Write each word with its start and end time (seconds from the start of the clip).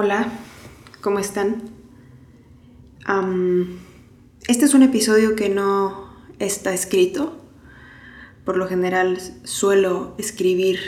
Hola, 0.00 0.32
¿cómo 1.00 1.18
están? 1.18 1.60
este 4.46 4.64
es 4.64 4.72
un 4.72 4.84
episodio 4.84 5.34
que 5.34 5.48
no 5.48 6.14
está 6.38 6.72
escrito. 6.72 7.36
Por 8.44 8.58
lo 8.58 8.68
general 8.68 9.18
suelo 9.42 10.14
escribir 10.16 10.78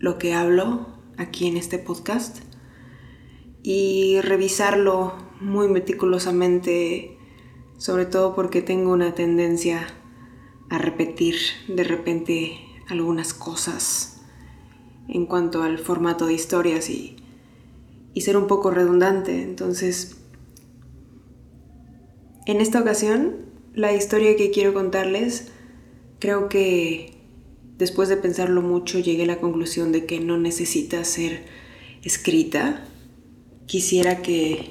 lo 0.00 0.18
que 0.18 0.34
hablo 0.34 0.86
aquí 1.16 1.46
en 1.46 1.56
este 1.56 1.78
podcast 1.78 2.40
y 3.62 4.20
revisarlo 4.20 5.14
muy 5.40 5.68
meticulosamente, 5.68 7.16
sobre 7.78 8.04
todo 8.04 8.34
porque 8.34 8.60
tengo 8.60 8.92
una 8.92 9.14
tendencia 9.14 9.86
a 10.68 10.76
repetir 10.76 11.36
de 11.68 11.84
repente 11.84 12.58
algunas 12.86 13.32
cosas 13.32 14.20
en 15.08 15.24
cuanto 15.24 15.62
al 15.62 15.78
formato 15.78 16.26
de 16.26 16.34
historias 16.34 16.90
y, 16.90 17.16
y 18.16 18.22
ser 18.22 18.38
un 18.38 18.46
poco 18.46 18.70
redundante. 18.70 19.42
Entonces, 19.42 20.16
en 22.46 22.62
esta 22.62 22.80
ocasión, 22.80 23.44
la 23.74 23.92
historia 23.92 24.36
que 24.36 24.50
quiero 24.50 24.72
contarles, 24.72 25.48
creo 26.18 26.48
que 26.48 27.12
después 27.76 28.08
de 28.08 28.16
pensarlo 28.16 28.62
mucho 28.62 28.98
llegué 28.98 29.24
a 29.24 29.26
la 29.26 29.38
conclusión 29.38 29.92
de 29.92 30.06
que 30.06 30.18
no 30.18 30.38
necesita 30.38 31.04
ser 31.04 31.44
escrita. 32.04 32.88
Quisiera 33.66 34.22
que 34.22 34.70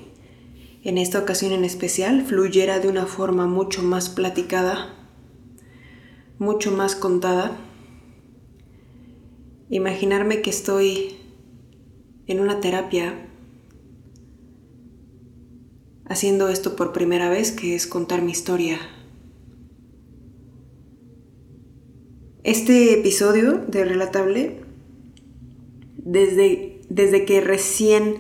en 0.84 0.98
esta 0.98 1.20
ocasión 1.20 1.52
en 1.52 1.66
especial 1.66 2.26
fluyera 2.26 2.80
de 2.80 2.88
una 2.88 3.06
forma 3.06 3.46
mucho 3.46 3.84
más 3.84 4.10
platicada, 4.10 4.96
mucho 6.40 6.72
más 6.72 6.96
contada. 6.96 7.56
Imaginarme 9.70 10.42
que 10.42 10.50
estoy 10.50 11.18
en 12.26 12.40
una 12.40 12.60
terapia 12.60 13.30
haciendo 16.08 16.50
esto 16.50 16.76
por 16.76 16.94
primera 16.94 17.30
vez, 17.30 17.52
que 17.52 17.76
es 17.76 17.88
contar 17.88 18.22
mi 18.22 18.32
historia. 18.32 18.80
Este 22.44 22.94
episodio 22.94 23.58
de 23.68 23.86
Relatable, 23.86 24.62
desde, 25.98 26.82
desde 26.90 27.26
que 27.26 27.42
recién 27.42 28.20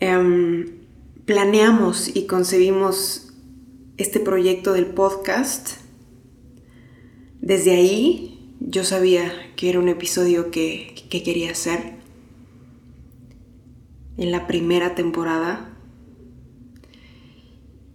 em, 0.00 0.78
planeamos 1.26 2.16
y 2.16 2.26
concebimos 2.26 3.34
este 3.98 4.18
proyecto 4.20 4.72
del 4.72 4.86
podcast, 4.86 5.72
desde 7.42 7.72
ahí 7.72 8.54
yo 8.60 8.82
sabía 8.82 9.30
que 9.56 9.68
era 9.68 9.78
un 9.78 9.88
episodio 9.88 10.50
que, 10.50 10.94
que 11.10 11.22
quería 11.22 11.50
hacer. 11.50 11.98
En 14.16 14.32
la 14.32 14.46
primera 14.46 14.94
temporada 14.94 15.67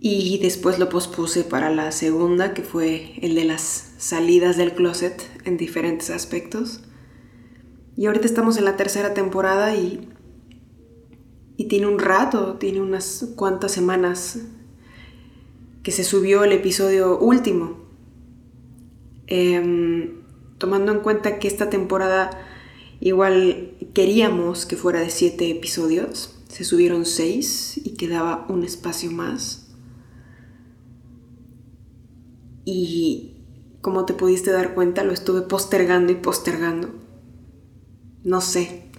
y 0.05 0.37
después 0.39 0.79
lo 0.79 0.89
pospuse 0.89 1.45
para 1.45 1.69
la 1.69 1.93
segunda, 1.93 2.53
que 2.53 2.61
fue 2.61 3.13
el 3.21 3.35
de 3.35 3.45
las 3.45 3.93
salidas 3.97 4.57
del 4.57 4.73
closet 4.73 5.23
en 5.45 5.55
diferentes 5.55 6.09
aspectos. 6.09 6.81
Y 7.95 8.07
ahorita 8.07 8.25
estamos 8.25 8.57
en 8.57 8.65
la 8.65 8.75
tercera 8.75 9.13
temporada 9.13 9.73
y, 9.77 10.09
y 11.55 11.69
tiene 11.69 11.87
un 11.87 11.99
rato, 11.99 12.55
tiene 12.55 12.81
unas 12.81 13.29
cuantas 13.37 13.71
semanas 13.71 14.39
que 15.83 15.93
se 15.93 16.03
subió 16.03 16.43
el 16.43 16.51
episodio 16.51 17.17
último. 17.17 17.77
Em, 19.27 20.21
tomando 20.57 20.91
en 20.91 20.99
cuenta 20.99 21.39
que 21.39 21.47
esta 21.47 21.69
temporada 21.69 22.29
igual 22.99 23.77
queríamos 23.93 24.65
que 24.65 24.75
fuera 24.75 24.99
de 24.99 25.09
siete 25.09 25.49
episodios, 25.49 26.43
se 26.49 26.65
subieron 26.65 27.05
seis 27.05 27.79
y 27.81 27.91
quedaba 27.91 28.45
un 28.49 28.65
espacio 28.65 29.09
más. 29.09 29.62
Y 32.65 33.33
como 33.81 34.05
te 34.05 34.13
pudiste 34.13 34.51
dar 34.51 34.73
cuenta, 34.73 35.03
lo 35.03 35.11
estuve 35.11 35.41
postergando 35.41 36.11
y 36.11 36.15
postergando. 36.15 36.89
No 38.23 38.39
sé 38.41 38.89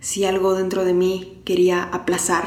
si 0.00 0.24
algo 0.24 0.54
dentro 0.54 0.84
de 0.84 0.94
mí 0.94 1.42
quería 1.44 1.82
aplazar 1.82 2.44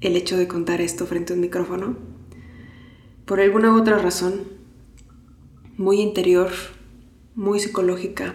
el 0.00 0.16
hecho 0.16 0.36
de 0.36 0.48
contar 0.48 0.80
esto 0.80 1.06
frente 1.06 1.32
a 1.32 1.36
un 1.36 1.40
micrófono. 1.40 1.96
Por 3.24 3.40
alguna 3.40 3.74
otra 3.74 3.98
razón, 3.98 4.42
muy 5.76 6.00
interior, 6.00 6.50
muy 7.34 7.60
psicológica. 7.60 8.34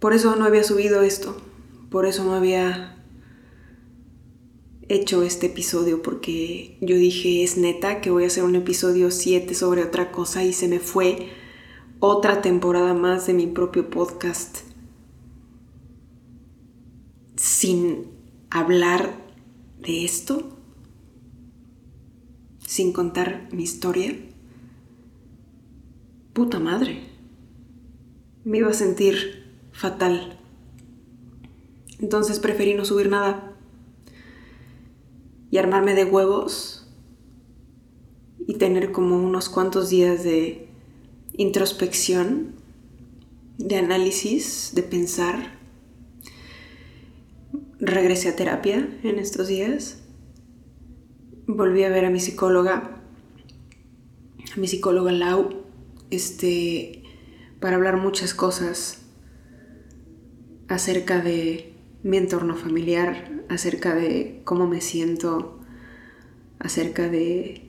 Por 0.00 0.14
eso 0.14 0.34
no 0.36 0.44
había 0.44 0.64
subido 0.64 1.02
esto, 1.02 1.36
por 1.90 2.06
eso 2.06 2.24
no 2.24 2.34
había 2.34 3.01
hecho 4.92 5.22
este 5.22 5.46
episodio 5.46 6.02
porque 6.02 6.76
yo 6.80 6.96
dije, 6.96 7.42
es 7.42 7.56
neta 7.56 8.00
que 8.00 8.10
voy 8.10 8.24
a 8.24 8.26
hacer 8.26 8.44
un 8.44 8.54
episodio 8.54 9.10
7 9.10 9.54
sobre 9.54 9.82
otra 9.84 10.12
cosa 10.12 10.44
y 10.44 10.52
se 10.52 10.68
me 10.68 10.80
fue 10.80 11.28
otra 11.98 12.42
temporada 12.42 12.92
más 12.92 13.26
de 13.26 13.32
mi 13.32 13.46
propio 13.46 13.88
podcast 13.88 14.58
sin 17.36 18.10
hablar 18.50 19.16
de 19.80 20.04
esto, 20.04 20.58
sin 22.66 22.92
contar 22.92 23.48
mi 23.50 23.62
historia. 23.62 24.14
Puta 26.34 26.58
madre, 26.58 27.00
me 28.44 28.58
iba 28.58 28.70
a 28.70 28.74
sentir 28.74 29.54
fatal. 29.72 30.38
Entonces 31.98 32.38
preferí 32.38 32.74
no 32.74 32.84
subir 32.84 33.08
nada 33.08 33.51
y 35.52 35.58
armarme 35.58 35.94
de 35.94 36.06
huevos 36.06 36.88
y 38.46 38.54
tener 38.54 38.90
como 38.90 39.22
unos 39.22 39.50
cuantos 39.50 39.90
días 39.90 40.24
de 40.24 40.66
introspección, 41.34 42.54
de 43.58 43.76
análisis, 43.76 44.72
de 44.74 44.82
pensar. 44.82 45.58
Regresé 47.78 48.30
a 48.30 48.36
terapia 48.36 48.98
en 49.02 49.18
estos 49.18 49.46
días. 49.46 50.02
Volví 51.46 51.84
a 51.84 51.90
ver 51.90 52.06
a 52.06 52.10
mi 52.10 52.18
psicóloga, 52.18 53.02
a 54.56 54.58
mi 54.58 54.66
psicóloga 54.66 55.12
Lau, 55.12 55.64
este, 56.10 57.02
para 57.60 57.76
hablar 57.76 57.98
muchas 57.98 58.32
cosas 58.32 59.02
acerca 60.68 61.20
de 61.20 61.71
mi 62.02 62.16
entorno 62.16 62.56
familiar, 62.56 63.30
acerca 63.48 63.94
de 63.94 64.40
cómo 64.44 64.66
me 64.66 64.80
siento, 64.80 65.60
acerca 66.58 67.08
de 67.08 67.68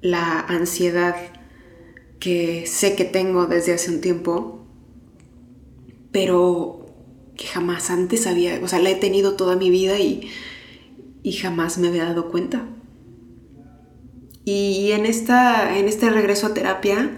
la 0.00 0.40
ansiedad 0.40 1.16
que 2.18 2.64
sé 2.66 2.94
que 2.94 3.04
tengo 3.04 3.46
desde 3.46 3.74
hace 3.74 3.90
un 3.90 4.00
tiempo, 4.00 4.66
pero 6.12 6.86
que 7.36 7.46
jamás 7.46 7.90
antes 7.90 8.26
había, 8.26 8.60
o 8.62 8.68
sea, 8.68 8.78
la 8.78 8.90
he 8.90 8.94
tenido 8.94 9.34
toda 9.34 9.56
mi 9.56 9.70
vida 9.70 9.98
y, 9.98 10.28
y 11.22 11.32
jamás 11.32 11.78
me 11.78 11.88
había 11.88 12.04
dado 12.04 12.30
cuenta. 12.30 12.68
Y 14.44 14.90
en, 14.92 15.06
esta, 15.06 15.78
en 15.78 15.86
este 15.86 16.10
regreso 16.10 16.48
a 16.48 16.54
terapia, 16.54 17.10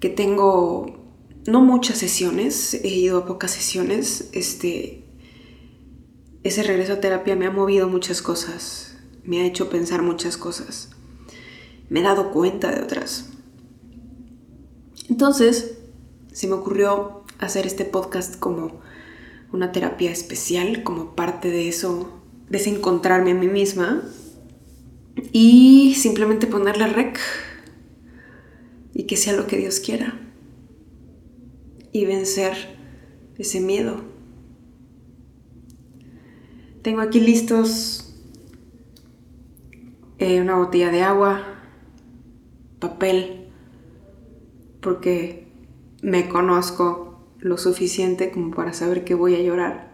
que 0.00 0.08
tengo 0.08 1.01
no 1.46 1.60
muchas 1.60 1.98
sesiones, 1.98 2.74
he 2.74 2.88
ido 2.88 3.18
a 3.18 3.26
pocas 3.26 3.50
sesiones, 3.50 4.28
este, 4.32 5.04
ese 6.44 6.62
regreso 6.62 6.94
a 6.94 7.00
terapia 7.00 7.36
me 7.36 7.46
ha 7.46 7.50
movido 7.50 7.88
muchas 7.88 8.22
cosas, 8.22 8.96
me 9.24 9.40
ha 9.40 9.46
hecho 9.46 9.68
pensar 9.68 10.02
muchas 10.02 10.36
cosas, 10.36 10.90
me 11.88 12.00
he 12.00 12.02
dado 12.02 12.30
cuenta 12.30 12.70
de 12.70 12.82
otras. 12.82 13.30
Entonces, 15.08 15.78
se 16.32 16.46
me 16.46 16.54
ocurrió 16.54 17.24
hacer 17.38 17.66
este 17.66 17.84
podcast 17.84 18.38
como 18.38 18.80
una 19.52 19.72
terapia 19.72 20.10
especial, 20.10 20.82
como 20.84 21.14
parte 21.16 21.50
de 21.50 21.68
eso, 21.68 22.22
desencontrarme 22.48 23.32
a 23.32 23.34
mí 23.34 23.48
misma 23.48 24.02
y 25.32 25.94
simplemente 25.96 26.46
ponerle 26.46 26.86
rec 26.86 27.18
y 28.94 29.04
que 29.04 29.16
sea 29.16 29.34
lo 29.34 29.46
que 29.46 29.56
Dios 29.56 29.80
quiera 29.80 30.21
y 31.92 32.06
vencer 32.06 32.56
ese 33.38 33.60
miedo. 33.60 34.00
Tengo 36.82 37.00
aquí 37.00 37.20
listos 37.20 38.14
eh, 40.18 40.40
una 40.40 40.56
botella 40.56 40.90
de 40.90 41.02
agua, 41.02 41.42
papel, 42.80 43.48
porque 44.80 45.46
me 46.02 46.28
conozco 46.28 47.28
lo 47.38 47.58
suficiente 47.58 48.32
como 48.32 48.54
para 48.54 48.72
saber 48.72 49.04
que 49.04 49.14
voy 49.14 49.36
a 49.36 49.42
llorar. 49.42 49.92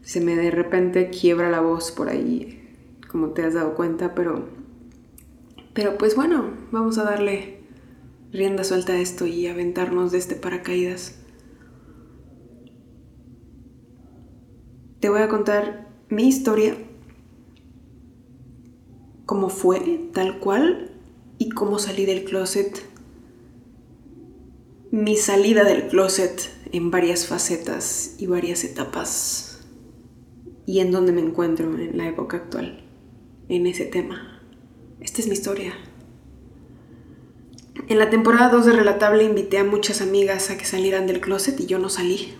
Se 0.00 0.20
me 0.20 0.36
de 0.36 0.50
repente 0.50 1.10
quiebra 1.10 1.50
la 1.50 1.60
voz 1.60 1.92
por 1.92 2.08
ahí, 2.08 2.76
como 3.10 3.30
te 3.30 3.44
has 3.44 3.54
dado 3.54 3.74
cuenta, 3.74 4.14
pero 4.14 4.56
pero 5.78 5.96
pues 5.96 6.16
bueno, 6.16 6.50
vamos 6.72 6.98
a 6.98 7.04
darle 7.04 7.57
rienda 8.32 8.64
suelta 8.64 8.92
a 8.94 9.00
esto 9.00 9.26
y 9.26 9.46
aventarnos 9.46 10.12
de 10.12 10.18
este 10.18 10.34
paracaídas. 10.34 11.18
te 15.00 15.08
voy 15.08 15.20
a 15.20 15.28
contar 15.28 15.88
mi 16.08 16.26
historia, 16.26 16.76
cómo 19.26 19.48
fue, 19.48 20.10
tal 20.12 20.40
cual, 20.40 20.92
y 21.38 21.50
cómo 21.50 21.78
salí 21.78 22.04
del 22.04 22.24
closet. 22.24 22.82
Mi 24.90 25.16
salida 25.16 25.64
del 25.64 25.88
closet 25.88 26.50
en 26.72 26.90
varias 26.90 27.26
facetas 27.26 28.16
y 28.18 28.26
varias 28.26 28.64
etapas. 28.64 29.66
Y 30.66 30.80
en 30.80 30.90
dónde 30.90 31.12
me 31.12 31.20
encuentro 31.20 31.72
en 31.78 31.96
la 31.96 32.08
época 32.08 32.38
actual, 32.38 32.84
en 33.48 33.66
ese 33.66 33.84
tema. 33.84 34.42
Esta 35.00 35.20
es 35.20 35.28
mi 35.28 35.34
historia. 35.34 35.74
En 37.86 37.98
la 37.98 38.10
temporada 38.10 38.50
2 38.50 38.66
de 38.66 38.72
Relatable 38.72 39.24
invité 39.24 39.58
a 39.58 39.64
muchas 39.64 40.00
amigas 40.00 40.50
a 40.50 40.58
que 40.58 40.64
salieran 40.64 41.06
del 41.06 41.20
closet 41.20 41.58
y 41.60 41.66
yo 41.66 41.78
no 41.78 41.88
salí. 41.88 42.34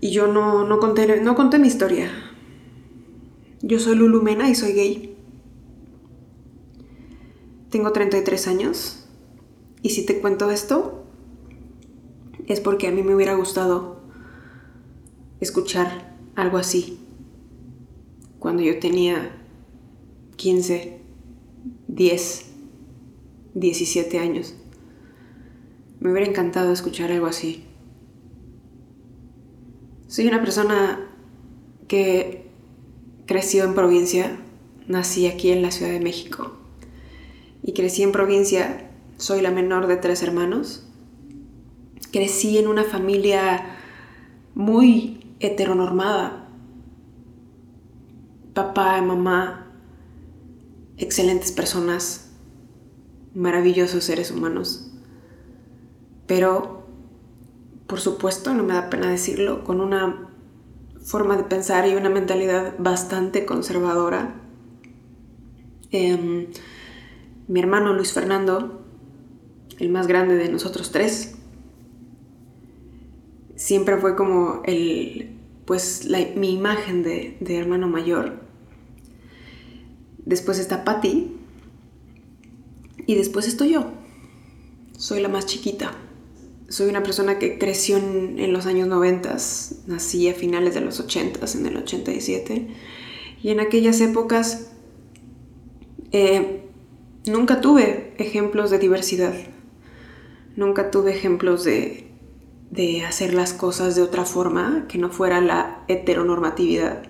Y 0.00 0.12
yo 0.12 0.28
no, 0.28 0.64
no, 0.66 0.78
conté, 0.78 1.20
no 1.20 1.34
conté 1.34 1.58
mi 1.58 1.66
historia. 1.66 2.10
Yo 3.60 3.80
soy 3.80 3.96
Lulu 3.96 4.22
Mena 4.22 4.48
y 4.48 4.54
soy 4.54 4.72
gay. 4.72 5.16
Tengo 7.70 7.92
33 7.92 8.46
años. 8.46 9.04
Y 9.82 9.90
si 9.90 10.06
te 10.06 10.20
cuento 10.20 10.50
esto, 10.50 11.04
es 12.46 12.60
porque 12.60 12.86
a 12.86 12.92
mí 12.92 13.02
me 13.02 13.14
hubiera 13.14 13.34
gustado 13.34 14.00
escuchar 15.40 16.16
algo 16.36 16.58
así. 16.58 16.98
Cuando 18.38 18.62
yo 18.62 18.78
tenía 18.78 19.36
15, 20.36 21.00
10, 21.88 22.47
17 23.60 24.18
años. 24.18 24.54
Me 26.00 26.12
hubiera 26.12 26.28
encantado 26.28 26.72
escuchar 26.72 27.10
algo 27.10 27.26
así. 27.26 27.64
Soy 30.06 30.26
una 30.26 30.40
persona 30.40 31.00
que 31.88 32.46
creció 33.26 33.64
en 33.64 33.74
provincia, 33.74 34.38
nací 34.86 35.26
aquí 35.26 35.50
en 35.50 35.62
la 35.62 35.70
Ciudad 35.70 35.92
de 35.92 36.00
México 36.00 36.58
y 37.62 37.72
crecí 37.72 38.02
en 38.02 38.12
provincia, 38.12 38.90
soy 39.16 39.42
la 39.42 39.50
menor 39.50 39.86
de 39.86 39.96
tres 39.96 40.22
hermanos. 40.22 40.86
Crecí 42.12 42.56
en 42.56 42.68
una 42.68 42.84
familia 42.84 43.76
muy 44.54 45.34
heteronormada. 45.40 46.48
Papá 48.54 48.98
y 48.98 49.02
mamá, 49.02 49.70
excelentes 50.96 51.52
personas, 51.52 52.27
maravillosos 53.38 54.04
seres 54.04 54.30
humanos. 54.30 54.90
Pero 56.26 56.78
por 57.88 58.00
supuesto, 58.00 58.52
no 58.52 58.62
me 58.62 58.74
da 58.74 58.90
pena 58.90 59.10
decirlo, 59.10 59.64
con 59.64 59.80
una 59.80 60.28
forma 61.02 61.38
de 61.38 61.44
pensar 61.44 61.88
y 61.88 61.94
una 61.94 62.10
mentalidad 62.10 62.74
bastante 62.78 63.46
conservadora. 63.46 64.34
Em, 65.90 66.48
mi 67.48 67.60
hermano 67.60 67.94
Luis 67.94 68.12
Fernando, 68.12 68.82
el 69.78 69.88
más 69.88 70.06
grande 70.06 70.36
de 70.36 70.50
nosotros 70.50 70.92
tres, 70.92 71.36
siempre 73.56 73.96
fue 73.96 74.14
como 74.16 74.60
el, 74.66 75.38
pues, 75.64 76.06
mi 76.36 76.52
imagen 76.52 77.02
de, 77.02 77.38
de 77.40 77.56
hermano 77.56 77.88
mayor. 77.88 78.42
Después 80.26 80.58
está 80.58 80.84
Patty 80.84 81.37
y 83.08 83.16
después 83.16 83.48
estoy 83.48 83.70
yo. 83.70 83.90
Soy 84.96 85.20
la 85.20 85.28
más 85.28 85.46
chiquita 85.46 85.92
soy 86.68 86.90
una 86.90 87.02
persona 87.02 87.38
que 87.38 87.58
creció 87.58 87.96
en, 87.96 88.52
los 88.52 88.66
años 88.66 88.88
90, 88.88 89.36
nací 89.86 90.28
a 90.28 90.34
finales 90.34 90.74
de 90.74 90.82
los 90.82 91.00
80, 91.00 91.40
en 91.54 91.66
el 91.66 91.76
87, 91.78 92.68
y 93.42 93.48
en 93.48 93.60
aquellas 93.60 94.00
épocas 94.02 94.70
eh, 96.12 96.62
nunca 97.26 97.60
tuve 97.62 98.14
ejemplos 98.18 98.70
de 98.70 98.78
diversidad, 98.78 99.34
nunca 100.56 100.90
tuve 100.90 101.12
ejemplos 101.12 101.64
de, 101.64 102.10
de 102.70 103.02
hacer 103.04 103.32
las 103.32 103.54
cosas 103.54 103.96
de 103.96 104.02
otra 104.02 104.26
forma 104.26 104.86
que 104.88 104.98
no 104.98 105.08
fuera 105.08 105.40
la 105.40 105.84
heteronormatividad. 105.88 107.04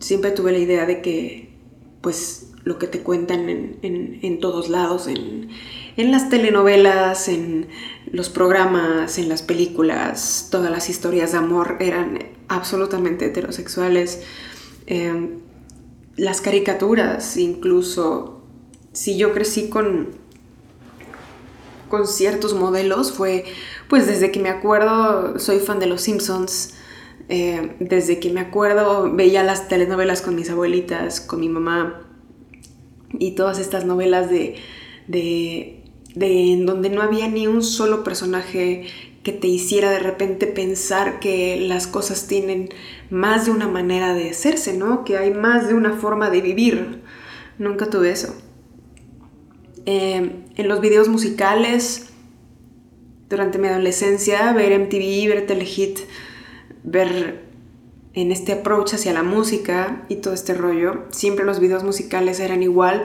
Siempre 0.00 0.32
tuve 0.32 0.52
la 0.52 0.58
idea 0.58 0.84
de 0.84 1.00
que, 1.00 1.56
pues, 2.02 2.47
lo 2.68 2.78
que 2.78 2.86
te 2.86 3.00
cuentan 3.00 3.48
en, 3.48 4.40
todos 4.40 4.68
lados, 4.68 5.06
en, 5.06 5.48
en 5.96 6.12
las 6.12 6.28
telenovelas, 6.28 7.28
en 7.28 7.66
los 8.12 8.28
programas, 8.28 9.16
en 9.16 9.30
las 9.30 9.40
películas, 9.40 10.48
todas 10.50 10.70
las 10.70 10.90
historias 10.90 11.32
de 11.32 11.38
amor 11.38 11.78
eran 11.80 12.18
absolutamente 12.48 13.24
heterosexuales. 13.24 14.20
Em, 14.86 15.40
las 16.16 16.42
caricaturas, 16.42 17.38
incluso, 17.38 18.42
si 18.92 19.16
yo 19.16 19.32
crecí 19.32 19.70
con, 19.70 20.08
con 21.88 22.06
ciertos 22.06 22.52
modelos, 22.52 23.12
fue 23.12 23.46
pues 23.88 24.06
desde 24.06 24.30
que 24.30 24.40
me 24.40 24.50
acuerdo, 24.50 25.38
soy 25.38 25.58
fan 25.58 25.78
de 25.78 25.86
Los 25.86 26.02
Simpsons. 26.02 26.74
Em, 27.30 27.76
desde 27.80 28.20
que 28.20 28.30
me 28.30 28.40
acuerdo 28.40 29.10
veía 29.10 29.42
las 29.42 29.68
telenovelas 29.68 30.20
con 30.20 30.34
mis 30.34 30.50
abuelitas, 30.50 31.22
con 31.22 31.40
mi 31.40 31.48
mamá 31.48 32.07
y 33.18 33.32
todas 33.32 33.58
estas 33.58 33.84
novelas 33.84 34.28
de, 34.30 34.56
de 35.06 35.78
de 36.14 36.52
en 36.52 36.66
donde 36.66 36.90
no 36.90 37.02
había 37.02 37.28
ni 37.28 37.46
un 37.46 37.62
solo 37.62 38.02
personaje 38.02 38.86
que 39.22 39.32
te 39.32 39.46
hiciera 39.46 39.90
de 39.90 39.98
repente 39.98 40.46
pensar 40.46 41.20
que 41.20 41.60
las 41.60 41.86
cosas 41.86 42.26
tienen 42.26 42.70
más 43.10 43.46
de 43.46 43.52
una 43.52 43.68
manera 43.68 44.14
de 44.14 44.30
hacerse, 44.30 44.76
¿no? 44.76 45.04
Que 45.04 45.18
hay 45.18 45.32
más 45.32 45.68
de 45.68 45.74
una 45.74 45.94
forma 45.94 46.30
de 46.30 46.40
vivir. 46.40 47.02
Nunca 47.58 47.90
tuve 47.90 48.10
eso. 48.10 48.34
Eh, 49.86 50.30
en 50.56 50.68
los 50.68 50.80
videos 50.80 51.08
musicales, 51.08 52.10
durante 53.28 53.58
mi 53.58 53.68
adolescencia, 53.68 54.52
ver 54.52 54.78
MTV, 54.78 55.28
ver 55.28 55.46
Telehit, 55.46 55.98
ver 56.84 57.47
en 58.14 58.32
este 58.32 58.52
approach 58.52 58.94
hacia 58.94 59.12
la 59.12 59.22
música 59.22 60.04
y 60.08 60.16
todo 60.16 60.34
este 60.34 60.54
rollo, 60.54 61.04
siempre 61.10 61.44
los 61.44 61.60
videos 61.60 61.84
musicales 61.84 62.40
eran 62.40 62.62
igual 62.62 63.04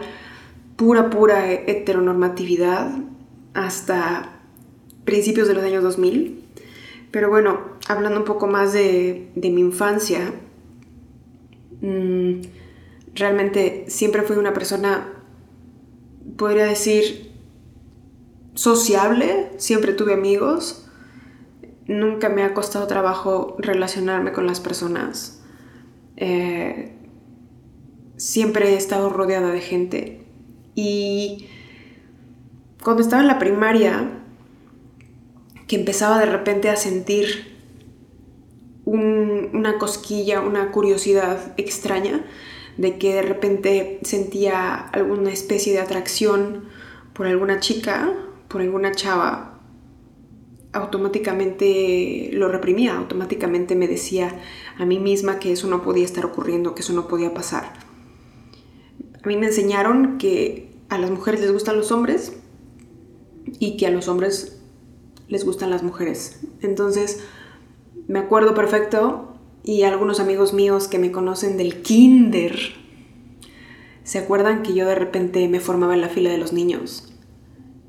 pura, 0.75 1.09
pura 1.09 1.51
heteronormatividad 1.51 2.91
hasta 3.53 4.41
principios 5.05 5.47
de 5.47 5.53
los 5.53 5.63
años 5.63 5.83
2000. 5.83 6.43
Pero 7.11 7.29
bueno, 7.29 7.59
hablando 7.87 8.19
un 8.19 8.25
poco 8.25 8.47
más 8.47 8.73
de, 8.73 9.29
mi 9.35 9.61
infancia, 9.61 10.33
mm, 11.81 12.41
realmente 13.13 13.85
siempre 13.87 14.23
fui 14.23 14.37
una 14.37 14.53
persona, 14.53 15.13
podría 16.37 16.65
decir, 16.65 17.31
sociable, 18.55 19.51
siempre 19.57 19.93
tuve 19.93 20.13
amigos, 20.13 20.82
nunca 21.87 22.29
me 22.29 22.43
ha 22.43 22.53
costado 22.53 22.87
trabajo 22.87 23.55
relacionarme 23.59 24.31
con 24.31 24.47
las 24.47 24.59
personas, 24.59 25.41
eh, 26.17 26.93
siempre 28.17 28.69
he 28.69 28.77
estado 28.77 29.09
rodeada 29.09 29.51
de 29.51 29.61
gente. 29.61 30.25
Y 30.75 31.47
cuando 32.83 33.01
estaba 33.01 33.21
en 33.21 33.27
la 33.27 33.39
primaria, 33.39 34.09
que 35.67 35.75
empezaba 35.75 36.19
de 36.19 36.25
repente 36.25 36.69
a 36.69 36.75
sentir 36.75 37.53
una 38.85 39.77
cosquilla, 39.77 40.41
una 40.41 40.71
curiosidad 40.71 41.53
extraña, 41.57 42.25
de 42.77 42.97
que 42.97 43.13
de 43.13 43.21
repente 43.21 43.99
sentía 44.03 44.75
alguna 44.75 45.31
especie 45.31 45.73
de 45.73 45.79
atracción 45.79 46.65
por 47.13 47.27
alguna 47.27 47.59
chica, 47.59 48.13
por 48.47 48.61
alguna 48.61 48.91
chava, 48.91 49.52
automáticamente 50.73 52.29
lo 52.33 52.49
reprimía, 52.49 52.97
automáticamente 52.97 53.75
me 53.75 53.87
decía 53.87 54.41
a 54.77 54.85
mí 54.85 54.99
misma 54.99 55.39
que 55.39 55.51
eso 55.51 55.67
no 55.67 55.83
podía 55.83 56.03
estar 56.03 56.25
ocurriendo, 56.25 56.75
que 56.75 56.81
eso 56.81 56.93
no 56.93 57.07
podía 57.07 57.33
pasar. 57.33 57.73
A 59.23 59.27
mí 59.27 59.37
me 59.37 59.45
enseñaron 59.47 60.17
que 60.17 60.73
a 60.89 60.97
las 60.97 61.11
mujeres 61.11 61.41
les 61.41 61.53
gustan 61.53 61.77
los 61.77 61.91
hombres 61.91 62.33
y 63.59 63.77
que 63.77 63.87
a 63.87 63.91
los 63.91 64.07
hombres 64.07 64.59
les 65.27 65.45
gustan 65.45 65.69
las 65.69 65.83
mujeres. 65.83 66.41
Entonces, 66.61 67.23
me 68.07 68.19
acuerdo 68.19 68.53
perfecto 68.53 69.37
y 69.63 69.83
algunos 69.83 70.19
amigos 70.19 70.53
míos 70.53 70.87
que 70.87 70.99
me 70.99 71.11
conocen 71.11 71.55
del 71.55 71.81
kinder 71.81 72.57
se 74.03 74.19
acuerdan 74.19 74.63
que 74.63 74.73
yo 74.73 74.85
de 74.85 74.95
repente 74.95 75.47
me 75.47 75.59
formaba 75.59 75.93
en 75.93 76.01
la 76.01 76.09
fila 76.09 76.29
de 76.29 76.37
los 76.37 76.51
niños. 76.51 77.13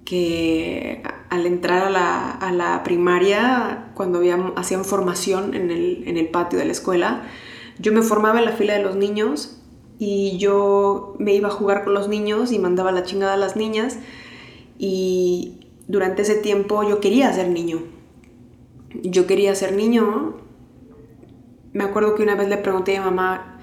Que 0.05 1.03
al 1.35 1.47
entrar 1.47 1.85
a 1.85 2.53
la, 2.53 2.83
primaria, 2.85 3.91
cuando 3.95 4.21
hacían 4.57 4.85
formación 4.85 5.55
en 5.55 5.71
el, 5.71 6.05
en 6.07 6.17
el 6.17 6.29
patio 6.29 6.59
de 6.59 6.65
la 6.65 6.73
escuela, 6.73 7.23
yo 7.79 7.93
me 7.93 8.03
formaba 8.03 8.39
en 8.39 8.45
la 8.45 8.53
fila 8.53 8.75
de 8.75 8.83
los 8.83 8.97
niños 8.97 9.61
y 9.99 10.39
yo 10.39 11.15
me 11.19 11.35
iba 11.35 11.49
a 11.49 11.51
jugar 11.51 11.85
con 11.85 11.95
los 11.95 12.09
niños 12.09 12.53
y 12.53 12.59
mandaba 12.59 12.93
la 12.93 13.03
chingada 13.03 13.35
a 13.35 13.37
las 13.37 13.57
niñas 13.57 13.99
y 14.79 15.61
durante 15.89 16.23
ese 16.23 16.37
tiempo 16.37 16.89
yo 16.89 17.01
quería 17.01 17.33
ser 17.33 17.49
niño. 17.49 17.83
yo 19.03 19.27
quería 19.27 19.55
ser 19.57 19.73
niño. 19.73 20.37
Me 21.73 21.83
acuerdo 21.83 22.15
que 22.15 22.23
una 22.23 22.37
vez 22.37 22.49
le 22.49 22.59
pregunté 22.59 22.97
a 22.97 23.01
mi 23.01 23.07
mamá, 23.07 23.59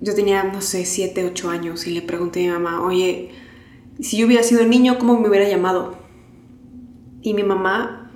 yo 0.00 0.14
tenía, 0.14 0.42
no 0.42 0.60
sé, 0.60 0.84
7, 0.84 1.24
8 1.26 1.50
años, 1.50 1.86
y 1.86 1.92
le 1.92 2.02
pregunté 2.02 2.40
a 2.40 2.42
mi 2.58 2.64
mamá, 2.64 2.82
oye, 2.82 3.30
si 4.00 4.16
yo 4.16 4.26
hubiera 4.26 4.42
sido 4.42 4.64
niño, 4.66 4.98
¿cómo 4.98 5.20
me 5.20 5.28
hubiera 5.28 5.48
llamado? 5.48 5.94
Y 7.22 7.34
mi 7.34 7.42
mamá, 7.42 8.10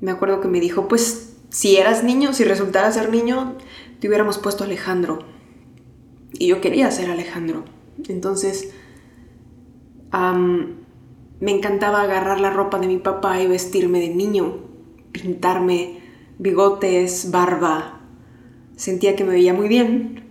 me 0.00 0.10
acuerdo 0.10 0.40
que 0.40 0.48
me 0.48 0.60
dijo, 0.60 0.88
pues 0.88 1.36
si 1.48 1.76
eras 1.76 2.04
niño, 2.04 2.32
si 2.32 2.44
resultara 2.44 2.90
ser 2.90 3.10
niño, 3.10 3.56
te 4.00 4.08
hubiéramos 4.08 4.38
puesto 4.38 4.64
Alejandro. 4.64 5.20
Y 6.32 6.48
yo 6.48 6.60
quería 6.60 6.90
ser 6.90 7.10
Alejandro. 7.10 7.64
Entonces, 8.08 8.74
me 11.40 11.50
encantaba 11.50 12.02
agarrar 12.02 12.40
la 12.40 12.50
ropa 12.50 12.78
de 12.78 12.86
mi 12.86 12.98
papá 12.98 13.40
y 13.40 13.46
vestirme 13.46 14.00
de 14.00 14.08
niño, 14.08 14.56
pintarme 15.12 16.00
bigotes, 16.38 17.30
barba. 17.30 18.00
Sentía 18.76 19.16
que 19.16 19.24
me 19.24 19.30
veía 19.30 19.54
muy 19.54 19.68
bien. 19.68 20.24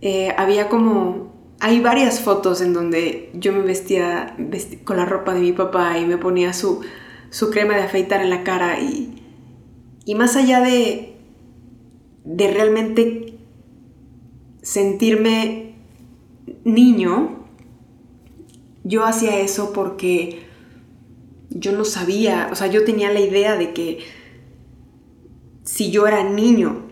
Eh, 0.00 0.32
había 0.36 0.68
como... 0.68 1.33
Hay 1.60 1.80
varias 1.80 2.20
fotos 2.20 2.60
en 2.60 2.72
donde 2.72 3.30
yo 3.34 3.52
me 3.52 3.62
vestía 3.62 4.36
con 4.84 4.96
la 4.96 5.06
ropa 5.06 5.34
de 5.34 5.40
mi 5.40 5.52
papá 5.52 5.98
y 5.98 6.04
me 6.04 6.18
ponía 6.18 6.52
su, 6.52 6.80
su 7.30 7.50
crema 7.50 7.74
de 7.74 7.82
afeitar 7.82 8.20
en 8.20 8.30
la 8.30 8.44
cara 8.44 8.80
y, 8.80 9.22
y 10.04 10.14
más 10.14 10.36
allá 10.36 10.60
de, 10.60 11.16
de 12.24 12.52
realmente 12.52 13.38
sentirme 14.62 15.74
niño, 16.64 17.46
yo 18.82 19.04
hacía 19.04 19.40
eso 19.40 19.72
porque 19.72 20.42
yo 21.50 21.72
no 21.72 21.84
sabía, 21.84 22.48
o 22.50 22.54
sea, 22.56 22.66
yo 22.66 22.84
tenía 22.84 23.12
la 23.12 23.20
idea 23.20 23.56
de 23.56 23.72
que 23.72 24.00
si 25.62 25.90
yo 25.90 26.06
era 26.06 26.24
niño, 26.24 26.82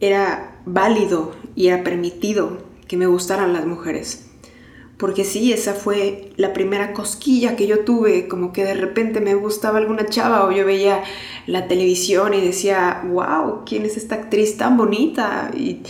era 0.00 0.60
válido 0.66 1.32
y 1.54 1.68
era 1.68 1.84
permitido 1.84 2.69
que 2.90 2.96
me 2.96 3.06
gustaran 3.06 3.52
las 3.52 3.66
mujeres. 3.66 4.26
Porque 4.98 5.22
sí, 5.22 5.52
esa 5.52 5.74
fue 5.74 6.32
la 6.36 6.52
primera 6.52 6.92
cosquilla 6.92 7.54
que 7.54 7.68
yo 7.68 7.84
tuve, 7.84 8.26
como 8.26 8.52
que 8.52 8.64
de 8.64 8.74
repente 8.74 9.20
me 9.20 9.36
gustaba 9.36 9.78
alguna 9.78 10.06
chava 10.06 10.44
o 10.44 10.50
yo 10.50 10.66
veía 10.66 11.04
la 11.46 11.68
televisión 11.68 12.34
y 12.34 12.40
decía, 12.40 13.02
wow, 13.06 13.62
¿quién 13.64 13.84
es 13.84 13.96
esta 13.96 14.16
actriz 14.16 14.56
tan 14.56 14.76
bonita? 14.76 15.52
Y, 15.56 15.82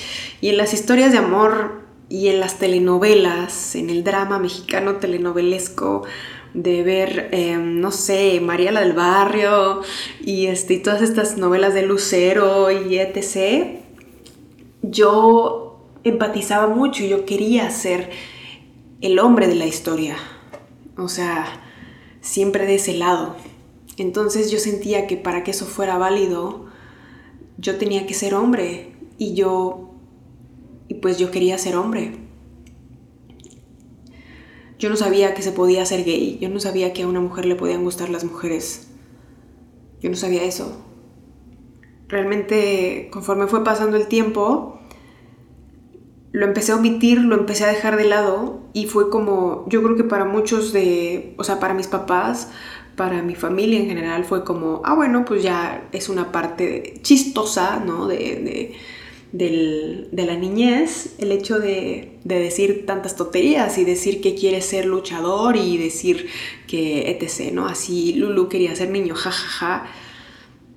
en 0.42 0.58
las 0.58 0.74
historias 0.74 1.10
de 1.12 1.16
amor 1.16 1.80
y 2.10 2.28
en 2.28 2.38
las 2.38 2.58
telenovelas, 2.58 3.76
en 3.76 3.88
el 3.88 4.04
drama 4.04 4.38
mexicano 4.38 4.96
telenovelesco, 4.96 6.02
de 6.52 6.82
ver, 6.82 7.30
em, 7.32 7.80
no 7.80 7.92
sé, 7.92 8.40
Mariela 8.42 8.80
del 8.80 8.92
Barrio 8.92 9.80
y, 10.20 10.48
este, 10.48 10.74
y 10.74 10.80
todas 10.80 11.00
estas 11.00 11.38
novelas 11.38 11.72
de 11.72 11.80
Lucero 11.80 12.70
y 12.70 12.98
etc., 12.98 13.80
yo 14.82 15.69
empatizaba 16.04 16.66
mucho 16.66 17.04
y 17.04 17.08
yo 17.08 17.24
quería 17.24 17.70
ser 17.70 18.10
el 19.00 19.18
hombre 19.18 19.48
de 19.48 19.54
la 19.54 19.66
historia. 19.66 20.16
O 20.96 21.08
sea, 21.08 21.46
siempre 22.20 22.66
de 22.66 22.76
ese 22.76 22.94
lado. 22.94 23.36
Entonces 23.96 24.50
yo 24.50 24.58
sentía 24.58 25.06
que 25.06 25.16
para 25.16 25.44
que 25.44 25.50
eso 25.50 25.66
fuera 25.66 25.98
válido, 25.98 26.66
yo 27.58 27.76
tenía 27.76 28.06
que 28.06 28.14
ser 28.14 28.34
hombre. 28.34 28.92
Y 29.18 29.34
yo, 29.34 29.90
y 30.88 30.94
pues 30.94 31.18
yo 31.18 31.30
quería 31.30 31.58
ser 31.58 31.76
hombre. 31.76 32.16
Yo 34.78 34.88
no 34.88 34.96
sabía 34.96 35.34
que 35.34 35.42
se 35.42 35.52
podía 35.52 35.84
ser 35.84 36.04
gay. 36.04 36.38
Yo 36.40 36.48
no 36.48 36.58
sabía 36.58 36.94
que 36.94 37.02
a 37.02 37.06
una 37.06 37.20
mujer 37.20 37.44
le 37.44 37.54
podían 37.54 37.84
gustar 37.84 38.08
las 38.08 38.24
mujeres. 38.24 38.88
Yo 40.00 40.08
no 40.08 40.16
sabía 40.16 40.42
eso. 40.44 40.82
Realmente, 42.08 43.10
conforme 43.12 43.46
fue 43.46 43.62
pasando 43.62 43.98
el 43.98 44.08
tiempo, 44.08 44.79
lo 46.32 46.46
empecé 46.46 46.72
a 46.72 46.76
omitir, 46.76 47.18
lo 47.18 47.36
empecé 47.36 47.64
a 47.64 47.68
dejar 47.68 47.96
de 47.96 48.04
lado 48.04 48.60
y 48.72 48.86
fue 48.86 49.10
como, 49.10 49.64
yo 49.68 49.82
creo 49.82 49.96
que 49.96 50.04
para 50.04 50.24
muchos 50.24 50.72
de, 50.72 51.34
o 51.36 51.44
sea, 51.44 51.58
para 51.58 51.74
mis 51.74 51.88
papás, 51.88 52.50
para 52.96 53.22
mi 53.22 53.34
familia 53.34 53.80
en 53.80 53.86
general, 53.86 54.24
fue 54.24 54.44
como, 54.44 54.82
ah, 54.84 54.94
bueno, 54.94 55.24
pues 55.24 55.42
ya 55.42 55.88
es 55.92 56.08
una 56.08 56.30
parte 56.32 57.00
chistosa, 57.02 57.82
¿no? 57.84 58.06
De, 58.06 58.74
de, 59.32 60.24
la 60.24 60.36
niñez, 60.36 61.14
el 61.18 61.32
hecho 61.32 61.58
de, 61.58 62.18
de, 62.24 62.38
decir 62.38 62.84
tantas 62.86 63.16
tonterías 63.16 63.78
y 63.78 63.84
decir 63.84 64.20
que 64.20 64.34
quiere 64.34 64.60
ser 64.60 64.86
luchador 64.86 65.56
y 65.56 65.78
decir 65.78 66.28
que 66.68 67.10
etc., 67.10 67.52
¿no? 67.52 67.66
Así 67.66 68.12
Lulu 68.14 68.48
quería 68.48 68.74
ser 68.76 68.90
niño, 68.90 69.14
jajaja. 69.14 69.86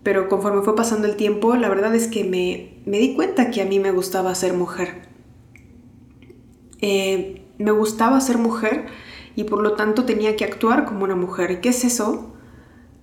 Pero 0.02 0.30
conforme 0.30 0.64
fue 0.64 0.76
pasando 0.76 1.08
el 1.08 1.16
tiempo, 1.16 1.56
la 1.56 1.70
verdad 1.70 1.94
es 1.96 2.08
que 2.08 2.24
me, 2.24 2.82
me 2.86 3.00
di 3.00 3.14
cuenta 3.16 3.52
que 3.52 3.62
a 3.62 3.66
mí 3.66 3.80
me 3.80 3.92
gustaba 3.92 4.34
ser 4.36 4.54
mujer 4.54 5.13
eh, 6.86 7.46
me 7.60 7.72
gustaba 7.72 8.20
ser 8.20 8.38
mujer 8.38 8.88
y 9.38 9.46
por 9.46 9.64
lo 9.64 9.72
tanto 9.72 10.04
tenía 10.04 10.36
que 10.36 10.44
actuar 10.44 10.84
como 10.84 11.06
una 11.06 11.16
mujer. 11.16 11.50
¿Y 11.52 11.62
qué 11.62 11.70
es 11.70 11.86
eso? 11.86 12.34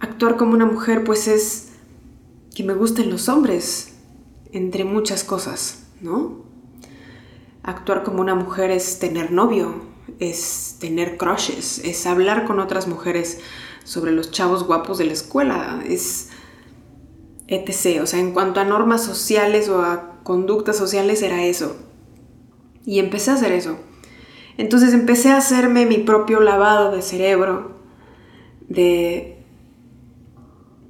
Actuar 0.01 0.37
como 0.37 0.53
una 0.53 0.67
mujer 0.67 1.03
pues 1.03 1.27
es 1.27 1.71
que 2.55 2.63
me 2.63 2.75
gusten 2.75 3.09
los 3.09 3.31
hombres, 3.31 3.95
entre 4.53 4.85
muchas 4.85 5.25
cosas, 5.25 5.87
¿no? 6.03 6.45
Actuar 7.63 8.03
como 8.03 8.21
una 8.21 8.35
mujer 8.35 8.71
es 8.71 8.99
tener 8.99 9.33
novio, 9.33 9.77
es 10.19 10.77
tener 10.79 11.17
crushes, 11.17 11.79
es 11.79 12.05
hablar 12.05 12.45
con 12.45 12.61
otras 12.61 12.87
mujeres 12.87 13.39
sobre 13.85 14.13
los 14.13 14.31
chavos 14.31 14.65
guapos 14.67 14.99
de 14.99 15.07
la 15.07 15.15
escuela, 15.15 15.83
es 15.89 16.29
etc. 17.49 18.03
O 18.03 18.07
sea, 18.07 18.21
en 18.21 18.33
cuanto 18.33 18.61
a 18.61 18.65
normas 18.65 19.03
sociales 19.03 19.71
o 19.71 19.81
a 19.81 20.21
conductas 20.23 20.77
sociales 20.77 21.23
era 21.23 21.45
eso. 21.45 21.90
Y 22.91 22.99
empecé 22.99 23.31
a 23.31 23.35
hacer 23.35 23.53
eso. 23.53 23.79
Entonces 24.59 24.93
empecé 24.95 25.29
a 25.29 25.37
hacerme 25.37 25.87
mi 25.87 25.99
propio 25.99 26.41
lavado 26.41 26.91
de 26.91 27.03
cerebro, 27.03 27.77
de, 28.69 29.45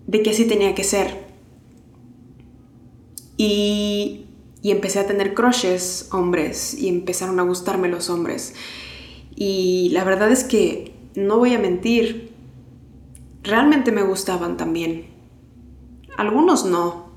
de 0.07 0.23
que 0.23 0.31
así 0.31 0.47
tenía 0.47 0.75
que 0.75 0.83
ser. 0.83 1.27
Y, 3.37 4.25
y 4.63 4.71
empecé 4.71 5.01
a 5.01 5.07
tener 5.07 5.35
crushes 5.35 6.09
hombres 6.11 6.73
y 6.73 6.89
empezaron 6.89 7.39
a 7.39 7.43
gustarme 7.43 7.89
los 7.89 8.09
hombres. 8.09 8.55
Y 9.37 9.91
la 9.93 10.03
verdad 10.03 10.33
es 10.33 10.43
que, 10.43 10.95
no 11.15 11.37
voy 11.37 11.53
a 11.53 11.59
mentir, 11.59 12.33
realmente 13.43 13.93
me 13.93 14.05
gustaban 14.05 14.57
también. 14.57 15.05
Algunos 16.17 16.65
no. 16.65 17.11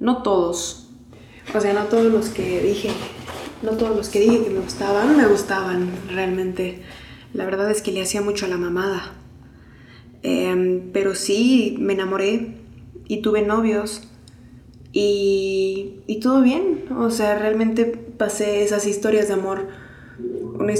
No 0.00 0.22
todos. 0.22 0.88
O 1.54 1.60
sea, 1.60 1.74
no 1.74 1.84
todos 1.84 2.10
los 2.10 2.30
que 2.30 2.62
dije, 2.62 2.88
no 3.62 3.72
todos 3.72 3.96
los 3.96 4.08
que 4.08 4.20
dije 4.20 4.44
que 4.44 4.50
me 4.50 4.60
gustaban 4.60 5.16
me 5.16 5.26
gustaban 5.26 5.90
realmente. 6.08 6.80
La 7.34 7.44
verdad 7.44 7.70
es 7.70 7.82
que 7.82 7.92
le 7.92 8.02
hacía 8.02 8.22
mucho 8.22 8.46
a 8.46 8.48
la 8.48 8.56
mamada. 8.56 9.14
Em, 10.22 10.90
pero 10.92 11.14
sí, 11.14 11.76
me 11.78 11.92
enamoré 11.92 12.54
y 13.06 13.22
tuve 13.22 13.42
novios 13.42 14.08
y, 14.92 16.00
y 16.06 16.20
todo 16.20 16.42
bien. 16.42 16.84
O 16.96 17.10
sea, 17.10 17.38
realmente 17.38 17.84
pasé 17.84 18.62
esas 18.62 18.86
historias 18.86 19.28
de 19.28 19.34
amor, 19.34 19.68
una 20.58 20.72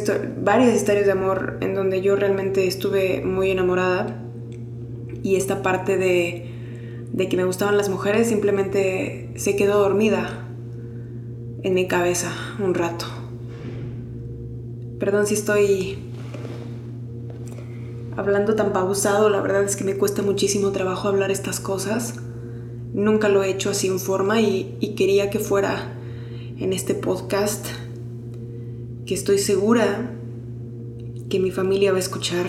varias 0.42 0.74
historias 0.74 1.06
de 1.06 1.12
amor 1.12 1.58
en 1.60 1.74
donde 1.74 2.00
yo 2.00 2.16
realmente 2.16 2.66
estuve 2.66 3.22
muy 3.24 3.50
enamorada 3.50 4.24
y 5.22 5.36
esta 5.36 5.62
parte 5.62 5.96
de, 5.96 6.50
de 7.12 7.28
que 7.28 7.36
me 7.36 7.44
gustaban 7.44 7.76
las 7.76 7.88
mujeres 7.88 8.28
simplemente 8.28 9.30
se 9.36 9.54
quedó 9.54 9.78
dormida 9.78 10.47
en 11.62 11.74
mi 11.74 11.88
cabeza 11.88 12.32
un 12.58 12.74
rato. 12.74 13.06
Perdón 14.98 15.26
si 15.26 15.34
estoy 15.34 15.98
hablando 18.16 18.54
tan 18.54 18.72
pausado, 18.72 19.28
la 19.30 19.40
verdad 19.40 19.62
es 19.62 19.76
que 19.76 19.84
me 19.84 19.96
cuesta 19.96 20.22
muchísimo 20.22 20.72
trabajo 20.72 21.08
hablar 21.08 21.30
estas 21.30 21.60
cosas. 21.60 22.14
Nunca 22.92 23.28
lo 23.28 23.42
he 23.42 23.50
hecho 23.50 23.70
así 23.70 23.86
en 23.86 24.00
forma 24.00 24.40
y, 24.40 24.76
y 24.80 24.94
quería 24.94 25.30
que 25.30 25.38
fuera 25.38 25.94
en 26.58 26.72
este 26.72 26.94
podcast 26.94 27.66
que 29.06 29.14
estoy 29.14 29.38
segura 29.38 30.14
que 31.28 31.38
mi 31.38 31.50
familia 31.50 31.92
va 31.92 31.98
a 31.98 32.00
escuchar, 32.00 32.46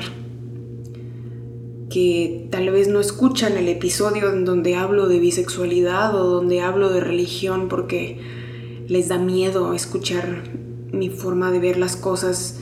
que 1.89 2.47
tal 2.49 2.69
vez 2.71 2.87
no 2.87 2.99
escuchan 2.99 3.57
el 3.57 3.67
episodio 3.67 4.31
en 4.31 4.45
donde 4.45 4.75
hablo 4.75 5.07
de 5.07 5.19
bisexualidad 5.19 6.15
o 6.15 6.25
donde 6.25 6.61
hablo 6.61 6.89
de 6.89 7.01
religión 7.01 7.67
porque 7.67 8.19
les 8.89 9.07
da 9.07 9.19
miedo 9.19 9.73
escuchar 9.73 10.43
mi 10.91 11.09
forma 11.09 11.51
de 11.51 11.59
ver 11.59 11.77
las 11.77 11.95
cosas 11.95 12.59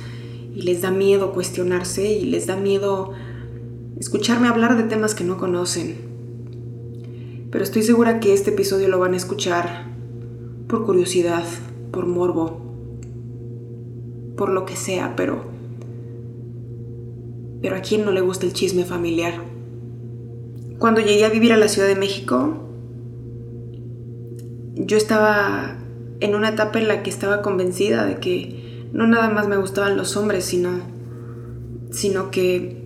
y 0.54 0.62
les 0.64 0.82
da 0.82 0.92
miedo 0.92 1.32
cuestionarse 1.32 2.12
y 2.12 2.26
les 2.26 2.46
da 2.48 2.58
miedo 2.58 3.14
escucharme 3.98 4.50
hablar 4.50 4.76
de 4.76 4.84
temas 4.84 5.16
que 5.16 5.24
no 5.24 5.38
conocen. 5.38 5.96
Pero 7.50 7.64
estoy 7.64 7.82
segura 7.82 8.20
que 8.20 8.34
este 8.34 8.52
episodio 8.52 8.90
lo 8.90 9.00
van 9.00 9.14
a 9.14 9.18
escuchar 9.18 9.88
por 10.68 10.86
curiosidad, 10.86 11.46
por 11.92 12.06
morbo, 12.06 12.62
por 14.36 14.50
lo 14.50 14.66
que 14.66 14.76
sea, 14.76 15.16
pero 15.16 15.56
pero 17.62 17.76
a 17.76 17.82
quién 17.82 18.06
no 18.06 18.12
le 18.12 18.22
gusta 18.22 18.46
el 18.46 18.54
chisme 18.54 18.84
familiar. 18.84 19.34
cuando 20.78 21.02
llegué 21.02 21.26
a 21.26 21.30
vivir 21.30 21.54
a 21.54 21.58
la 21.58 21.70
Ciudad 21.70 21.88
de 21.88 21.96
México, 21.96 22.54
yo 24.76 24.96
estaba 24.96 25.78
en 26.20 26.36
una 26.36 26.50
etapa 26.50 26.80
en 26.80 26.88
la 26.88 27.04
que 27.04 27.10
estaba 27.10 27.42
convencida 27.42 28.06
de 28.06 28.18
que 28.18 28.88
no 28.94 29.08
nada 29.08 29.30
más 29.30 29.48
me 29.48 29.58
gustaban 29.58 29.98
los 29.98 30.18
hombres, 30.18 30.46
sino, 30.46 30.80
sino 31.92 32.32
que 32.32 32.84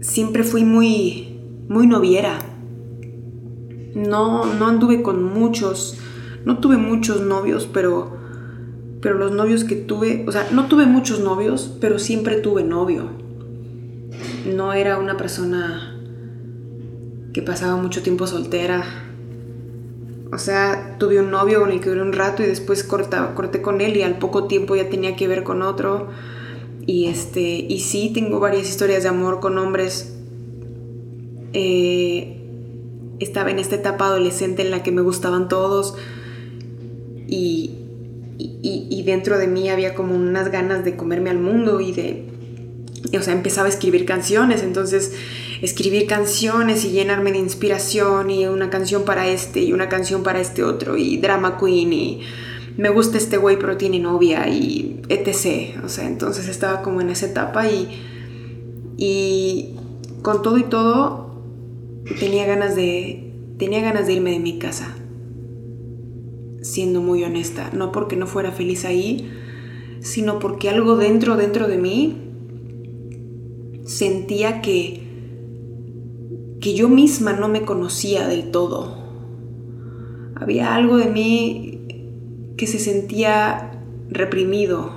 siempre 0.00 0.44
fui 0.44 0.64
muy, 0.64 1.40
muy 1.68 1.86
noviera. 1.86 2.38
No, 3.94 4.52
no 4.54 4.66
anduve 4.66 5.02
con 5.02 5.22
muchos, 5.22 5.98
no 6.44 6.58
tuve 6.58 6.76
muchos 6.76 7.22
novios, 7.22 7.68
pero, 7.72 8.16
pero 9.00 9.16
los 9.16 9.32
novios 9.32 9.64
que 9.64 9.76
tuve, 9.76 10.24
o 10.28 10.32
sea, 10.32 10.48
no 10.52 10.66
tuve 10.66 10.86
muchos 10.86 11.20
novios, 11.20 11.76
pero 11.80 11.98
siempre 11.98 12.36
tuve 12.36 12.62
novio. 12.64 13.10
No 14.54 14.72
era 14.72 14.98
una 14.98 15.16
persona 15.16 15.94
que 17.32 17.42
pasaba 17.42 17.80
mucho 17.80 18.02
tiempo 18.02 18.26
soltera. 18.26 19.07
O 20.30 20.38
sea, 20.38 20.96
tuve 20.98 21.20
un 21.20 21.30
novio 21.30 21.60
con 21.60 21.70
el 21.70 21.80
que 21.80 21.88
duré 21.88 22.02
un 22.02 22.12
rato 22.12 22.42
y 22.42 22.46
después 22.46 22.84
corté 22.84 23.62
con 23.62 23.80
él 23.80 23.96
y 23.96 24.02
al 24.02 24.18
poco 24.18 24.44
tiempo 24.44 24.76
ya 24.76 24.90
tenía 24.90 25.16
que 25.16 25.26
ver 25.26 25.42
con 25.42 25.62
otro. 25.62 26.08
Y, 26.86 27.06
este, 27.06 27.40
y 27.40 27.80
sí, 27.80 28.10
tengo 28.14 28.40
varias 28.40 28.68
historias 28.68 29.02
de 29.02 29.08
amor 29.08 29.40
con 29.40 29.56
hombres. 29.58 30.14
Eh, 31.52 32.38
estaba 33.20 33.50
en 33.50 33.58
esta 33.58 33.76
etapa 33.76 34.06
adolescente 34.06 34.62
en 34.62 34.70
la 34.70 34.82
que 34.82 34.92
me 34.92 35.02
gustaban 35.02 35.48
todos 35.48 35.96
y, 37.26 37.74
y, 38.38 39.02
dentro 39.04 39.38
de 39.38 39.46
mí 39.46 39.68
había 39.68 39.94
como 39.94 40.14
unas 40.14 40.50
ganas 40.50 40.84
de 40.84 40.96
comerme 40.96 41.30
al 41.30 41.38
mundo 41.38 41.80
y 41.80 41.92
de, 41.92 42.24
o 43.18 43.22
sea, 43.22 43.32
empezaba 43.34 43.66
a 43.66 43.70
escribir 43.70 44.04
canciones, 44.04 44.62
entonces 44.62 45.12
escribir 45.60 46.06
canciones 46.06 46.84
y 46.84 46.90
llenarme 46.90 47.32
de 47.32 47.38
inspiración 47.38 48.30
y 48.30 48.46
una 48.46 48.70
canción 48.70 49.04
para 49.04 49.28
este 49.28 49.60
y 49.60 49.72
una 49.72 49.88
canción 49.88 50.22
para 50.22 50.40
este 50.40 50.62
otro 50.62 50.96
y 50.96 51.16
drama 51.16 51.58
queen 51.58 51.92
y 51.92 52.20
me 52.76 52.90
gusta 52.90 53.18
este 53.18 53.36
güey 53.38 53.58
pero 53.58 53.76
tiene 53.76 53.98
novia 53.98 54.48
y 54.48 55.02
etc. 55.08 55.84
O 55.84 55.88
sea, 55.88 56.06
entonces 56.06 56.48
estaba 56.48 56.82
como 56.82 57.00
en 57.00 57.10
esa 57.10 57.26
etapa 57.26 57.68
y, 57.68 57.88
y 58.96 59.74
con 60.22 60.42
todo 60.42 60.58
y 60.58 60.64
todo 60.64 61.42
tenía 62.20 62.46
ganas 62.46 62.76
de, 62.76 63.32
tenía 63.58 63.80
ganas 63.80 64.06
de 64.06 64.14
irme 64.14 64.30
de 64.30 64.38
mi 64.38 64.58
casa. 64.58 64.94
Siendo 66.62 67.00
muy 67.00 67.24
honesta, 67.24 67.70
no 67.72 67.92
porque 67.92 68.16
no 68.16 68.26
fuera 68.26 68.52
feliz 68.52 68.84
ahí, 68.84 69.30
sino 70.00 70.38
porque 70.38 70.68
algo 70.68 70.96
dentro, 70.96 71.36
dentro 71.36 71.66
de 71.66 71.78
mí 71.78 72.16
sentía 73.84 74.60
que 74.60 75.07
yo 76.74 76.88
misma 76.88 77.32
no 77.32 77.48
me 77.48 77.62
conocía 77.62 78.26
del 78.26 78.50
todo. 78.50 78.96
Había 80.34 80.74
algo 80.74 80.96
de 80.96 81.06
mí 81.06 81.80
que 82.56 82.66
se 82.66 82.78
sentía 82.78 83.82
reprimido. 84.10 84.90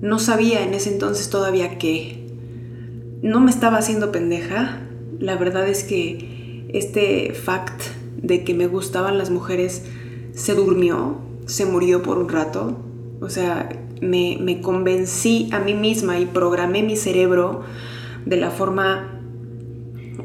No 0.00 0.18
sabía 0.18 0.62
en 0.64 0.74
ese 0.74 0.92
entonces 0.92 1.30
todavía 1.30 1.78
qué. 1.78 2.26
No 3.22 3.40
me 3.40 3.50
estaba 3.50 3.78
haciendo 3.78 4.12
pendeja. 4.12 4.86
La 5.18 5.36
verdad 5.36 5.68
es 5.68 5.84
que 5.84 6.66
este 6.72 7.32
fact 7.32 7.82
de 8.20 8.44
que 8.44 8.54
me 8.54 8.66
gustaban 8.66 9.18
las 9.18 9.30
mujeres 9.30 9.84
se 10.32 10.54
durmió, 10.54 11.18
se 11.46 11.66
murió 11.66 12.02
por 12.02 12.18
un 12.18 12.28
rato. 12.28 12.76
O 13.20 13.28
sea, 13.30 13.68
me, 14.00 14.38
me 14.40 14.60
convencí 14.60 15.48
a 15.52 15.60
mí 15.60 15.74
misma 15.74 16.18
y 16.18 16.26
programé 16.26 16.82
mi 16.82 16.96
cerebro 16.96 17.62
de 18.26 18.36
la 18.36 18.50
forma 18.50 19.13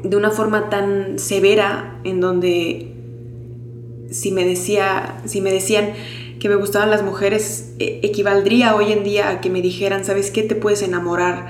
de 0.02 0.16
una 0.16 0.30
forma 0.30 0.70
tan 0.70 1.18
severa 1.18 2.00
en 2.04 2.20
donde 2.20 2.94
si 4.10 4.32
me 4.32 4.44
decía, 4.44 5.20
si 5.24 5.40
me 5.40 5.52
decían 5.52 5.90
que 6.38 6.48
me 6.48 6.56
gustaban 6.56 6.90
las 6.90 7.02
mujeres, 7.02 7.74
e, 7.78 8.00
equivaldría 8.02 8.74
hoy 8.74 8.92
en 8.92 9.04
día 9.04 9.30
a 9.30 9.40
que 9.40 9.50
me 9.50 9.62
dijeran, 9.62 10.04
¿sabes 10.04 10.30
qué? 10.30 10.42
Te 10.42 10.54
puedes 10.54 10.82
enamorar 10.82 11.48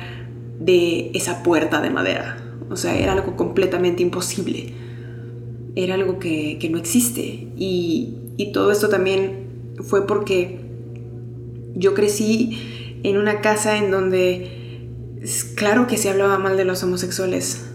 de 0.58 1.10
esa 1.14 1.42
puerta 1.42 1.80
de 1.80 1.90
madera. 1.90 2.36
O 2.70 2.76
sea, 2.76 2.98
era 2.98 3.12
algo 3.12 3.36
completamente 3.36 4.02
imposible. 4.02 4.74
Era 5.74 5.94
algo 5.94 6.18
que, 6.18 6.68
no 6.70 6.78
existe. 6.78 7.48
Y, 7.56 8.16
y 8.36 8.52
todo 8.52 8.70
esto 8.70 8.88
también 8.88 9.74
fue 9.82 10.06
porque 10.06 10.60
yo 11.74 11.94
crecí 11.94 12.98
en 13.02 13.16
una 13.16 13.40
casa 13.40 13.78
en 13.78 13.90
donde, 13.90 14.88
claro 15.54 15.86
que 15.86 15.96
se 15.96 16.10
hablaba 16.10 16.38
mal 16.38 16.56
de 16.56 16.64
los 16.64 16.82
homosexuales, 16.82 17.69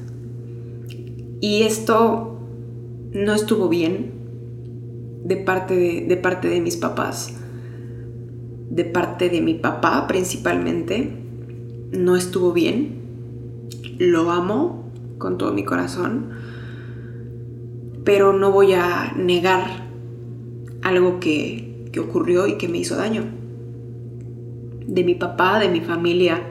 y 1.41 1.63
esto 1.63 2.39
no 3.11 3.33
estuvo 3.33 3.69
bien 3.69 4.11
de 5.23 5.37
parte 5.37 6.05
de, 6.07 6.17
parte 6.17 6.47
de 6.49 6.61
mis 6.61 6.77
papás, 6.77 7.33
de 8.69 8.85
parte 8.85 9.29
de 9.29 9.41
mi 9.41 9.55
papá 9.55 10.05
principalmente. 10.07 11.17
No 11.91 12.15
estuvo 12.15 12.53
bien. 12.53 12.99
Lo 13.97 14.31
amo 14.31 14.91
con 15.17 15.37
todo 15.37 15.53
mi 15.53 15.63
corazón. 15.63 16.29
Pero 18.03 18.33
no 18.33 18.51
voy 18.51 18.73
a 18.73 19.13
negar 19.17 19.87
algo 20.83 21.19
que, 21.19 21.87
que 21.91 21.99
ocurrió 21.99 22.47
y 22.47 22.57
que 22.57 22.67
me 22.67 22.77
hizo 22.77 22.95
daño. 22.95 23.23
De 24.85 25.03
mi 25.03 25.15
papá, 25.15 25.59
de 25.59 25.69
mi 25.69 25.81
familia, 25.81 26.41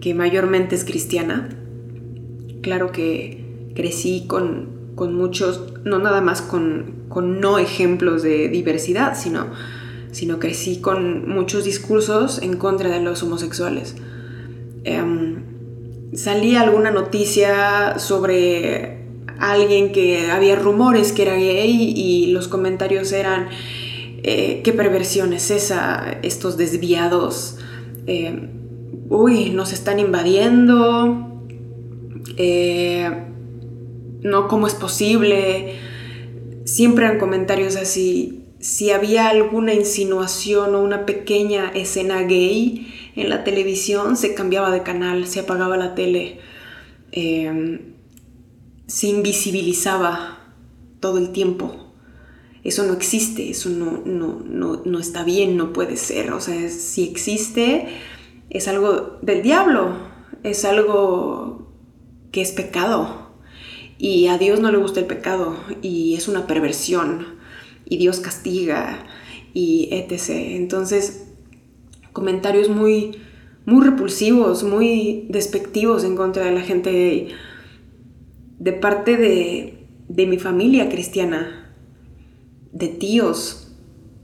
que 0.00 0.14
mayormente 0.14 0.74
es 0.74 0.84
cristiana. 0.84 1.48
Claro 2.62 2.90
que 2.90 3.39
crecí 3.74 4.26
con, 4.26 4.80
muchos, 4.96 5.72
no 5.84 5.98
nada 5.98 6.20
más 6.20 6.42
con, 6.42 7.40
no 7.40 7.58
ejemplos 7.58 8.22
de 8.22 8.48
diversidad, 8.48 9.16
sino, 9.16 9.46
sino 10.12 10.38
crecí 10.38 10.80
con 10.80 11.28
muchos 11.28 11.64
discursos 11.64 12.40
en 12.42 12.56
contra 12.56 12.90
de 12.90 13.00
los 13.00 13.22
homosexuales. 13.22 13.96
Em, 14.84 15.42
salía 16.12 16.62
alguna 16.62 16.90
noticia 16.90 17.98
sobre 17.98 19.00
alguien 19.38 19.92
que 19.92 20.30
había 20.30 20.56
rumores 20.56 21.12
que 21.12 21.22
era 21.22 21.34
gay 21.34 21.94
y 21.96 22.26
los 22.26 22.48
comentarios 22.48 23.12
eran 23.12 23.48
eh, 24.22 24.60
qué 24.62 24.72
perversión 24.74 25.32
es 25.32 25.50
esa, 25.50 26.18
estos 26.22 26.58
desviados, 26.58 27.56
em, 28.06 28.50
uy, 29.08 29.50
nos 29.50 29.72
están 29.72 29.98
invadiendo, 29.98 31.42
eh, 32.36 33.10
no, 34.22 34.48
¿cómo 34.48 34.66
es 34.66 34.74
posible? 34.74 35.76
Siempre 36.64 37.06
eran 37.06 37.18
comentarios 37.18 37.76
así. 37.76 38.44
Si 38.60 38.90
había 38.90 39.28
alguna 39.28 39.72
insinuación 39.72 40.74
o 40.74 40.82
una 40.82 41.06
pequeña 41.06 41.70
escena 41.70 42.22
gay 42.22 43.12
en 43.16 43.30
la 43.30 43.44
televisión, 43.44 44.16
se 44.16 44.34
cambiaba 44.34 44.70
de 44.70 44.82
canal, 44.82 45.26
se 45.26 45.40
apagaba 45.40 45.76
la 45.76 45.94
tele, 45.94 46.40
em, 47.12 47.94
se 48.86 49.08
invisibilizaba 49.08 50.52
todo 51.00 51.18
el 51.18 51.30
tiempo. 51.30 51.94
Eso 52.62 52.84
no 52.84 52.92
existe, 52.92 53.48
eso 53.48 53.70
no, 53.70 54.02
no, 54.04 54.82
no 54.84 54.98
está 54.98 55.24
bien, 55.24 55.56
no 55.56 55.72
puede 55.72 55.96
ser. 55.96 56.32
O 56.32 56.40
sea, 56.40 56.68
si 56.68 57.04
existe, 57.04 57.88
es 58.50 58.68
algo 58.68 59.18
del 59.22 59.42
diablo, 59.42 59.96
es 60.42 60.66
algo 60.66 61.72
que 62.32 62.42
es 62.42 62.52
pecado. 62.52 63.29
Y 64.02 64.28
a 64.28 64.38
Dios 64.38 64.60
no 64.60 64.72
le 64.72 64.78
gusta 64.78 64.98
el 64.98 65.04
pecado 65.04 65.56
y 65.82 66.14
es 66.14 66.26
una 66.26 66.46
perversión 66.46 67.26
y 67.84 67.98
Dios 67.98 68.18
castiga 68.18 69.04
y 69.52 69.90
etc. 69.92 70.30
Entonces, 70.56 71.28
comentarios 72.14 72.70
muy, 72.70 73.18
muy 73.66 73.84
repulsivos, 73.84 74.64
muy 74.64 75.26
despectivos 75.28 76.02
en 76.04 76.16
contra 76.16 76.46
de 76.46 76.52
la 76.52 76.62
gente 76.62 77.28
de 78.58 78.72
parte 78.72 79.18
de, 79.18 79.86
de 80.08 80.26
mi 80.26 80.38
familia 80.38 80.88
cristiana, 80.88 81.70
de 82.72 82.88
tíos, 82.88 83.76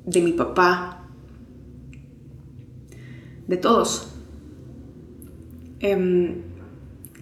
de 0.07 0.23
mi 0.23 0.33
papá, 0.33 1.07
de 3.47 3.59
todos. 3.59 4.15
Em, 5.81 6.45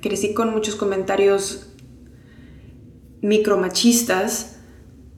crecí 0.01 0.35
con 0.35 0.53
muchos 0.53 0.77
comentarios 0.77 1.74
micromachistas 3.25 4.57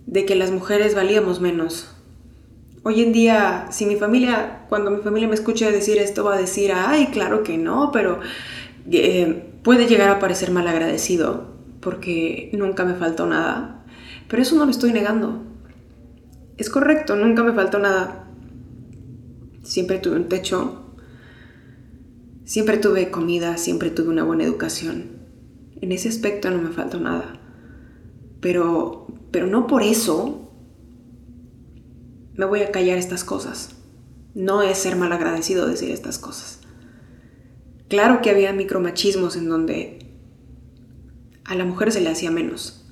de 0.07 0.25
que 0.25 0.37
las 0.37 0.53
mujeres 0.53 0.95
valíamos 0.95 1.40
menos. 1.40 1.90
Hoy 2.85 3.03
en 3.03 3.12
día, 3.12 3.66
si 3.73 3.85
mi 3.85 3.97
familia, 3.97 4.64
cuando 4.69 4.92
mi 4.92 5.03
familia 5.03 5.27
me 5.27 5.35
escucha 5.35 5.73
decir 5.73 5.99
esto, 5.99 6.23
va 6.23 6.37
a 6.37 6.38
decir, 6.38 6.71
ay, 6.73 7.09
claro 7.09 7.42
que 7.42 7.59
no, 7.59 7.90
pero 7.92 8.21
eh, 8.92 9.51
puede 9.64 9.88
llegar 9.88 10.09
a 10.09 10.21
parecer 10.21 10.53
mal 10.53 10.69
agradecido 10.69 11.57
porque 11.81 12.51
nunca 12.53 12.85
me 12.85 12.95
faltó 12.95 13.27
nada. 13.27 13.85
Pero 14.29 14.40
eso 14.40 14.55
no 14.55 14.64
lo 14.64 14.71
estoy 14.71 14.92
negando. 14.92 15.42
Es 16.59 16.71
correcto, 16.71 17.16
nunca 17.16 17.42
me 17.42 17.55
faltó 17.55 17.81
nada. 17.81 18.29
Siempre 19.64 19.99
tuve 19.99 20.14
un 20.14 20.29
techo, 20.29 20.95
siempre 22.45 22.79
tuve 22.79 23.11
comida, 23.11 23.57
siempre 23.57 23.90
tuve 23.90 24.11
una 24.11 24.23
buena 24.23 24.45
educación 24.45 25.11
En 25.81 25.90
ese 25.90 26.09
aspecto 26.09 26.53
no 26.53 26.62
me 26.62 26.71
falta 26.71 26.99
nada. 26.99 27.40
Pero, 28.40 29.07
pero 29.31 29.46
no 29.46 29.66
por 29.66 29.83
eso 29.83 30.53
me 32.35 32.44
voy 32.44 32.62
a 32.62 32.70
callar 32.70 32.99
estas 32.99 33.25
cosas. 33.25 33.77
No 34.35 34.62
es 34.62 34.79
ser 34.79 34.96
mal 34.96 35.12
agradecido 35.12 35.66
decir 35.66 35.90
estas 35.90 36.18
cosas. 36.18 36.61
Claro 37.88 38.20
que 38.20 38.31
había 38.31 38.53
micromachismos 38.53 39.37
en 39.37 39.49
donde 39.49 39.99
a 41.44 41.55
la 41.55 41.64
mujer 41.64 41.92
se 41.92 42.01
le 42.01 42.11
hacía 42.11 42.31
menos. 42.31 42.85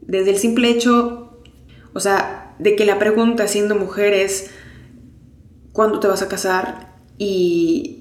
Desde 0.00 0.30
el 0.30 0.38
simple 0.38 0.70
hecho, 0.70 1.42
o 1.92 2.00
sea, 2.00 2.54
de 2.58 2.76
que 2.76 2.84
la 2.84 2.98
pregunta 2.98 3.48
siendo 3.48 3.74
mujer 3.74 4.14
es, 4.14 4.50
¿cuándo 5.72 6.00
te 6.00 6.08
vas 6.08 6.22
a 6.22 6.28
casar? 6.28 6.94
Y 7.18 7.99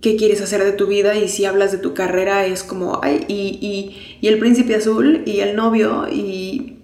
qué 0.00 0.16
quieres 0.16 0.40
hacer 0.40 0.62
de 0.64 0.72
tu 0.72 0.86
vida 0.86 1.16
y 1.16 1.28
si 1.28 1.44
hablas 1.44 1.72
de 1.72 1.78
tu 1.78 1.94
carrera 1.94 2.46
es 2.46 2.62
como, 2.62 3.00
ay, 3.02 3.24
y, 3.28 3.96
y, 4.20 4.26
el 4.26 4.38
príncipe 4.38 4.74
azul 4.74 5.22
y 5.24 5.40
el 5.40 5.56
novio 5.56 6.06
y 6.10 6.78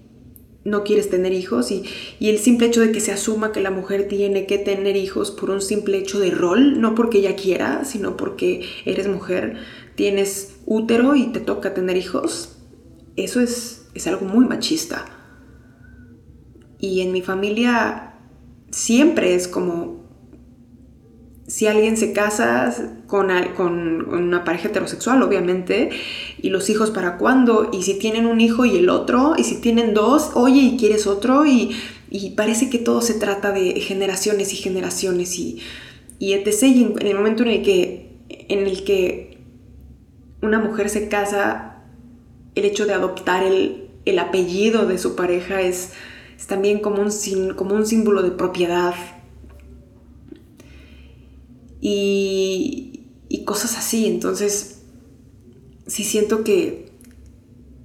no 0.63 0.83
quieres 0.83 1.09
tener 1.09 1.33
hijos 1.33 1.71
y, 1.71 1.83
y, 2.19 2.29
el 2.29 2.39
simple 2.39 2.67
hecho 2.67 2.81
de 2.81 2.91
que 2.91 3.01
se 3.01 3.11
asuma 3.11 3.51
que 3.51 3.61
la 3.61 3.71
mujer 3.71 4.07
tiene 4.07 4.45
que 4.45 4.57
tener 4.57 4.95
hijos 4.95 5.31
por 5.31 5.49
un 5.49 5.61
simple 5.61 5.97
hecho 5.97 6.19
de 6.19 6.31
rol, 6.31 6.81
no 6.81 6.95
porque 6.95 7.19
ella 7.19 7.35
quiera, 7.35 7.85
sino 7.85 8.17
porque 8.17 8.65
eres 8.85 9.07
mujer, 9.07 9.57
tienes 9.95 10.55
útero 10.65 11.15
y 11.15 11.27
te 11.27 11.39
toca 11.39 11.73
tener 11.73 11.97
hijos, 11.97 12.57
eso 13.15 13.41
es, 13.41 13.87
es 13.93 14.07
algo 14.07 14.25
muy 14.25 14.45
machista. 14.45 15.05
Y 16.79 17.01
en 17.01 17.11
mi 17.11 17.21
familia 17.21 18.15
siempre 18.71 19.35
es 19.35 19.47
como 19.47 20.02
si 21.53 21.67
alguien 21.67 21.97
se 21.97 22.13
casa 22.13 22.75
con, 23.05 23.29
una 23.29 24.43
pareja 24.43 24.69
heterosexual, 24.69 25.21
obviamente, 25.21 25.91
y 26.41 26.49
los 26.49 26.67
hijos 26.71 26.89
para 26.89 27.19
cuándo, 27.19 27.69
y 27.71 27.83
si 27.83 27.99
tienen 27.99 28.25
un 28.25 28.41
hijo 28.41 28.65
y 28.65 28.75
el 28.75 28.89
otro, 28.89 29.35
y 29.37 29.43
si 29.43 29.61
tienen 29.61 29.93
dos, 29.93 30.31
oye, 30.33 30.61
y 30.61 30.77
quieres 30.77 31.05
otro, 31.05 31.45
y, 31.45 31.75
parece 32.35 32.71
que 32.71 32.79
todo 32.79 33.01
se 33.01 33.13
trata 33.13 33.51
de 33.51 33.79
generaciones 33.81 34.51
y 34.51 34.55
generaciones 34.55 35.37
y, 35.37 35.59
y 36.17 36.33
etc. 36.33 36.63
Y 36.63 36.83
en, 36.85 37.07
el 37.07 37.15
momento 37.15 37.43
en 37.43 37.49
el, 37.49 37.61
que, 37.61 38.17
en 38.29 38.65
el 38.65 38.83
que 38.83 39.37
una 40.41 40.57
mujer 40.57 40.89
se 40.89 41.07
casa, 41.07 41.83
el 42.55 42.65
hecho 42.65 42.87
de 42.87 42.93
adoptar 42.93 43.43
el, 43.43 43.89
el 44.05 44.17
apellido 44.17 44.87
de 44.87 44.97
su 44.97 45.15
pareja 45.15 45.61
es, 45.61 45.91
es 46.35 46.47
también 46.47 46.79
como 46.79 46.99
un, 46.99 47.53
como 47.53 47.75
un 47.75 47.85
símbolo 47.85 48.23
de 48.23 48.31
propiedad 48.31 48.95
y, 51.85 53.43
cosas 53.45 53.77
así. 53.77 54.07
Entonces, 54.07 54.83
sí 55.85 56.03
siento 56.03 56.43
que, 56.43 56.91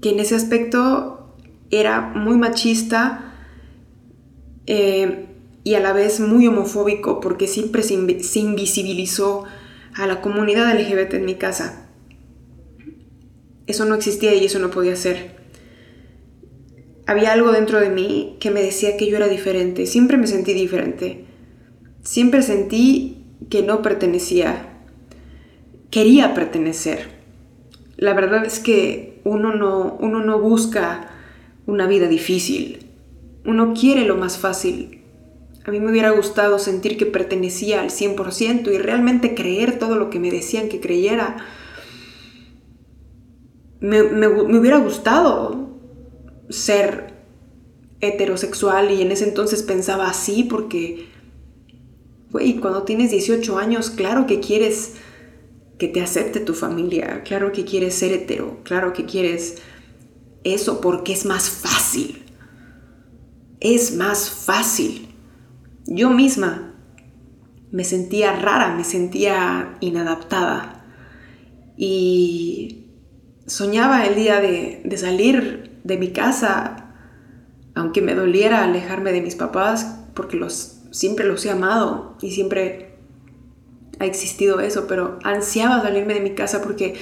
que 0.01 0.11
en 0.11 0.21
ese 0.21 0.37
aspecto 0.37 1.35
era 1.71 2.01
muy 2.01 2.37
machista 2.37 3.35
eh, 4.67 5.27
y 5.65 5.75
a 5.75 5.81
la 5.81 5.93
vez 5.93 6.21
muy 6.21 6.47
homofóbico 6.47 7.21
porque 7.21 7.49
siempre 7.49 7.83
se, 7.83 7.95
invisibilizó 7.95 9.45
a 9.95 10.07
la 10.07 10.21
comunidad 10.21 10.73
LGBT 10.79 11.15
en 11.15 11.25
mi 11.25 11.35
casa. 11.35 11.89
Eso 13.67 13.85
no 13.85 13.97
existía 13.97 14.33
y 14.35 14.45
eso 14.45 14.61
no 14.61 14.71
podía 14.71 14.95
ser. 14.97 15.37
Había 17.07 17.33
algo 17.33 17.53
dentro 17.53 17.81
de 17.81 17.91
mí 17.91 18.37
que 18.39 18.51
me 18.51 18.63
decía 18.63 18.97
que 18.97 19.11
yo 19.11 19.17
era 19.17 19.29
diferente. 19.29 19.87
Siempre 19.87 20.17
me 20.17 20.27
sentí 20.27 20.53
diferente. 20.53 21.25
Siempre 22.03 22.43
sentí 22.43 23.18
que 23.51 23.63
no 23.63 23.83
pertenecía, 23.83 24.81
quería 25.91 26.35
pertenecer. 26.35 27.19
La 27.97 28.15
verdad 28.15 28.45
es 28.45 28.59
que 28.59 29.21
uno 29.25 29.55
no, 29.55 29.97
uno 30.01 30.21
no 30.21 30.39
busca 30.39 31.11
una 31.67 31.87
vida 31.87 32.09
difícil, 32.09 32.87
uno 33.45 33.75
quiere 33.75 34.05
lo 34.05 34.17
más 34.17 34.39
fácil. 34.39 35.03
A 35.65 35.71
mí 35.71 35.81
me 35.81 35.91
hubiera 35.91 36.11
gustado 36.11 36.59
sentir 36.59 36.97
que 36.97 37.07
pertenecía 37.07 37.83
al 37.83 37.91
100% 37.91 38.73
y 38.73 38.79
realmente 38.79 39.35
creer 39.35 39.79
todo 39.79 39.97
lo 39.97 40.09
que 40.09 40.19
me 40.19 40.31
decían 40.31 40.69
que 40.69 40.81
creyera. 40.81 41.37
Me, 43.81 44.03
me 44.03 44.27
hubiera 44.29 44.79
gustado 44.79 45.79
ser 46.49 47.15
heterosexual 48.01 48.91
y 48.93 49.03
en 49.03 49.13
ese 49.13 49.25
entonces 49.25 49.63
pensaba 49.63 50.09
así 50.09 50.45
porque 50.45 51.08
Güey, 52.31 52.57
cuando 52.57 52.83
tienes 52.83 53.11
18 53.11 53.59
años, 53.59 53.91
claro 53.91 54.27
que 54.27 54.41
quieres 54.41 54.95
que 55.79 55.89
te 55.89 56.03
acepte 56.03 56.41
tu 56.41 56.55
familia, 56.55 57.23
claro 57.23 57.53
que 57.53 57.65
quieres 57.65 57.95
ser 57.95 58.13
hetero, 58.13 58.59
claro 58.65 58.93
que 58.93 59.05
quieres 59.07 59.63
eso 60.45 60.81
porque 60.81 61.13
es 61.13 61.25
más 61.25 61.49
fácil. 61.49 62.25
Es 63.61 63.95
más 63.95 64.31
fácil. 64.31 65.09
Yo 65.87 66.11
misma 66.11 66.75
me 67.71 67.85
sentía 67.85 68.33
rara, 68.33 68.75
me 68.75 68.85
sentía 68.85 69.77
inadaptada 69.81 70.85
y 71.77 72.87
soñaba 73.47 74.07
el 74.07 74.15
día 74.15 74.41
de, 74.41 74.83
de 74.85 74.99
salir 74.99 75.81
de 75.85 75.97
mi 75.99 76.13
casa, 76.13 76.95
aunque 77.75 78.03
me 78.03 78.15
doliera 78.15 78.65
alejarme 78.65 79.13
de 79.13 79.21
mis 79.21 79.37
papás 79.37 79.99
porque 80.15 80.37
los 80.37 80.78
siempre 80.91 81.27
los 81.27 81.45
he 81.45 81.51
amado 81.51 82.17
y 82.21 82.31
siempre 82.31 82.97
ha 83.99 84.07
existido 84.07 84.61
eso, 84.61 84.87
pero 84.87 85.19
ansiaba 85.25 85.83
salirme 85.83 86.15
de 86.15 86.21
mi 86.21 86.35
casa 86.35 86.63
porque 86.63 86.95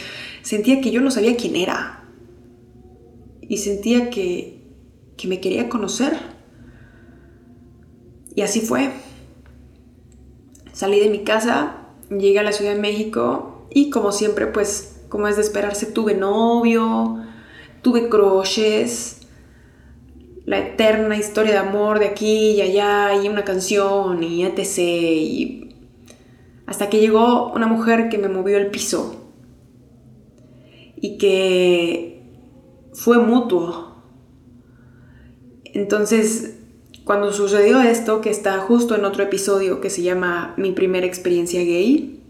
sentía 0.42 0.81
que 0.81 0.90
yo 0.90 1.01
no 1.01 1.11
sabía 1.11 1.37
quién 1.37 1.57
era 1.57 2.05
y 3.42 3.59
sentía 3.59 4.11
que, 4.11 4.62
que 5.16 5.29
me 5.29 5.40
quería 5.40 5.68
conocer. 5.68 6.18
Y 8.35 8.42
así 8.42 8.61
fue. 8.61 8.90
Salí 10.72 11.01
de 11.01 11.09
mi 11.09 11.25
casa, 11.25 11.87
llegué 12.11 12.38
a 12.38 12.42
la 12.42 12.53
Ciudad 12.53 12.75
de 12.75 12.81
México 12.81 13.66
y 13.70 13.90
como 13.90 14.12
siempre, 14.12 14.46
pues, 14.46 15.01
como 15.09 15.29
es 15.29 15.37
de 15.37 15.42
esperarse, 15.42 15.87
tuve 15.87 16.14
novio, 16.14 17.22
tuve 17.83 18.09
crushes, 18.09 19.25
la 20.46 20.59
eterna 20.59 21.16
historia 21.16 21.52
de 21.52 21.59
amor 21.59 21.98
de 21.98 22.06
aquí 22.06 22.52
y 22.52 22.61
allá 22.62 23.20
y 23.22 23.28
una 23.28 23.44
canción 23.44 24.22
y 24.22 24.44
etc. 24.44 24.78
Y 24.78 25.74
hasta 26.66 26.88
que 26.88 27.00
llegó 27.00 27.52
una 27.52 27.66
mujer 27.66 28.09
que 28.09 28.16
me 28.16 28.28
movió 28.28 28.56
el 28.56 28.68
piso 28.68 29.32
y 30.96 31.18
que 31.18 32.22
fue 32.94 33.18
mutuo. 33.18 33.96
Entonces, 35.64 36.56
cuando 37.04 37.32
sucedió 37.32 37.80
esto, 37.80 38.20
que 38.20 38.30
está 38.30 38.59
justo 38.59 38.94
en 38.94 39.04
otro 39.04 39.24
episodio 39.24 39.80
que 39.80 39.90
se 39.90 40.02
llama 40.02 40.54
Mi 40.56 40.72
primera 40.72 41.06
experiencia 41.06 41.61
gay, 41.61 42.20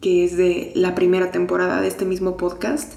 que 0.00 0.24
es 0.24 0.36
de 0.36 0.72
la 0.74 0.94
primera 0.94 1.30
temporada 1.30 1.80
de 1.80 1.88
este 1.88 2.04
mismo 2.04 2.36
podcast, 2.36 2.94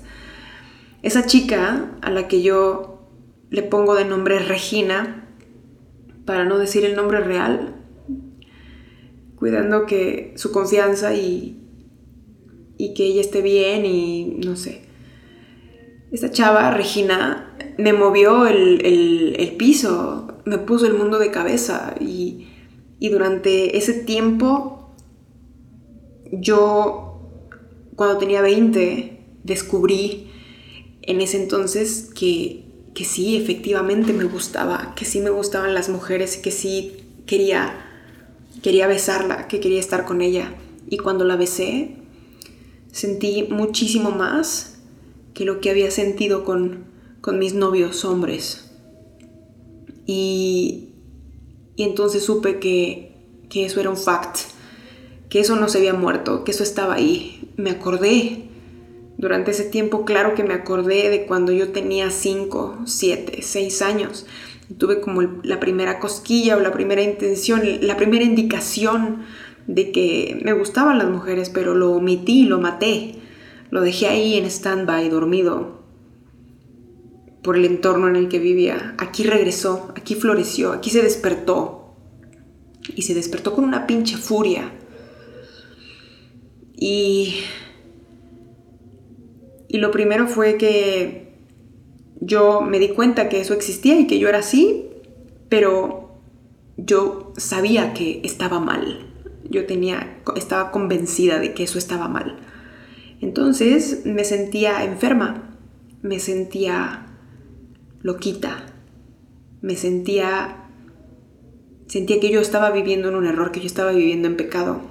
esa 1.01 1.25
chica 1.25 1.91
a 2.01 2.11
la 2.11 2.27
que 2.27 2.41
yo 2.41 2.98
le 3.49 3.63
pongo 3.63 3.95
de 3.95 4.05
nombre 4.05 4.39
Regina, 4.39 5.27
para 6.25 6.45
no 6.45 6.57
decir 6.57 6.85
el 6.85 6.95
nombre 6.95 7.21
real, 7.21 7.75
cuidando 9.35 9.85
que 9.85 10.33
su 10.35 10.51
confianza 10.51 11.15
y, 11.15 11.57
y 12.77 12.93
que 12.93 13.05
ella 13.05 13.21
esté 13.21 13.41
bien 13.41 13.85
y 13.85 14.39
no 14.45 14.55
sé. 14.55 14.81
Esta 16.11 16.31
chava, 16.31 16.71
Regina, 16.71 17.55
me 17.77 17.93
movió 17.93 18.47
el, 18.47 18.85
el, 18.85 19.55
piso, 19.57 20.39
me 20.45 20.57
puso 20.57 20.85
el 20.85 20.93
mundo 20.93 21.19
de 21.19 21.31
cabeza 21.31 21.95
y, 21.99 22.47
y 22.99 23.09
durante 23.09 23.77
ese 23.77 23.93
tiempo 23.93 24.79
yo, 26.31 27.29
cuando 27.95 28.17
tenía 28.17 28.41
20, 28.41 29.19
descubrí 29.43 30.31
en 31.01 31.21
ese 31.21 31.41
entonces 31.41 32.11
que 32.13 32.68
que 32.93 33.05
sí, 33.05 33.37
efectivamente 33.37 34.13
me 34.13 34.23
gustaba, 34.23 34.93
que 34.95 35.05
sí 35.05 35.19
me 35.19 35.29
gustaban 35.29 35.73
las 35.73 35.89
mujeres, 35.89 36.37
que 36.37 36.51
sí 36.51 37.03
quería, 37.25 37.85
quería 38.61 38.87
besarla, 38.87 39.47
que 39.47 39.59
quería 39.59 39.79
estar 39.79 40.05
con 40.05 40.21
ella. 40.21 40.55
Y 40.89 40.97
cuando 40.97 41.23
la 41.23 41.35
besé, 41.35 41.95
sentí 42.91 43.47
muchísimo 43.49 44.11
más 44.11 44.79
que 45.33 45.45
lo 45.45 45.61
que 45.61 45.69
había 45.69 45.91
sentido 45.91 46.43
con, 46.43 46.85
con 47.21 47.39
mis 47.39 47.53
novios 47.53 48.03
hombres. 48.05 48.71
Y, 50.05 50.89
y 51.75 51.83
entonces 51.83 52.23
supe 52.23 52.59
que, 52.59 53.13
que 53.49 53.65
eso 53.65 53.79
era 53.79 53.89
un 53.89 53.97
fact, 53.97 54.39
que 55.29 55.39
eso 55.39 55.55
no 55.55 55.69
se 55.69 55.77
había 55.77 55.93
muerto, 55.93 56.43
que 56.43 56.51
eso 56.51 56.63
estaba 56.63 56.95
ahí. 56.95 57.51
Me 57.55 57.69
acordé 57.69 58.48
durante 59.19 59.51
ese 59.51 59.65
tiempo, 59.65 60.05
claro 60.05 60.33
que 60.33 60.45
me 60.45 60.53
acordé 60.53 61.09
de 61.09 61.25
cuando 61.25 61.51
yo 61.51 61.73
tenía 61.73 62.09
5, 62.09 62.83
7, 62.85 63.41
6 63.41 63.81
años. 63.81 64.25
Tuve 64.77 65.01
como 65.01 65.21
la 65.43 65.59
primera 65.59 65.99
cosquilla 65.99 66.55
o 66.55 66.61
la 66.61 66.71
primera 66.71 67.01
intención, 67.01 67.61
la 67.81 67.97
primera 67.97 68.23
indicación 68.23 69.23
de 69.67 69.91
que 69.91 70.39
me 70.45 70.53
gustaban 70.53 70.97
las 70.97 71.09
mujeres, 71.09 71.49
pero 71.49 71.75
lo 71.75 71.91
omití, 71.91 72.45
lo 72.45 72.61
maté. 72.61 73.15
Lo 73.71 73.81
dejé 73.81 74.07
ahí 74.07 74.37
en 74.37 74.45
stand-by, 74.45 75.09
dormido. 75.09 75.83
por 77.43 77.57
el 77.57 77.65
entorno 77.65 78.07
en 78.07 78.15
el 78.15 78.29
que 78.29 78.39
vivía. 78.39 78.95
Aquí 78.99 79.23
regresó, 79.23 79.91
aquí 79.97 80.15
floreció, 80.15 80.71
aquí 80.71 80.89
se 80.91 81.01
despertó. 81.01 81.93
Y 82.95 83.01
se 83.01 83.13
despertó 83.13 83.53
con 83.53 83.65
una 83.65 83.85
pinche 83.85 84.15
furia. 84.15 84.71
Y... 86.77 87.35
Y 89.69 89.77
lo 89.77 89.91
primero 89.91 90.27
fue 90.27 90.57
que 90.57 91.29
yo 92.19 92.61
me 92.61 92.79
di 92.79 92.89
cuenta 92.89 93.29
que 93.29 93.39
eso 93.39 93.53
existía 93.53 93.99
y 93.99 94.07
que 94.07 94.17
yo 94.19 94.27
era 94.27 94.39
así, 94.39 94.89
pero 95.47 96.19
yo 96.75 97.33
sabía 97.37 97.93
que 97.93 98.19
estaba 98.23 98.59
mal. 98.59 99.13
Yo 99.47 99.67
tenía, 99.67 100.21
estaba 100.35 100.71
convencida 100.71 101.39
de 101.39 101.53
que 101.53 101.63
eso 101.63 101.77
estaba 101.77 102.07
mal. 102.07 102.39
Entonces 103.21 104.05
me 104.05 104.23
sentía 104.23 104.83
enferma, 104.83 105.57
me 106.01 106.19
sentía 106.19 107.05
loquita, 108.01 108.65
me 109.61 109.75
sentía, 109.75 110.67
sentía 111.87 112.19
que 112.19 112.31
yo 112.31 112.41
estaba 112.41 112.71
viviendo 112.71 113.09
en 113.09 113.15
un 113.15 113.27
error, 113.27 113.51
que 113.51 113.59
yo 113.59 113.67
estaba 113.67 113.91
viviendo 113.91 114.27
en 114.27 114.35
pecado. 114.35 114.81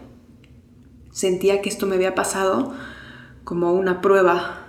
Sentía 1.10 1.62
que 1.62 1.68
esto 1.68 1.86
me 1.86 1.96
había 1.96 2.14
pasado 2.14 2.74
como 3.42 3.72
una 3.72 4.00
prueba 4.00 4.67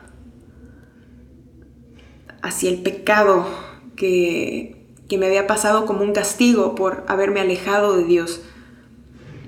hacia 2.41 2.69
el 2.69 2.81
pecado 2.81 3.47
que 3.95 4.79
que 5.09 5.17
me 5.17 5.25
había 5.25 5.47
pasado 5.47 5.85
como 5.85 6.03
un 6.03 6.13
castigo 6.13 6.75
por 6.75 7.03
haberme 7.07 7.41
alejado 7.41 7.97
de 7.97 8.05
Dios. 8.05 8.41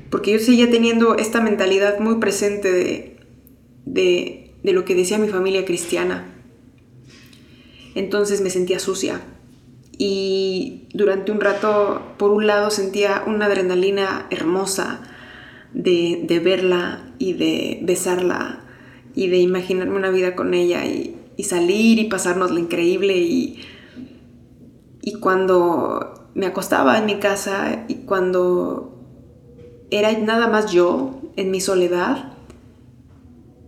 Porque 0.09 0.33
yo 0.33 0.39
seguía 0.39 0.69
teniendo 0.69 1.15
esta 1.15 1.39
mentalidad 1.39 1.99
muy 1.99 2.15
presente 2.15 2.71
de, 2.71 3.17
de, 3.85 4.53
de 4.63 4.73
lo 4.73 4.83
que 4.83 4.95
decía 4.95 5.19
mi 5.19 5.29
familia 5.29 5.63
cristiana. 5.63 6.33
Entonces 7.95 8.41
me 8.41 8.49
sentía 8.49 8.79
sucia. 8.79 9.21
Y 9.97 10.87
durante 10.93 11.31
un 11.31 11.39
rato, 11.39 12.15
por 12.17 12.31
un 12.31 12.47
lado, 12.47 12.71
sentía 12.71 13.23
una 13.27 13.45
adrenalina 13.45 14.25
hermosa 14.31 15.03
de, 15.73 16.21
de 16.23 16.39
verla 16.39 17.13
y 17.19 17.33
de 17.33 17.79
besarla 17.83 18.63
y 19.13 19.27
de 19.27 19.37
imaginarme 19.37 19.95
una 19.95 20.09
vida 20.09 20.35
con 20.35 20.55
ella 20.55 20.85
y, 20.85 21.20
y 21.41 21.43
salir 21.43 21.99
y 21.99 22.05
pasarnos 22.05 22.51
lo 22.51 22.59
increíble 22.59 23.17
y 23.17 23.61
y 25.01 25.13
cuando 25.13 26.29
me 26.35 26.45
acostaba 26.45 26.97
en 26.97 27.05
mi 27.05 27.19
casa 27.19 27.85
y 27.87 27.95
cuando 28.05 28.99
era 29.89 30.11
nada 30.19 30.47
más 30.47 30.71
yo 30.71 31.21
en 31.35 31.51
mi 31.51 31.59
soledad, 31.59 32.33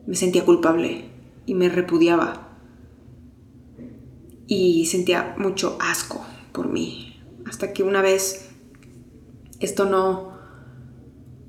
me 0.05 0.15
sentía 0.15 0.45
culpable 0.45 1.05
y 1.45 1.55
me 1.55 1.69
repudiaba. 1.69 2.49
Y 4.45 4.85
sentía 4.85 5.35
mucho 5.37 5.77
asco 5.79 6.23
por 6.51 6.67
mí. 6.67 7.19
Hasta 7.47 7.73
que 7.73 7.81
una 7.83 8.01
vez 8.01 8.51
esto 9.59 9.85
no 9.85 10.33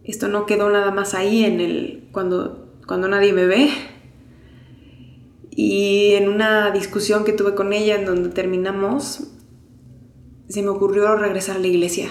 esto 0.03 0.29
no 0.29 0.45
quedó 0.47 0.71
nada 0.71 0.91
más 0.91 1.15
ahí 1.15 1.45
en 1.45 1.61
el 1.61 2.09
cuando 2.13 2.73
cuando 2.87 3.09
nadie 3.09 3.33
me 3.33 3.47
ve. 3.47 3.71
Y 5.57 6.15
en 6.15 6.29
una 6.29 6.73
discusión 6.73 7.25
que 7.25 7.33
tuve 7.33 7.55
con 7.55 7.73
ella 7.73 7.95
en 7.95 8.07
donde 8.07 8.31
terminamos, 8.31 9.31
se 10.49 10.63
me 10.63 10.71
ocurrió 10.71 11.15
regresar 11.17 11.57
a 11.57 11.61
la 11.61 11.69
iglesia. 11.69 12.09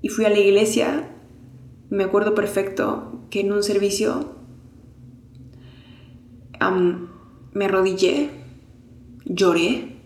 Y 0.00 0.08
fui 0.08 0.24
a 0.24 0.30
la 0.30 0.38
iglesia, 0.38 1.10
me 1.90 2.04
acuerdo 2.04 2.34
perfecto 2.34 3.26
que 3.30 3.40
en 3.40 3.52
un 3.52 3.62
servicio 3.62 4.34
me 7.52 7.66
arrodillé, 7.66 8.30
lloré, 9.26 10.00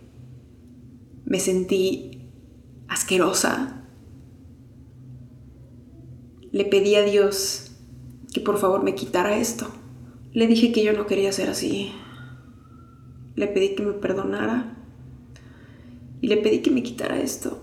me 1.24 1.38
sentí 1.38 2.30
asquerosa. 2.88 3.84
Le 6.50 6.64
pedí 6.64 6.96
a 6.96 7.02
Dios 7.02 7.72
que 8.32 8.40
por 8.40 8.58
favor 8.58 8.82
me 8.82 8.94
quitara 8.94 9.38
esto. 9.38 9.68
Le 10.38 10.46
dije 10.46 10.70
que 10.70 10.84
yo 10.84 10.92
no 10.92 11.06
quería 11.08 11.32
ser 11.32 11.50
así. 11.50 11.90
Le 13.34 13.48
pedí 13.48 13.74
que 13.74 13.82
me 13.82 13.92
perdonara 13.94 14.76
y 16.20 16.28
le 16.28 16.36
pedí 16.36 16.62
que 16.62 16.70
me 16.70 16.84
quitara 16.84 17.18
esto. 17.18 17.60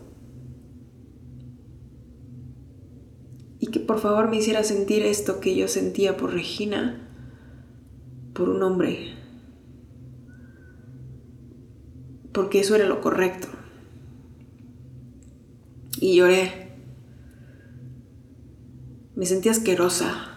Y 3.61 3.67
que 3.67 3.79
por 3.79 3.99
favor 3.99 4.29
me 4.29 4.35
hiciera 4.35 4.61
sentir 4.65 5.03
esto 5.03 5.39
que 5.39 5.55
yo 5.55 5.69
sentía 5.69 6.17
por 6.17 6.33
Regina, 6.33 7.07
por 8.33 8.49
un 8.49 8.61
hombre. 8.61 9.13
Porque 12.33 12.59
eso 12.59 12.75
era 12.75 12.87
lo 12.87 12.99
correcto. 12.99 13.47
Y 16.01 16.17
lloré. 16.17 16.75
Me 19.15 19.25
sentí 19.25 19.47
asquerosa. 19.47 20.34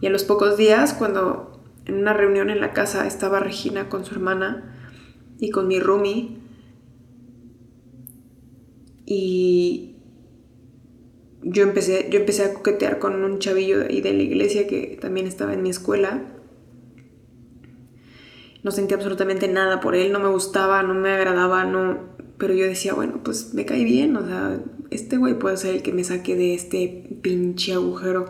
Y 0.00 0.06
a 0.06 0.10
los 0.10 0.24
pocos 0.24 0.56
días, 0.56 0.94
cuando 0.94 1.62
en 1.86 1.96
una 1.96 2.12
reunión 2.12 2.50
en 2.50 2.60
la 2.60 2.72
casa 2.72 3.06
estaba 3.06 3.40
Regina 3.40 3.88
con 3.88 4.04
su 4.04 4.14
hermana 4.14 4.76
y 5.38 5.50
con 5.50 5.68
mi 5.68 5.80
roomie, 5.80 6.38
y 9.06 9.96
yo 11.42 11.64
empecé, 11.64 12.08
yo 12.10 12.20
empecé 12.20 12.44
a 12.44 12.54
coquetear 12.54 12.98
con 12.98 13.24
un 13.24 13.38
chavillo 13.38 13.80
de, 13.80 14.00
de 14.00 14.12
la 14.12 14.22
iglesia 14.22 14.66
que 14.66 14.98
también 15.00 15.26
estaba 15.26 15.52
en 15.52 15.62
mi 15.62 15.70
escuela. 15.70 16.22
No 18.62 18.70
sentía 18.70 18.96
absolutamente 18.96 19.48
nada 19.48 19.80
por 19.80 19.94
él, 19.94 20.12
no 20.12 20.20
me 20.20 20.28
gustaba, 20.28 20.82
no 20.82 20.94
me 20.94 21.10
agradaba, 21.10 21.64
no... 21.64 22.10
Pero 22.36 22.54
yo 22.54 22.66
decía, 22.66 22.94
bueno, 22.94 23.20
pues 23.22 23.52
me 23.52 23.64
cae 23.64 23.84
bien, 23.84 24.16
o 24.16 24.26
sea, 24.26 24.60
este 24.90 25.16
güey 25.16 25.38
puede 25.38 25.56
ser 25.56 25.74
el 25.74 25.82
que 25.82 25.92
me 25.92 26.04
saque 26.04 26.36
de 26.36 26.54
este 26.54 27.18
pinche 27.22 27.72
agujero. 27.72 28.26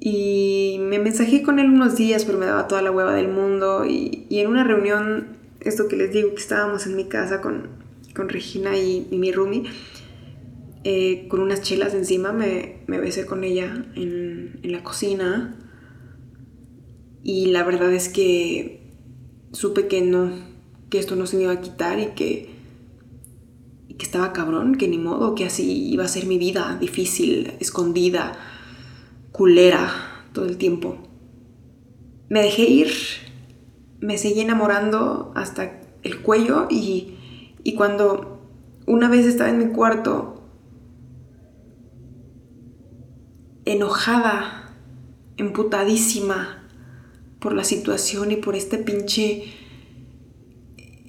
Y 0.00 0.78
me 0.80 0.98
mensajé 0.98 1.42
con 1.42 1.58
él 1.58 1.66
unos 1.66 1.96
días, 1.96 2.24
pero 2.24 2.38
me 2.38 2.46
daba 2.46 2.66
toda 2.66 2.80
la 2.80 2.90
hueva 2.90 3.14
del 3.14 3.28
mundo. 3.28 3.84
Y, 3.84 4.26
y 4.30 4.40
en 4.40 4.48
una 4.48 4.64
reunión, 4.64 5.36
esto 5.60 5.88
que 5.88 5.96
les 5.96 6.10
digo, 6.10 6.30
que 6.30 6.40
estábamos 6.40 6.86
en 6.86 6.96
mi 6.96 7.04
casa 7.04 7.42
con, 7.42 7.68
con 8.14 8.28
Regina 8.28 8.76
y, 8.76 9.06
mi 9.12 9.32
Rumi, 9.32 9.64
eh, 10.84 11.26
con 11.28 11.40
unas 11.40 11.62
chelas 11.62 11.94
encima, 11.94 12.32
me, 12.32 12.80
besé 12.86 13.26
con 13.26 13.44
ella 13.44 13.86
en, 13.94 14.60
la 14.62 14.82
cocina. 14.82 15.56
Y 17.22 17.46
la 17.46 17.64
verdad 17.64 17.92
es 17.92 18.08
que 18.08 18.80
supe 19.52 19.86
que 19.86 20.00
no, 20.00 20.30
que 20.88 20.98
esto 20.98 21.16
no 21.16 21.26
se 21.26 21.36
me 21.36 21.44
iba 21.44 21.52
a 21.52 21.60
quitar 21.60 21.98
y 21.98 22.06
que, 22.14 22.50
y 23.88 23.94
que 23.94 24.04
estaba 24.04 24.32
cabrón, 24.32 24.76
que 24.76 24.88
ni 24.88 24.98
modo, 24.98 25.34
que 25.34 25.44
así 25.44 25.90
iba 25.90 26.04
a 26.04 26.08
ser 26.08 26.26
mi 26.26 26.38
vida, 26.38 26.78
difícil, 26.80 27.52
escondida, 27.60 28.38
culera, 29.32 29.90
todo 30.32 30.46
el 30.46 30.56
tiempo. 30.56 30.98
Me 32.28 32.42
dejé 32.42 32.62
ir, 32.62 32.92
me 34.00 34.18
seguí 34.18 34.40
enamorando 34.40 35.32
hasta 35.34 35.80
el 36.02 36.22
cuello 36.22 36.66
y 36.70 37.16
y 37.62 37.74
cuando 37.74 38.40
una 38.86 39.08
vez 39.08 39.26
estaba 39.26 39.50
en 39.50 39.58
mi 39.58 39.72
cuarto, 39.72 40.42
enojada, 43.64 44.74
emputadísima 45.36 46.68
por 47.38 47.54
la 47.54 47.64
situación 47.64 48.32
y 48.32 48.36
por 48.36 48.56
este 48.56 48.78
pinche, 48.78 49.44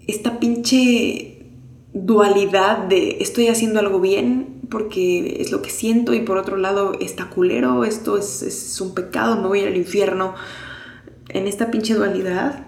esta 0.08 0.40
pinche 0.40 1.46
dualidad 1.94 2.88
de 2.88 3.18
estoy 3.22 3.48
haciendo 3.48 3.80
algo 3.80 4.00
bien 4.00 4.51
porque 4.72 5.38
es 5.40 5.52
lo 5.52 5.62
que 5.62 5.70
siento 5.70 6.16
y 6.16 6.22
por 6.22 6.38
otro 6.38 6.58
lado 6.58 6.94
está 7.00 7.30
culero, 7.30 7.84
esto 7.84 8.18
es, 8.18 8.82
un 8.82 8.96
pecado, 8.96 9.40
me 9.40 9.48
voy 9.48 9.60
al 9.60 9.78
infierno. 9.78 10.34
En 11.30 11.46
esta 11.46 11.70
pinche 11.70 11.94
dualidad, 11.94 12.66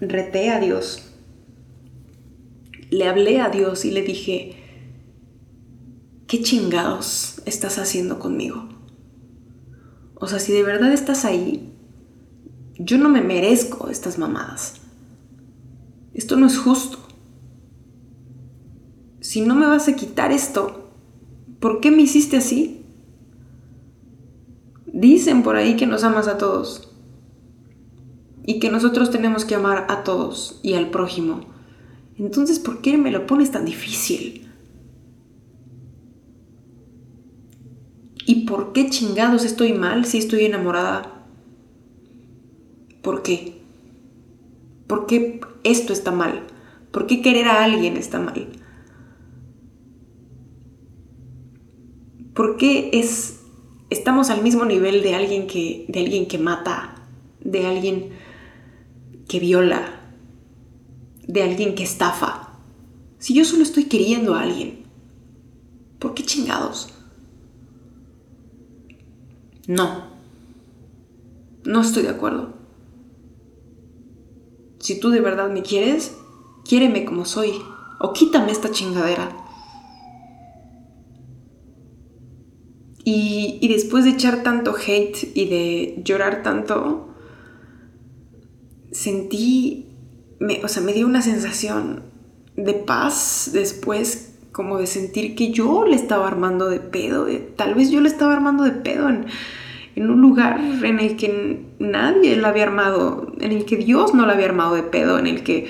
reté 0.00 0.50
a 0.50 0.60
Dios 0.60 1.10
le 2.90 3.08
hablé 3.08 3.40
a 3.40 3.48
Dios 3.48 3.84
y 3.84 3.92
le 3.92 4.02
dije, 4.02 4.56
¿qué 6.26 6.42
chingados 6.42 7.40
estás 7.46 7.78
haciendo 7.78 8.18
conmigo? 8.18 8.68
O 10.16 10.26
sea, 10.26 10.38
si 10.38 10.52
de 10.52 10.62
verdad 10.62 10.92
estás 10.92 11.24
ahí, 11.24 11.72
yo 12.78 12.98
no 12.98 13.08
me 13.08 13.22
merezco 13.22 13.88
estas 13.88 14.18
mamadas. 14.18 14.74
Esto 16.12 16.36
no 16.36 16.46
es 16.46 16.58
justo. 16.58 16.98
Si 19.30 19.42
no 19.42 19.54
me 19.54 19.66
vas 19.66 19.86
a 19.86 19.94
quitar 19.94 20.32
esto, 20.32 20.90
¿por 21.60 21.80
qué 21.80 21.92
me 21.92 22.02
hiciste 22.02 22.36
así? 22.36 22.84
Dicen 24.86 25.44
por 25.44 25.54
ahí 25.54 25.76
que 25.76 25.86
nos 25.86 26.02
amas 26.02 26.26
a 26.26 26.36
todos 26.36 26.92
y 28.44 28.58
que 28.58 28.70
nosotros 28.70 29.10
tenemos 29.10 29.44
que 29.44 29.54
amar 29.54 29.86
a 29.88 30.02
todos 30.02 30.58
y 30.64 30.74
al 30.74 30.90
prójimo 30.90 31.50
entonces, 32.18 32.58
¿por 32.58 32.82
qué 32.82 32.98
me 32.98 33.10
lo 33.10 33.26
pones 33.26 33.50
tan 33.50 33.64
difícil? 33.64 34.46
¿Y 38.26 38.44
por 38.44 38.74
qué 38.74 38.90
chingados 38.90 39.46
estoy 39.46 39.72
mal 39.72 40.04
si 40.04 40.18
estoy 40.18 40.44
enamorada? 40.44 41.24
¿Por 43.00 43.22
qué? 43.22 43.62
¿Por 44.86 45.06
qué 45.06 45.40
esto 45.64 45.94
está 45.94 46.10
mal? 46.10 46.46
¿Por 46.90 47.06
qué 47.06 47.22
querer 47.22 47.48
a 47.48 47.64
alguien 47.64 47.96
está 47.96 48.20
mal? 48.20 48.48
¿Por 52.34 52.56
qué 52.56 52.90
es, 52.92 53.40
estamos 53.90 54.30
al 54.30 54.42
mismo 54.42 54.64
nivel 54.64 55.02
de 55.02 55.14
alguien, 55.14 55.46
que, 55.46 55.84
de 55.88 56.00
alguien 56.00 56.26
que 56.26 56.38
mata, 56.38 56.94
de 57.40 57.66
alguien 57.66 58.10
que 59.28 59.40
viola, 59.40 60.00
de 61.26 61.42
alguien 61.42 61.74
que 61.74 61.82
estafa? 61.82 62.58
Si 63.18 63.34
yo 63.34 63.44
solo 63.44 63.62
estoy 63.62 63.84
queriendo 63.84 64.34
a 64.34 64.42
alguien, 64.42 64.84
¿por 65.98 66.14
qué 66.14 66.24
chingados? 66.24 66.88
No, 69.66 70.04
no 71.64 71.80
estoy 71.80 72.04
de 72.04 72.08
acuerdo. 72.08 72.54
Si 74.78 74.98
tú 74.98 75.10
de 75.10 75.20
verdad 75.20 75.50
me 75.50 75.62
quieres, 75.62 76.16
quiéreme 76.64 77.04
como 77.04 77.24
soy, 77.24 77.52
o 78.00 78.12
quítame 78.12 78.50
esta 78.50 78.70
chingadera. 78.70 79.39
Y, 83.12 83.66
después 83.68 84.04
de 84.04 84.10
echar 84.10 84.44
tanto 84.44 84.74
hate 84.74 85.32
y 85.34 85.46
de 85.46 86.00
llorar 86.04 86.42
tanto, 86.44 87.08
sentí, 88.92 89.88
me, 90.38 90.64
o 90.64 90.68
sea, 90.68 90.82
me 90.82 90.92
dio 90.92 91.06
una 91.06 91.20
sensación 91.20 92.04
de 92.56 92.74
paz 92.74 93.50
después, 93.52 94.36
como 94.52 94.78
de 94.78 94.86
sentir 94.86 95.34
que 95.34 95.50
yo 95.50 95.84
le 95.84 95.96
estaba 95.96 96.28
armando 96.28 96.68
de 96.68 96.78
pedo, 96.78 97.26
tal 97.56 97.74
vez 97.74 97.90
yo 97.90 98.00
le 98.00 98.08
estaba 98.08 98.32
armando 98.32 98.62
de 98.62 98.72
pedo 98.72 99.08
en, 99.08 99.26
en 99.96 100.10
un 100.10 100.20
lugar 100.20 100.60
en 100.60 101.00
el 101.00 101.16
que 101.16 101.66
nadie 101.80 102.36
la 102.36 102.50
había 102.50 102.64
armado, 102.64 103.32
en 103.40 103.50
el 103.50 103.64
que 103.64 103.76
Dios 103.76 104.14
no 104.14 104.24
la 104.24 104.34
había 104.34 104.46
armado 104.46 104.76
de 104.76 104.84
pedo, 104.84 105.18
en 105.18 105.26
el 105.26 105.42
que 105.42 105.66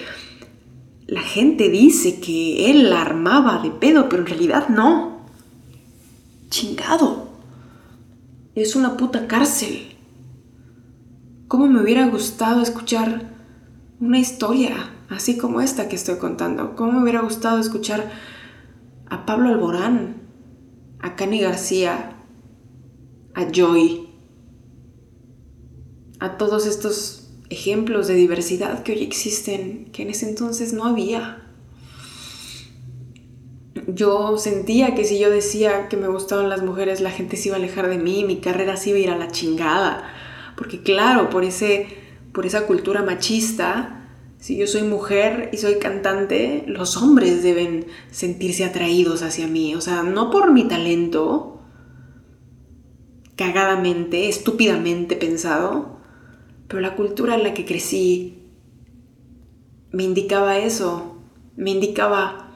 la 1.07 1.23
gente 1.23 1.71
dice 1.71 2.21
que 2.21 2.71
él 2.71 2.91
la 2.91 3.01
armaba 3.01 3.63
de 3.63 3.71
pedo, 3.71 4.11
pero 4.11 4.23
en 4.23 4.29
realidad 4.29 4.69
no. 4.69 5.27
Chingado. 6.51 7.30
Es 8.61 8.77
una 8.77 8.99
puta 8.99 9.27
cárcel. 9.27 9.97
¿Cómo 11.49 11.67
me 11.67 11.81
hubiera 11.81 12.07
gustado 12.09 12.61
escuchar 12.61 13.33
una 14.01 14.19
historia 14.19 14.91
así 15.09 15.39
como 15.39 15.63
esta 15.63 15.89
que 15.89 15.97
estoy 15.97 16.19
contando? 16.19 16.77
¿Cómo 16.77 16.93
me 16.93 17.03
hubiera 17.03 17.23
gustado 17.23 17.59
escuchar 17.59 18.11
a 19.09 19.25
Pablo 19.25 19.49
Alborán, 19.49 20.17
a 20.99 21.17
Cani 21.17 21.41
García, 21.41 22.19
a 23.35 23.51
Joy, 23.51 24.11
a 26.19 26.37
todos 26.37 26.67
estos 26.67 27.31
ejemplos 27.49 28.09
de 28.09 28.15
diversidad 28.15 28.83
que 28.83 28.93
hoy 28.93 29.03
existen, 29.03 29.91
que 29.91 30.03
en 30.03 30.11
ese 30.11 30.29
entonces 30.29 30.75
no 30.75 30.85
había? 30.85 31.50
Yo 33.95 34.39
sentía 34.39 34.95
que 34.95 35.05
si 35.05 35.19
yo 35.19 35.31
decía 35.31 35.89
que 35.89 35.97
me 35.97 36.09
gustaban 36.09 36.49
las 36.49 36.63
mujeres, 36.63 37.01
la 37.01 37.11
gente 37.11 37.37
se 37.37 37.49
iba 37.49 37.57
a 37.57 37.59
alejar 37.59 37.89
de 37.89 37.99
mí, 37.99 38.25
mi 38.25 38.37
carrera 38.37 38.77
se 38.77 38.91
iba 38.91 38.99
a 38.99 39.03
ir 39.03 39.11
a 39.11 39.17
la 39.17 39.31
chingada. 39.31 40.05
Porque 40.57 40.83
claro, 40.83 41.31
por, 41.31 41.45
ese, 41.45 41.87
por 42.33 42.47
esa 42.47 42.67
cultura 42.67 43.03
machista, 43.03 44.09
si 44.39 44.57
yo 44.57 44.67
soy 44.67 44.83
mujer 44.83 45.51
y 45.53 45.59
soy 45.59 45.79
cantante, 45.79 46.65
los 46.67 46.97
hombres 46.97 47.43
deben 47.43 47.87
sentirse 48.11 48.65
atraídos 48.65 49.23
hacia 49.23 49.47
mí. 49.47 49.75
O 49.75 49.81
sea, 49.81 50.03
no 50.03 50.31
por 50.31 50.53
mi 50.53 50.67
talento, 50.69 51.63
cagadamente, 53.37 54.29
estúpidamente 54.29 55.17
pensado, 55.17 55.99
pero 56.69 56.81
la 56.81 56.95
cultura 56.97 57.35
en 57.35 57.43
la 57.43 57.55
que 57.55 57.65
crecí 57.65 58.43
me 59.93 60.05
indicaba 60.05 60.59
eso. 60.59 61.17
Me 61.57 61.71
indicaba, 61.71 62.55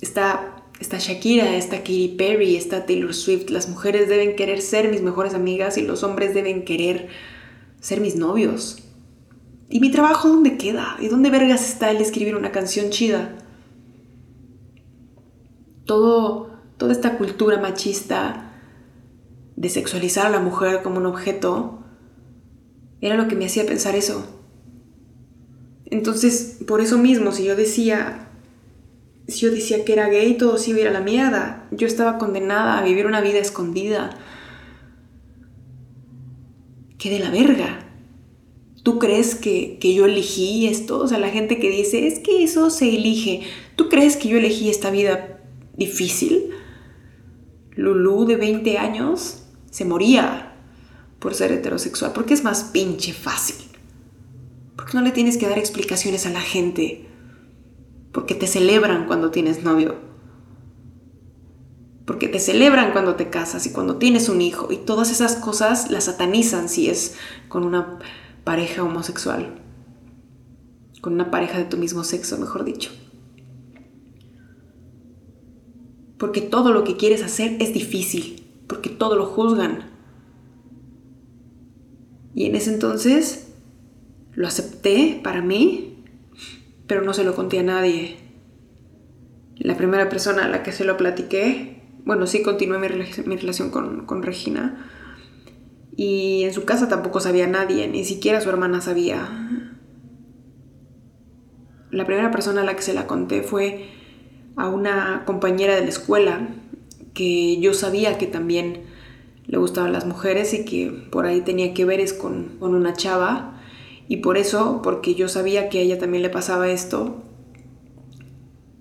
esta 0.00 0.53
está 0.84 0.98
Shakira, 0.98 1.56
está 1.56 1.78
Katy 1.78 2.14
Perry, 2.18 2.56
está 2.56 2.84
Taylor 2.84 3.14
Swift. 3.14 3.48
Las 3.48 3.68
mujeres 3.68 4.08
deben 4.08 4.36
querer 4.36 4.60
ser 4.60 4.90
mis 4.90 5.02
mejores 5.02 5.34
amigas 5.34 5.78
y 5.78 5.82
los 5.82 6.02
hombres 6.02 6.34
deben 6.34 6.64
querer 6.64 7.08
ser 7.80 8.00
mis 8.00 8.16
novios. 8.16 8.78
¿Y 9.70 9.80
mi 9.80 9.90
trabajo 9.90 10.28
dónde 10.28 10.58
queda? 10.58 10.96
¿Y 11.00 11.08
dónde 11.08 11.30
vergas 11.30 11.66
está 11.66 11.90
el 11.90 11.96
escribir 11.96 12.36
una 12.36 12.52
canción 12.52 12.90
chida? 12.90 13.36
Todo, 15.86 16.50
toda 16.76 16.92
esta 16.92 17.16
cultura 17.16 17.58
machista 17.58 18.52
de 19.56 19.68
sexualizar 19.70 20.26
a 20.26 20.30
la 20.30 20.40
mujer 20.40 20.82
como 20.82 20.98
un 20.98 21.06
objeto 21.06 21.82
era 23.00 23.16
lo 23.16 23.26
que 23.26 23.36
me 23.36 23.46
hacía 23.46 23.64
pensar 23.64 23.96
eso. 23.96 24.26
Entonces, 25.86 26.58
por 26.66 26.80
eso 26.80 26.98
mismo, 26.98 27.32
si 27.32 27.44
yo 27.44 27.56
decía, 27.56 28.23
si 29.26 29.40
yo 29.40 29.50
decía 29.50 29.84
que 29.84 29.94
era 29.94 30.08
gay, 30.08 30.36
todo 30.36 30.58
se 30.58 30.70
iba 30.70 30.78
a 30.78 30.82
ir 30.82 30.88
a 30.88 30.92
la 30.92 31.00
mierda. 31.00 31.66
Yo 31.70 31.86
estaba 31.86 32.18
condenada 32.18 32.78
a 32.78 32.84
vivir 32.84 33.06
una 33.06 33.20
vida 33.20 33.38
escondida. 33.38 34.18
¡Qué 36.98 37.10
de 37.10 37.18
la 37.18 37.30
verga! 37.30 37.80
¿Tú 38.82 38.98
crees 38.98 39.34
que, 39.34 39.78
que, 39.80 39.94
yo 39.94 40.04
elegí 40.04 40.66
esto? 40.66 40.98
O 40.98 41.08
sea, 41.08 41.18
la 41.18 41.30
gente 41.30 41.58
que 41.58 41.70
dice, 41.70 42.06
es 42.06 42.18
que 42.18 42.44
eso 42.44 42.68
se 42.68 42.94
elige. 42.94 43.40
¿Tú 43.76 43.88
crees 43.88 44.16
que 44.16 44.28
yo 44.28 44.36
elegí 44.36 44.68
esta 44.68 44.90
vida 44.90 45.40
difícil? 45.74 46.50
Lulu 47.74 48.26
de 48.26 48.36
20 48.36 48.76
años 48.76 49.44
se 49.70 49.86
moría 49.86 50.54
por 51.18 51.34
ser 51.34 51.50
heterosexual. 51.50 52.12
Porque 52.12 52.34
es 52.34 52.44
más 52.44 52.64
pinche 52.64 53.14
fácil. 53.14 53.56
Porque 54.76 54.92
no 54.92 55.00
le 55.00 55.12
tienes 55.12 55.38
que 55.38 55.48
dar 55.48 55.58
explicaciones 55.58 56.26
a 56.26 56.30
la 56.30 56.42
gente 56.42 57.06
porque 58.14 58.36
te 58.36 58.46
celebran 58.46 59.06
cuando 59.08 59.32
tienes 59.32 59.64
novio, 59.64 59.96
porque 62.06 62.28
te 62.28 62.38
celebran 62.38 62.92
cuando 62.92 63.16
te 63.16 63.28
casas 63.28 63.66
y 63.66 63.72
cuando 63.72 63.96
tienes 63.96 64.28
un 64.28 64.40
hijo, 64.40 64.70
y 64.70 64.76
todas 64.76 65.10
esas 65.10 65.34
cosas 65.34 65.90
las 65.90 66.04
satanizan 66.04 66.68
si 66.68 66.88
es 66.88 67.16
con 67.48 67.64
una 67.64 67.98
pareja 68.44 68.84
homosexual, 68.84 69.60
con 71.00 71.14
una 71.14 71.32
pareja 71.32 71.58
de 71.58 71.64
tu 71.64 71.76
mismo 71.76 72.04
sexo, 72.04 72.38
mejor 72.38 72.64
dicho. 72.64 72.92
Porque 76.16 76.40
todo 76.40 76.72
lo 76.72 76.84
que 76.84 76.96
quieres 76.96 77.20
hacer 77.24 77.56
es 77.58 77.74
difícil, 77.74 78.46
porque 78.68 78.90
todo 78.90 79.16
lo 79.16 79.26
juzgan. 79.26 79.90
Y 82.32 82.46
en 82.46 82.54
ese 82.54 82.72
entonces 82.72 83.52
lo 84.34 84.46
acepté 84.46 85.20
para 85.22 85.42
mí 85.42 85.93
pero 86.86 87.02
no 87.02 87.14
se 87.14 87.24
lo 87.24 87.34
conté 87.34 87.60
a 87.60 87.62
nadie. 87.62 88.16
La 89.56 89.76
primera 89.76 90.08
persona 90.08 90.44
a 90.44 90.48
la 90.48 90.62
que 90.62 90.72
se 90.72 90.84
lo 90.84 90.96
platiqué, 90.96 91.82
bueno, 92.04 92.26
sí 92.26 92.42
continué 92.42 92.78
mi, 92.78 92.88
relación 93.36 93.70
con, 93.70 94.06
con 94.06 94.22
Regina. 94.22 94.90
Y 95.96 96.42
en 96.44 96.52
su 96.52 96.64
casa 96.64 96.88
tampoco 96.88 97.20
sabía 97.20 97.46
nadie, 97.46 97.88
ni 97.88 98.04
siquiera 98.04 98.40
su 98.40 98.48
hermana 98.48 98.80
sabía. 98.80 99.28
La 101.90 102.04
primera 102.04 102.30
persona 102.32 102.62
a 102.62 102.64
la 102.64 102.74
que 102.74 102.82
se 102.82 102.94
la 102.94 103.06
conté 103.06 103.42
fue 103.42 103.88
a 104.56 104.68
una 104.68 105.22
compañera 105.24 105.76
de 105.76 105.82
la 105.82 105.88
escuela 105.88 106.48
que 107.12 107.60
yo 107.60 107.74
sabía 107.74 108.18
que 108.18 108.26
también 108.26 108.82
le 109.46 109.58
gustaban 109.58 109.92
las 109.92 110.04
mujeres 110.04 110.52
y 110.54 110.64
que 110.64 110.90
por 111.10 111.26
ahí 111.26 111.42
tenía 111.42 111.72
que 111.74 111.84
ver 111.84 112.00
es 112.00 112.12
con, 112.12 112.56
con 112.58 112.74
una 112.74 112.94
chava 112.94 113.53
y 114.08 114.18
por 114.18 114.36
eso, 114.36 114.80
porque 114.82 115.14
yo 115.14 115.28
sabía 115.28 115.68
que 115.68 115.78
a 115.78 115.82
ella 115.82 115.98
también 115.98 116.22
le 116.22 116.30
pasaba 116.30 116.68
esto, 116.70 117.22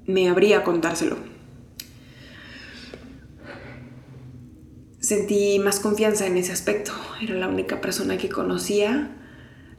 me 0.06 0.30
abría 0.30 0.60
a 0.60 0.64
contárselo. 0.64 1.16
Sentí 5.00 5.60
más 5.60 5.80
confianza 5.80 6.28
en 6.28 6.38
ese 6.38 6.54
aspecto. 6.54 6.94
Era 7.22 7.36
la 7.36 7.50
única 7.50 7.82
persona 7.82 8.18
que 8.18 8.30
conocía 8.30 9.18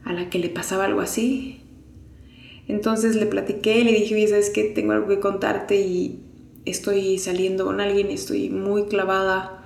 a 0.03 0.13
la 0.13 0.29
que 0.29 0.39
le 0.39 0.49
pasaba 0.49 0.85
algo 0.85 1.01
así. 1.01 1.61
Entonces 2.67 3.15
le 3.15 3.25
platiqué, 3.25 3.83
le 3.83 3.91
dije, 3.91 4.15
oye, 4.15 4.27
¿sabes 4.27 4.49
qué? 4.49 4.63
Tengo 4.63 4.93
algo 4.93 5.07
que 5.07 5.19
contarte 5.19 5.81
y 5.81 6.19
estoy 6.65 7.17
saliendo 7.19 7.65
con 7.65 7.79
alguien, 7.79 8.09
estoy 8.09 8.49
muy 8.49 8.85
clavada, 8.85 9.63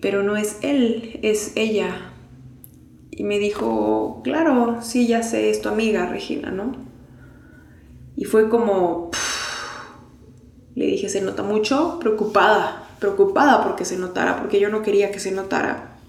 pero 0.00 0.22
no 0.22 0.36
es 0.36 0.58
él, 0.62 1.20
es 1.22 1.52
ella. 1.56 2.11
Y 3.22 3.24
me 3.24 3.38
dijo, 3.38 4.20
claro, 4.24 4.80
sí, 4.82 5.06
ya 5.06 5.22
sé, 5.22 5.48
es 5.48 5.62
tu 5.62 5.68
amiga 5.68 6.06
Regina, 6.06 6.50
¿no? 6.50 6.74
Y 8.16 8.24
fue 8.24 8.48
como, 8.48 9.12
le 10.74 10.86
dije, 10.86 11.08
se 11.08 11.20
nota 11.20 11.44
mucho, 11.44 12.00
preocupada, 12.00 12.96
preocupada 12.98 13.62
porque 13.62 13.84
se 13.84 13.96
notara, 13.96 14.40
porque 14.40 14.58
yo 14.58 14.70
no 14.70 14.82
quería 14.82 15.12
que 15.12 15.20
se 15.20 15.30
notara. 15.30 16.00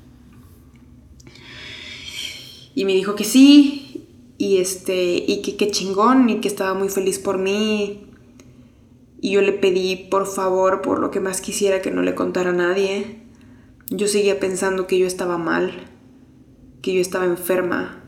Y 2.74 2.84
me 2.86 2.93
dijo 2.93 3.14
que 3.14 3.26
sí, 3.26 4.07
y 4.39 4.57
este, 4.57 5.14
y 5.14 5.43
que 5.43 5.55
qué 5.55 5.70
chingón, 5.70 6.32
y 6.32 6.41
que 6.41 6.47
estaba 6.47 6.74
muy 6.74 6.89
feliz 6.89 7.20
por 7.20 7.38
mí. 7.38 8.07
Y 9.22 9.30
yo 9.34 9.41
le 9.41 9.53
pedí, 9.53 10.07
por 10.09 10.26
favor, 10.26 10.82
por 10.82 10.97
lo 10.97 11.11
que 11.11 11.20
más 11.20 11.41
quisiera, 11.41 11.80
que 11.80 11.91
no 11.91 12.01
le 12.01 12.16
contara 12.16 12.49
a 12.49 12.53
nadie. 12.53 13.22
Yo 13.91 14.07
seguía 14.07 14.39
pensando 14.39 14.88
que 14.88 14.97
yo 14.97 15.05
estaba 15.05 15.38
mal 15.38 15.93
que 16.84 16.94
yo 16.94 17.00
estaba 17.00 17.26
enferma, 17.26 18.04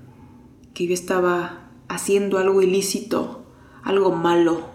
que 0.73 0.85
yo 0.85 0.93
estaba 0.93 1.69
haciendo 1.87 2.37
algo 2.37 2.61
ilícito, 2.61 3.45
algo 3.83 4.11
malo. 4.11 4.69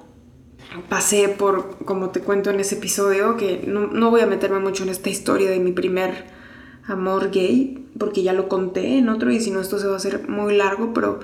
Pasé 0.89 1.29
por, 1.29 1.85
como 1.85 2.09
te 2.09 2.21
cuento 2.21 2.49
en 2.49 2.61
ese 2.61 2.77
episodio, 2.77 3.37
que 3.37 3.63
no, 3.67 3.89
no 3.89 4.11
voy 4.11 4.23
a 4.23 4.27
meterme 4.27 4.59
mucho 4.59 4.85
en 4.85 4.89
esta 4.89 5.11
historia 5.11 5.51
de 5.51 5.61
mi 5.61 5.73
primer 5.73 6.25
amor 6.87 7.31
gay, 7.31 7.87
porque 7.99 8.23
ya 8.23 8.33
lo 8.33 8.49
conté 8.49 8.97
en 8.97 9.11
otro 9.11 9.31
y 9.31 9.39
si 9.39 9.51
no 9.51 9.61
esto 9.61 9.79
se 9.79 9.87
va 9.87 9.93
a 9.93 9.99
hacer 9.99 10.31
muy 10.31 10.57
largo, 10.57 10.95
pero, 10.95 11.21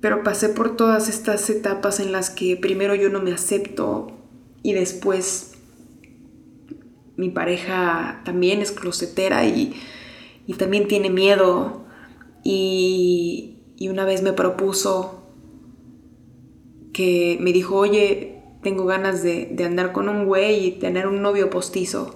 pero 0.00 0.22
pasé 0.22 0.48
por 0.48 0.76
todas 0.76 1.10
estas 1.10 1.50
etapas 1.50 2.00
en 2.00 2.10
las 2.10 2.30
que 2.30 2.56
primero 2.56 2.94
yo 2.94 3.10
no 3.10 3.20
me 3.20 3.34
acepto 3.34 4.16
y 4.62 4.72
después 4.72 5.52
mi 7.16 7.28
pareja 7.28 8.22
también 8.24 8.62
es 8.62 8.72
closetera 8.72 9.44
y, 9.44 9.74
y 10.46 10.54
también 10.54 10.88
tiene 10.88 11.10
miedo 11.10 11.84
y, 12.44 13.58
y 13.76 13.88
una 13.88 14.04
vez 14.04 14.22
me 14.22 14.32
propuso 14.32 15.22
que 16.92 17.36
me 17.40 17.52
dijo, 17.52 17.76
oye, 17.76 18.42
tengo 18.62 18.86
ganas 18.86 19.22
de, 19.22 19.50
de 19.52 19.64
andar 19.64 19.92
con 19.92 20.08
un 20.08 20.24
güey 20.24 20.66
y 20.66 20.70
tener 20.72 21.06
un 21.06 21.22
novio 21.22 21.50
postizo 21.50 22.14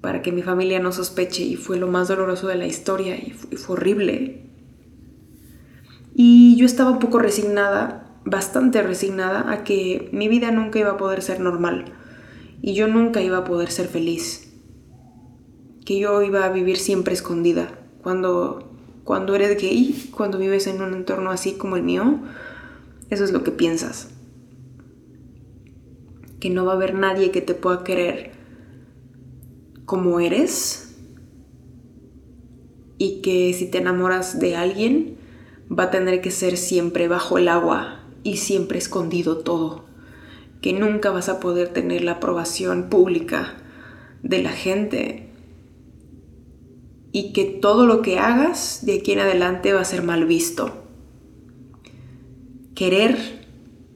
para 0.00 0.22
que 0.22 0.32
mi 0.32 0.42
familia 0.42 0.80
no 0.80 0.92
sospeche 0.92 1.42
y 1.42 1.56
fue 1.56 1.78
lo 1.78 1.88
más 1.88 2.08
doloroso 2.08 2.46
de 2.46 2.56
la 2.56 2.66
historia 2.66 3.16
y 3.16 3.30
fue, 3.30 3.56
fue 3.56 3.76
horrible. 3.76 4.42
Y 6.14 6.56
yo 6.56 6.66
estaba 6.66 6.90
un 6.90 6.98
poco 6.98 7.18
resignada, 7.18 8.20
bastante 8.24 8.82
resignada 8.82 9.50
a 9.50 9.64
que 9.64 10.08
mi 10.12 10.28
vida 10.28 10.50
nunca 10.50 10.78
iba 10.78 10.90
a 10.90 10.96
poder 10.96 11.22
ser 11.22 11.40
normal 11.40 11.86
y 12.62 12.74
yo 12.74 12.86
nunca 12.86 13.20
iba 13.20 13.38
a 13.38 13.44
poder 13.44 13.70
ser 13.70 13.88
feliz. 13.88 14.43
Que 15.84 15.98
yo 15.98 16.22
iba 16.22 16.44
a 16.44 16.50
vivir 16.50 16.76
siempre 16.76 17.14
escondida. 17.14 17.78
Cuando, 18.02 18.70
cuando 19.04 19.34
eres 19.34 19.60
gay, 19.60 20.10
cuando 20.16 20.38
vives 20.38 20.66
en 20.66 20.82
un 20.82 20.94
entorno 20.94 21.30
así 21.30 21.54
como 21.54 21.76
el 21.76 21.82
mío, 21.82 22.20
eso 23.10 23.24
es 23.24 23.32
lo 23.32 23.42
que 23.42 23.50
piensas. 23.50 24.10
Que 26.40 26.50
no 26.50 26.64
va 26.64 26.72
a 26.72 26.76
haber 26.76 26.94
nadie 26.94 27.30
que 27.30 27.40
te 27.40 27.54
pueda 27.54 27.84
querer 27.84 28.32
como 29.84 30.20
eres 30.20 30.96
y 32.98 33.20
que 33.20 33.52
si 33.52 33.70
te 33.70 33.78
enamoras 33.78 34.38
de 34.38 34.56
alguien 34.56 35.16
va 35.70 35.84
a 35.84 35.90
tener 35.90 36.20
que 36.20 36.30
ser 36.30 36.56
siempre 36.56 37.08
bajo 37.08 37.38
el 37.38 37.48
agua 37.48 38.00
y 38.22 38.38
siempre 38.38 38.78
escondido 38.78 39.38
todo, 39.38 39.84
que 40.60 40.72
nunca 40.72 41.10
vas 41.10 41.28
a 41.28 41.40
poder 41.40 41.68
tener 41.68 42.02
la 42.02 42.12
aprobación 42.12 42.88
pública 42.88 43.54
de 44.22 44.42
la 44.42 44.50
gente 44.50 45.23
y 47.16 47.32
que 47.32 47.44
todo 47.44 47.86
lo 47.86 48.02
que 48.02 48.18
hagas 48.18 48.80
de 48.84 48.98
aquí 48.98 49.12
en 49.12 49.20
adelante 49.20 49.72
va 49.72 49.80
a 49.80 49.84
ser 49.84 50.02
mal 50.02 50.24
visto. 50.24 50.82
Querer 52.74 53.46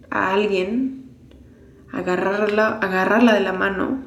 a 0.08 0.32
alguien, 0.32 1.10
agarrarla, 1.90 2.78
agarrarla 2.78 3.34
de 3.34 3.40
la 3.40 3.52
mano, 3.52 4.04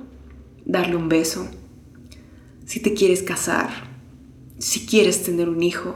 darle 0.65 0.95
un 0.95 1.09
beso, 1.09 1.45
si 2.63 2.79
te 2.79 2.93
quieres 2.93 3.21
casar, 3.21 3.69
si 4.59 4.85
quieres 4.85 5.23
tener 5.23 5.49
un 5.49 5.61
hijo. 5.61 5.95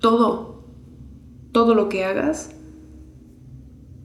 Todo, 0.00 0.64
todo 1.52 1.74
lo 1.74 1.90
que 1.90 2.06
hagas 2.06 2.52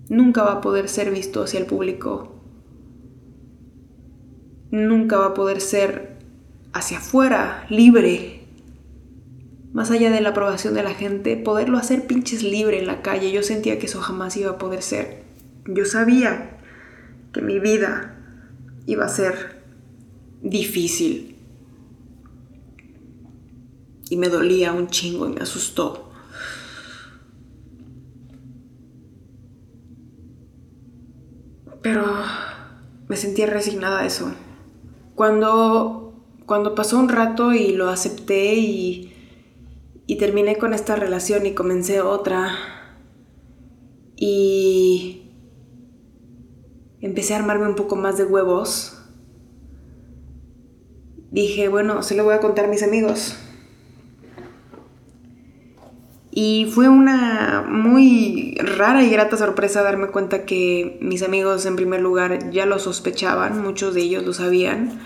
nunca 0.09 0.43
va 0.43 0.55
a 0.55 0.61
poder 0.61 0.89
ser 0.89 1.09
visto 1.09 1.41
hacia 1.41 1.61
el 1.61 1.67
público. 1.67 2.35
Nunca 4.71 5.19
va 5.19 5.27
a 5.27 5.33
poder 5.33 5.61
ser 5.61 6.12
hacia 6.73 6.97
afuera, 6.97 7.65
libre. 7.69 8.45
Más 9.71 9.89
allá 9.91 10.11
de 10.11 10.21
la 10.21 10.29
aprobación 10.29 10.73
de 10.73 10.83
la 10.83 10.93
gente, 10.93 11.37
poderlo 11.37 11.77
hacer 11.77 12.05
pinches 12.05 12.43
libre 12.43 12.79
en 12.79 12.87
la 12.87 13.01
calle. 13.01 13.31
Yo 13.31 13.43
sentía 13.43 13.79
que 13.79 13.85
eso 13.85 14.01
jamás 14.01 14.35
iba 14.37 14.51
a 14.51 14.57
poder 14.57 14.81
ser. 14.81 15.23
Yo 15.65 15.85
sabía 15.85 16.59
que 17.31 17.41
mi 17.41 17.59
vida 17.59 18.17
iba 18.85 19.05
a 19.05 19.09
ser 19.09 19.63
difícil. 20.41 21.37
Y 24.09 24.17
me 24.17 24.29
dolía 24.29 24.73
un 24.73 24.87
chingo 24.87 25.27
y 25.27 25.33
me 25.33 25.41
asustó. 25.41 26.11
Pero 31.81 32.05
me 33.07 33.17
sentía 33.17 33.45
resignada 33.45 33.99
a 33.99 34.05
eso. 34.05 34.31
Cuando, 35.15 36.02
cuando 36.53 36.75
pasó 36.75 36.99
un 36.99 37.09
rato 37.09 37.51
y 37.53 37.71
lo 37.71 37.89
acepté 37.89 38.53
y, 38.53 39.09
terminé 40.19 40.55
con 40.59 40.75
esta 40.75 40.95
relación 40.95 41.47
y 41.47 41.55
comencé 41.55 41.99
otra 41.99 42.55
y 44.15 45.31
empecé 47.01 47.33
a 47.33 47.37
armarme 47.37 47.67
un 47.67 47.73
poco 47.73 47.95
más 47.95 48.19
de 48.19 48.25
huevos, 48.25 48.99
dije, 51.31 51.69
bueno, 51.69 52.03
se 52.03 52.15
lo 52.15 52.23
voy 52.23 52.35
a 52.35 52.39
contar 52.39 52.65
a 52.65 52.67
mis 52.67 52.83
amigos. 52.83 53.35
Y 56.29 56.69
fue 56.71 56.87
una 56.87 57.65
muy 57.67 58.59
rara 58.59 59.01
y 59.01 59.09
grata 59.09 59.37
sorpresa 59.37 59.81
darme 59.81 60.09
cuenta 60.09 60.45
que 60.45 60.99
mis 61.01 61.23
amigos 61.23 61.65
en 61.65 61.75
primer 61.75 62.01
lugar 62.01 62.51
ya 62.51 62.67
lo 62.67 62.77
sospechaban, 62.77 63.59
muchos 63.63 63.95
de 63.95 64.01
ellos 64.01 64.23
lo 64.23 64.33
sabían, 64.33 65.01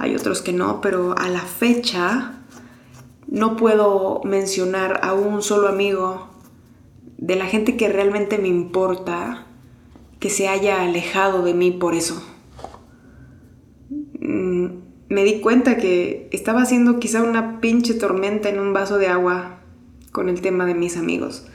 hay 0.00 0.16
otros 0.16 0.40
que 0.40 0.54
no, 0.54 0.80
pero 0.80 1.14
a 1.18 1.28
la 1.28 1.42
fecha 1.42 2.32
no 3.28 3.56
puedo 3.56 4.22
mencionar 4.24 5.00
a 5.02 5.12
un 5.12 5.42
solo 5.42 5.68
amigo 5.68 6.30
de 7.18 7.36
la 7.36 7.44
gente 7.44 7.76
que 7.76 7.90
realmente 7.90 8.38
me 8.38 8.48
importa 8.48 9.46
que 10.18 10.30
se 10.30 10.48
haya 10.48 10.82
alejado 10.82 11.42
de 11.42 11.52
mí 11.52 11.70
por 11.70 11.94
eso. 11.94 12.22
Mm, 14.18 14.68
me 15.10 15.22
di 15.22 15.40
cuenta 15.40 15.76
que 15.76 16.30
estaba 16.32 16.62
haciendo 16.62 16.98
quizá 16.98 17.22
una 17.22 17.60
pinche 17.60 17.92
tormenta 17.92 18.48
en 18.48 18.58
un 18.58 18.72
vaso 18.72 18.96
de 18.96 19.08
agua 19.08 19.58
con 20.12 20.30
el 20.30 20.40
tema 20.40 20.64
de 20.64 20.74
mis 20.74 20.96
amigos. 20.96 21.46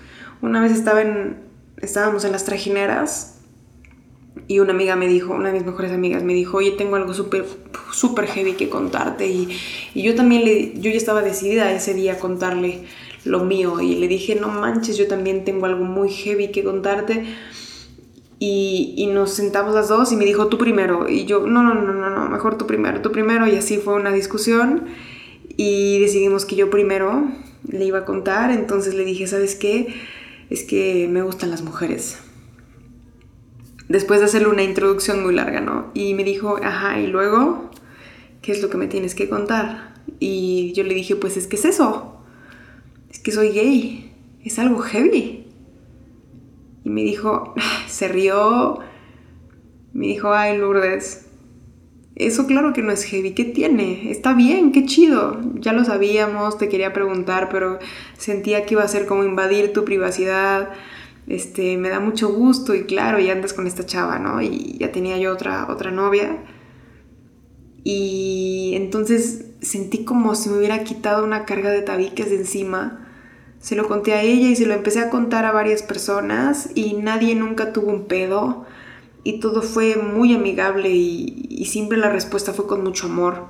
Una 0.43 0.61
vez 0.61 0.71
estaba 0.71 1.01
en, 1.01 1.39
estábamos 1.77 2.25
en 2.25 2.31
las 2.31 2.45
trajineras 2.45 3.34
y 4.47 4.59
una 4.59 4.73
amiga 4.73 4.95
me 4.95 5.07
dijo, 5.07 5.33
una 5.33 5.49
de 5.49 5.55
mis 5.55 5.65
mejores 5.65 5.91
amigas 5.91 6.23
me 6.23 6.33
dijo, 6.33 6.57
oye, 6.57 6.71
tengo 6.71 6.97
algo 6.97 7.13
súper, 7.13 7.45
súper 7.91 8.27
heavy 8.27 8.53
que 8.53 8.69
contarte. 8.69 9.27
Y, 9.27 9.57
y, 9.93 10.03
yo 10.03 10.13
también, 10.13 10.45
le, 10.45 10.73
yo 10.79 10.91
ya 10.91 10.97
estaba 10.97 11.21
decidida 11.21 11.71
ese 11.71 11.93
día 11.93 12.13
a 12.13 12.19
contarle 12.19 12.83
lo 13.23 13.43
mío. 13.43 13.81
Y 13.81 13.95
le 13.95 14.07
dije, 14.07 14.35
no 14.35 14.49
manches, 14.49 14.97
yo 14.97 15.07
también 15.07 15.45
tengo 15.45 15.65
algo 15.65 15.83
muy 15.83 16.09
heavy 16.09 16.51
que 16.51 16.63
contarte. 16.63 17.25
Y, 18.37 19.09
nos 19.11 19.31
sentamos 19.31 19.73
las 19.73 19.87
dos 19.87 20.11
y 20.11 20.15
me 20.15 20.25
dijo 20.25 20.47
tú 20.47 20.57
primero. 20.57 21.09
Y 21.09 21.25
yo, 21.25 21.47
no, 21.47 21.63
no, 21.63 21.73
no, 21.73 21.93
no, 21.93 22.09
no, 22.09 22.29
mejor 22.29 22.57
tú 22.57 22.67
primero, 22.67 23.01
tú 23.01 23.11
primero. 23.11 23.47
Y 23.47 23.55
así 23.55 23.77
fue 23.77 23.95
una 23.95 24.11
discusión. 24.11 24.85
Y 25.57 25.99
decidimos 25.99 26.45
que 26.45 26.55
yo 26.55 26.69
primero 26.69 27.23
le 27.67 27.85
iba 27.85 27.99
a 27.99 28.05
contar. 28.05 28.51
Entonces 28.51 28.93
le 28.93 29.05
dije, 29.05 29.25
¿sabes 29.25 29.55
qué? 29.55 29.87
Es 30.49 30.63
que 30.63 31.07
me 31.09 31.23
gustan 31.23 31.49
las 31.49 31.63
mujeres. 31.63 32.19
Después 33.89 34.19
de 34.19 34.25
hacerle 34.25 34.47
una 34.47 34.63
introducción 34.63 35.23
muy 35.23 35.33
larga, 35.33 35.61
¿no? 35.61 35.91
Y 35.93 36.13
me 36.13 36.23
dijo, 36.23 36.57
ajá, 36.63 36.99
y 36.99 37.07
luego, 37.07 37.69
¿qué 38.41 38.51
es 38.51 38.61
lo 38.61 38.69
que 38.69 38.77
me 38.77 38.87
tienes 38.87 39.15
que 39.15 39.29
contar? 39.29 39.93
Y 40.19 40.73
yo 40.73 40.83
le 40.83 40.93
dije, 40.93 41.15
pues 41.15 41.37
es 41.37 41.47
que 41.47 41.55
es 41.55 41.65
eso. 41.65 42.19
Es 43.11 43.19
que 43.19 43.31
soy 43.31 43.49
gay. 43.49 44.11
Es 44.43 44.59
algo 44.59 44.79
heavy. 44.79 45.45
Y 46.83 46.89
me 46.89 47.01
dijo, 47.01 47.53
se 47.87 48.07
rió, 48.07 48.79
me 49.93 50.07
dijo, 50.07 50.33
ay 50.33 50.57
Lourdes, 50.57 51.25
eso 52.15 52.47
claro 52.47 52.71
que 52.71 52.81
no 52.81 52.91
es 52.91 53.03
heavy, 53.03 53.31
¿qué 53.31 53.43
tiene? 53.43 54.09
Está 54.09 54.33
bien, 54.33 54.71
qué 54.71 54.85
chido. 54.85 55.39
Ya 55.55 55.73
lo 55.73 55.83
sabíamos, 55.83 56.57
te 56.57 56.69
quería 56.69 56.93
preguntar, 56.93 57.49
pero 57.49 57.79
sentía 58.17 58.65
que 58.65 58.75
iba 58.75 58.83
a 58.83 58.87
ser 58.87 59.05
como 59.05 59.25
invadir 59.25 59.73
tu 59.73 59.83
privacidad. 59.83 60.69
Este, 61.27 61.77
me 61.77 61.89
da 61.89 61.99
mucho 61.99 62.29
gusto 62.29 62.75
y 62.75 62.83
claro, 62.83 63.19
y 63.19 63.29
andas 63.29 63.53
con 63.53 63.67
esta 63.67 63.85
chava, 63.85 64.19
¿no? 64.19 64.41
Y 64.41 64.77
ya 64.79 64.91
tenía 64.91 65.17
yo 65.17 65.33
otra, 65.33 65.67
otra 65.69 65.91
novia. 65.91 66.43
Y 67.83 68.73
entonces 68.75 69.45
sentí 69.61 70.05
como 70.05 70.35
si 70.35 70.49
me 70.49 70.57
hubiera 70.57 70.83
quitado 70.83 71.23
una 71.23 71.45
carga 71.45 71.71
de 71.71 71.81
tabiques 71.81 72.29
de 72.29 72.37
encima 72.37 73.05
se 73.65 73.75
lo 73.75 73.87
conté 73.87 74.13
a 74.13 74.21
ella 74.21 74.49
y 74.49 74.55
se 74.55 74.67
lo 74.67 74.75
empecé 74.75 74.99
a 74.99 75.09
contar 75.09 75.43
a 75.43 75.51
varias 75.51 75.81
personas 75.81 76.69
y 76.75 76.93
nadie 76.93 77.33
nunca 77.33 77.73
tuvo 77.73 77.89
un 77.89 78.05
pedo 78.05 78.67
y 79.23 79.39
todo 79.39 79.63
fue 79.63 79.95
muy 79.95 80.35
amigable 80.35 80.91
y, 80.91 81.65
siempre 81.65 81.97
la 81.97 82.11
respuesta 82.11 82.53
fue 82.53 82.67
con 82.67 82.83
mucho 82.83 83.07
amor. 83.07 83.47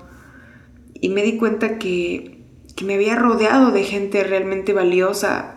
Y 0.94 1.10
me 1.10 1.22
di 1.22 1.36
cuenta 1.36 1.78
que, 1.80 2.46
que 2.78 2.86
me 2.86 2.94
había 2.94 3.18
rodeado 3.18 3.72
de 3.72 3.84
gente 3.84 4.24
realmente 4.24 4.72
valiosa 4.72 5.55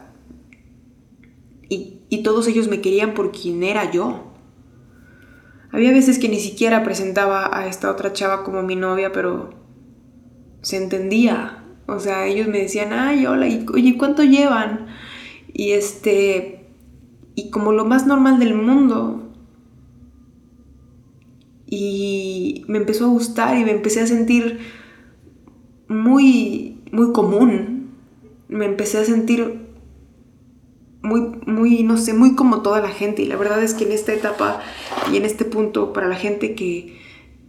y, 2.09 2.23
todos 2.23 2.47
ellos 2.49 2.69
me 2.69 2.81
querían 2.81 3.15
por 3.15 3.33
quien 3.33 3.63
era 3.63 3.91
yo. 3.91 4.33
Había 5.71 5.93
veces 5.93 6.19
que 6.19 6.29
ni 6.29 6.41
siquiera 6.41 6.83
presentaba 6.83 7.57
a 7.57 7.67
esta 7.67 7.91
otra 7.91 8.13
chava 8.13 8.45
como 8.45 8.63
mi 8.63 8.77
novia, 8.77 9.13
pero 9.13 9.51
se 10.63 10.77
entendía 10.77 11.65
O 11.87 12.01
sea, 12.01 12.27
ellos 12.27 12.49
me 12.49 12.59
decían, 12.59 12.93
ay, 12.93 13.27
hola, 13.27 13.49
y, 13.49 13.65
oye, 13.73 13.97
¿cuánto 13.97 14.23
llevan? 14.23 14.87
Y 15.53 15.73
este, 15.73 16.67
y 17.35 17.51
como 17.51 17.73
lo 17.73 17.85
más 17.85 18.07
normal 18.07 18.39
del 18.39 18.55
mundo. 18.55 19.31
Y 21.67 22.65
me 22.67 22.79
empezó 22.79 23.05
a 23.05 23.09
gustar 23.09 23.57
y 23.57 23.65
me 23.65 23.71
empecé 23.71 24.01
a 24.01 24.07
sentir 24.07 24.59
muy, 25.89 26.81
muy 26.93 27.13
común. 27.13 27.91
Me 28.49 28.65
empecé 28.65 28.99
a 28.99 29.05
sentir 29.05 29.68
muy, 31.03 31.20
muy, 31.46 31.82
no 31.82 31.96
sé, 31.96 32.12
muy 32.12 32.34
como 32.34 32.62
toda 32.62 32.80
la 32.80 32.88
gente. 32.88 33.22
Y 33.22 33.26
la 33.26 33.36
verdad 33.36 33.62
es 33.62 33.74
que 33.74 33.84
en 33.84 33.92
esta 33.92 34.12
etapa 34.12 34.61
y 35.12 35.16
en 35.16 35.24
este 35.24 35.44
punto, 35.44 35.92
para 35.92 36.09
la 36.09 36.16
gente 36.16 36.55
que, 36.55 36.99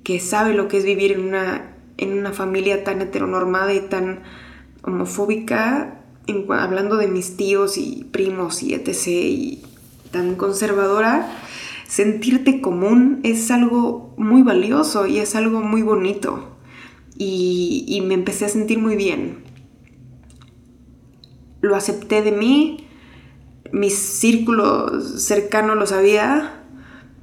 que 0.03 0.19
sabe 0.19 0.53
lo 0.53 0.67
que 0.67 0.77
es 0.77 0.83
vivir 0.83 1.11
en 1.11 1.21
una, 1.21 1.75
en 1.97 2.17
una 2.17 2.31
familia 2.31 2.83
tan 2.83 3.01
heteronormada 3.01 3.73
y 3.73 3.81
tan 3.81 4.23
homofóbica, 4.83 6.01
hablando 6.49 6.97
de 6.97 7.07
mis 7.07 7.37
tíos 7.37 7.77
y 7.77 8.07
primos 8.11 8.61
y 8.61 8.75
etc. 8.75 9.07
y 9.07 9.63
tan 10.11 10.35
conservadora, 10.35 11.31
sentirte 11.87 12.61
común 12.61 13.19
es 13.23 13.49
algo 13.49 14.13
muy 14.17 14.43
valioso 14.43 15.07
y 15.07 15.17
es 15.17 15.35
algo 15.35 15.61
muy 15.61 15.81
bonito. 15.81 16.55
Y 17.21 18.01
me 18.05 18.13
empecé 18.13 18.45
a 18.45 18.49
sentir 18.49 18.79
muy 18.79 18.95
bien. 18.95 19.43
Lo 21.59 21.75
acepté 21.75 22.21
de 22.21 22.31
mí, 22.31 22.88
mis 23.71 23.97
círculos 23.97 25.23
cercanos 25.23 25.77
lo 25.77 25.85
sabía, 25.85 26.63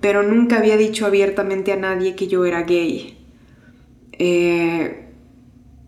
pero 0.00 0.22
nunca 0.22 0.58
había 0.58 0.76
dicho 0.76 1.06
abiertamente 1.06 1.72
a 1.72 1.76
nadie 1.76 2.14
que 2.14 2.28
yo 2.28 2.44
era 2.44 2.62
gay. 2.62 3.18
Eh, 4.12 5.10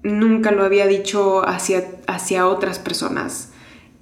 nunca 0.02 0.50
lo 0.50 0.64
había 0.64 0.86
dicho 0.86 1.46
hacia, 1.46 1.84
hacia 2.06 2.46
otras 2.46 2.78
personas, 2.78 3.52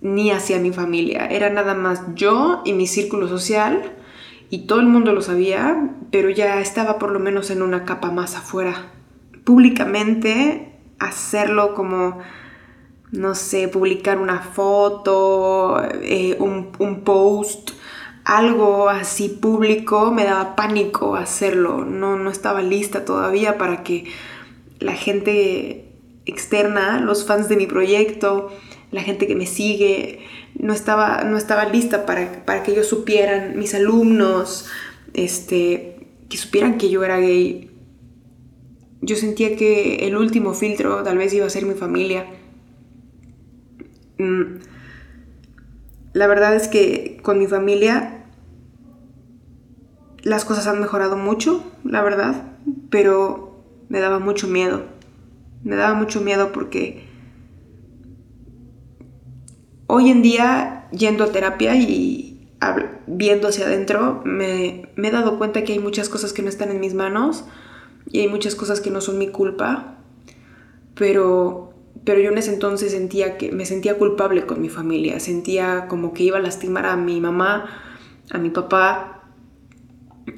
ni 0.01 0.31
hacia 0.31 0.59
mi 0.59 0.73
familia. 0.73 1.27
Era 1.27 1.51
nada 1.51 1.75
más 1.75 2.03
yo 2.15 2.63
y 2.65 2.73
mi 2.73 2.87
círculo 2.87 3.29
social, 3.29 3.93
y 4.49 4.67
todo 4.67 4.81
el 4.81 4.87
mundo 4.87 5.13
lo 5.13 5.23
sabía, 5.23 5.91
pero 6.11 6.31
ya 6.31 6.61
estaba 6.61 6.99
por 6.99 7.11
lo 7.11 7.19
menos 7.19 7.51
en 7.51 7.63
una 7.63 7.85
capa 7.85 8.11
más 8.11 8.37
afuera. 8.37 8.93
Públicamente, 9.45 10.79
hacerlo 10.99 11.75
como 11.75 12.19
no 13.13 13.35
sé, 13.35 13.69
publicar 13.69 14.19
una 14.19 14.41
foto, 14.41 15.83
eh, 16.03 16.37
un, 16.39 16.71
un, 16.79 17.01
post, 17.03 17.71
algo 18.25 18.89
así 18.89 19.29
público, 19.29 20.11
me 20.11 20.25
daba 20.25 20.57
pánico 20.57 21.17
hacerlo. 21.17 21.85
No, 21.85 22.17
no 22.17 22.31
estaba 22.31 22.63
lista 22.63 23.05
todavía 23.05 23.59
para 23.59 23.83
que 23.83 24.07
la 24.81 24.95
gente 24.95 25.93
externa, 26.27 27.01
los 27.01 27.25
fans 27.27 27.49
de 27.49 27.57
mi 27.57 27.67
proyecto, 27.67 28.51
la 28.91 29.03
gente 29.03 29.27
que 29.27 29.37
me 29.37 29.47
sigue, 29.47 30.21
no 30.59 30.73
estaba, 30.73 31.23
no 31.23 31.37
estaba 31.39 31.65
lista 31.67 32.07
para, 32.07 32.45
para 32.45 32.63
que 32.63 32.73
ellos 32.73 32.89
supieran, 32.89 33.57
mis 33.57 33.75
alumnos, 33.75 34.67
este, 35.15 36.09
que 36.29 36.37
supieran 36.37 36.79
que 36.79 36.91
yo 36.91 37.05
era 37.05 37.19
gay. 37.19 37.71
Yo 39.01 39.15
sentía 39.15 39.57
que 39.57 40.07
el 40.07 40.17
último 40.17 40.55
filtro 40.55 41.03
tal 41.05 41.19
vez 41.19 41.33
iba 41.33 41.47
a 41.47 41.51
ser 41.51 41.65
mi 41.65 41.75
familia 41.75 42.27
Mm, 44.19 44.59
la 46.13 46.27
verdad 46.27 46.55
es 46.55 46.69
que 46.69 47.21
con 47.23 47.39
mi 47.39 47.47
familia 47.47 48.25
las 50.23 50.45
cosas 50.45 50.67
han 50.67 50.81
mejorado 50.81 51.17
mucho, 51.17 51.63
la 51.85 52.03
verdad, 52.03 52.55
pero 52.91 53.63
me 53.89 54.01
daba 54.01 54.19
mucho 54.19 54.49
miedo. 54.49 54.85
Me 55.63 55.77
daba 55.77 55.95
mucho 55.95 56.21
miedo 56.21 56.53
porque 56.53 57.05
hoy 59.87 60.11
en 60.11 60.23
día, 60.23 60.89
yendo 60.91 61.25
a 61.25 61.33
terapia 61.33 61.77
y 61.77 62.49
viendo 63.07 63.49
hacia 63.49 63.67
adentro, 63.67 64.23
me, 64.25 64.89
me, 64.97 65.09
he 65.09 65.11
dado 65.11 65.39
cuenta 65.39 65.65
que 65.65 65.75
hay 65.75 65.79
muchas 65.79 66.09
cosas 66.09 66.33
que 66.33 66.43
no 66.43 66.49
están 66.49 66.71
en 66.71 66.81
mis 66.81 66.95
manos 66.95 67.45
y 68.11 68.21
hay 68.21 68.29
muchas 68.29 68.55
cosas 68.55 68.81
que 68.81 68.91
no 68.91 69.01
son 69.01 69.19
mi 69.19 69.29
culpa, 69.29 69.99
pero 70.95 71.73
pero 72.07 72.21
yo 72.21 72.31
en 72.31 72.39
ese 72.39 72.55
entonces 72.55 72.93
sentía 72.93 73.37
que 73.37 73.51
me 73.51 73.67
sentía 73.67 73.99
culpable 73.99 74.47
con 74.47 74.63
mi 74.63 74.69
familia, 74.69 75.19
sentía 75.19 75.89
como 75.89 76.15
que 76.15 76.23
iba 76.23 76.39
a 76.39 76.41
lastimar 76.41 76.87
a 76.87 76.97
mi 76.97 77.21
mamá, 77.21 77.69
a 78.31 78.39
mi 78.39 78.51
papá, 78.51 79.25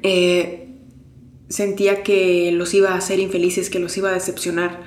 eh, 0.01 0.79
sentía 1.47 2.01
que 2.01 2.51
los 2.53 2.73
iba 2.73 2.89
a 2.89 2.95
hacer 2.95 3.19
infelices, 3.19 3.69
que 3.69 3.77
los 3.77 3.95
iba 3.97 4.09
a 4.09 4.13
decepcionar. 4.13 4.81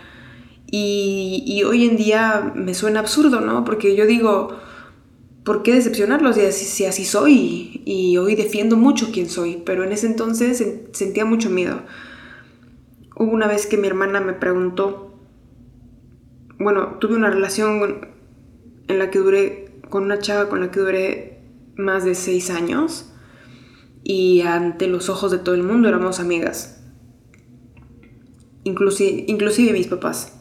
Y, 0.73 1.63
hoy 1.65 1.85
en 1.85 1.97
día 1.97 2.53
me 2.57 2.75
suena 2.75 2.99
absurdo, 2.99 3.41
¿no? 3.41 3.65
Porque 3.65 3.95
yo 3.95 4.05
digo, 4.05 4.57
¿por 5.45 5.63
qué 5.63 5.75
decepcionarlos 5.75 6.35
si 6.35 6.43
así, 6.43 6.65
si 6.65 6.85
así 6.87 7.05
soy? 7.05 7.83
Y 7.85 8.17
hoy 8.17 8.35
defiendo 8.35 8.77
mucho 8.77 9.11
quién 9.13 9.29
soy, 9.31 9.63
pero 9.65 9.85
en 9.85 9.93
ese 9.93 10.07
entonces 10.07 10.65
sentía 10.93 11.25
mucho 11.25 11.49
miedo. 11.49 11.83
Hubo 13.15 13.31
una 13.31 13.47
vez 13.47 13.67
que 13.67 13.77
mi 13.77 13.87
hermana 13.87 14.21
me 14.21 14.33
preguntó, 14.33 15.12
bueno, 16.63 16.99
tuve 17.01 17.15
una 17.15 17.31
relación 17.31 18.09
en 18.89 18.99
la 18.99 19.11
que 19.11 19.19
duré, 19.19 19.81
con 19.89 20.05
una 20.05 20.19
chava 20.19 20.49
con 20.49 20.61
la 20.61 20.71
que 20.71 20.81
duré 20.81 21.41
más 21.77 22.05
de 22.05 22.15
seis 22.15 22.51
años 22.51 23.13
y 24.05 24.41
ante 24.43 24.87
los 24.87 25.09
ojos 25.09 25.31
de 25.31 25.39
todo 25.39 25.55
el 25.55 25.63
mundo 25.63 25.89
éramos 25.89 26.21
amigas. 26.21 26.83
Inclusive, 28.65 29.25
inclusive 29.29 29.73
mis 29.73 29.87
papás. 29.87 30.39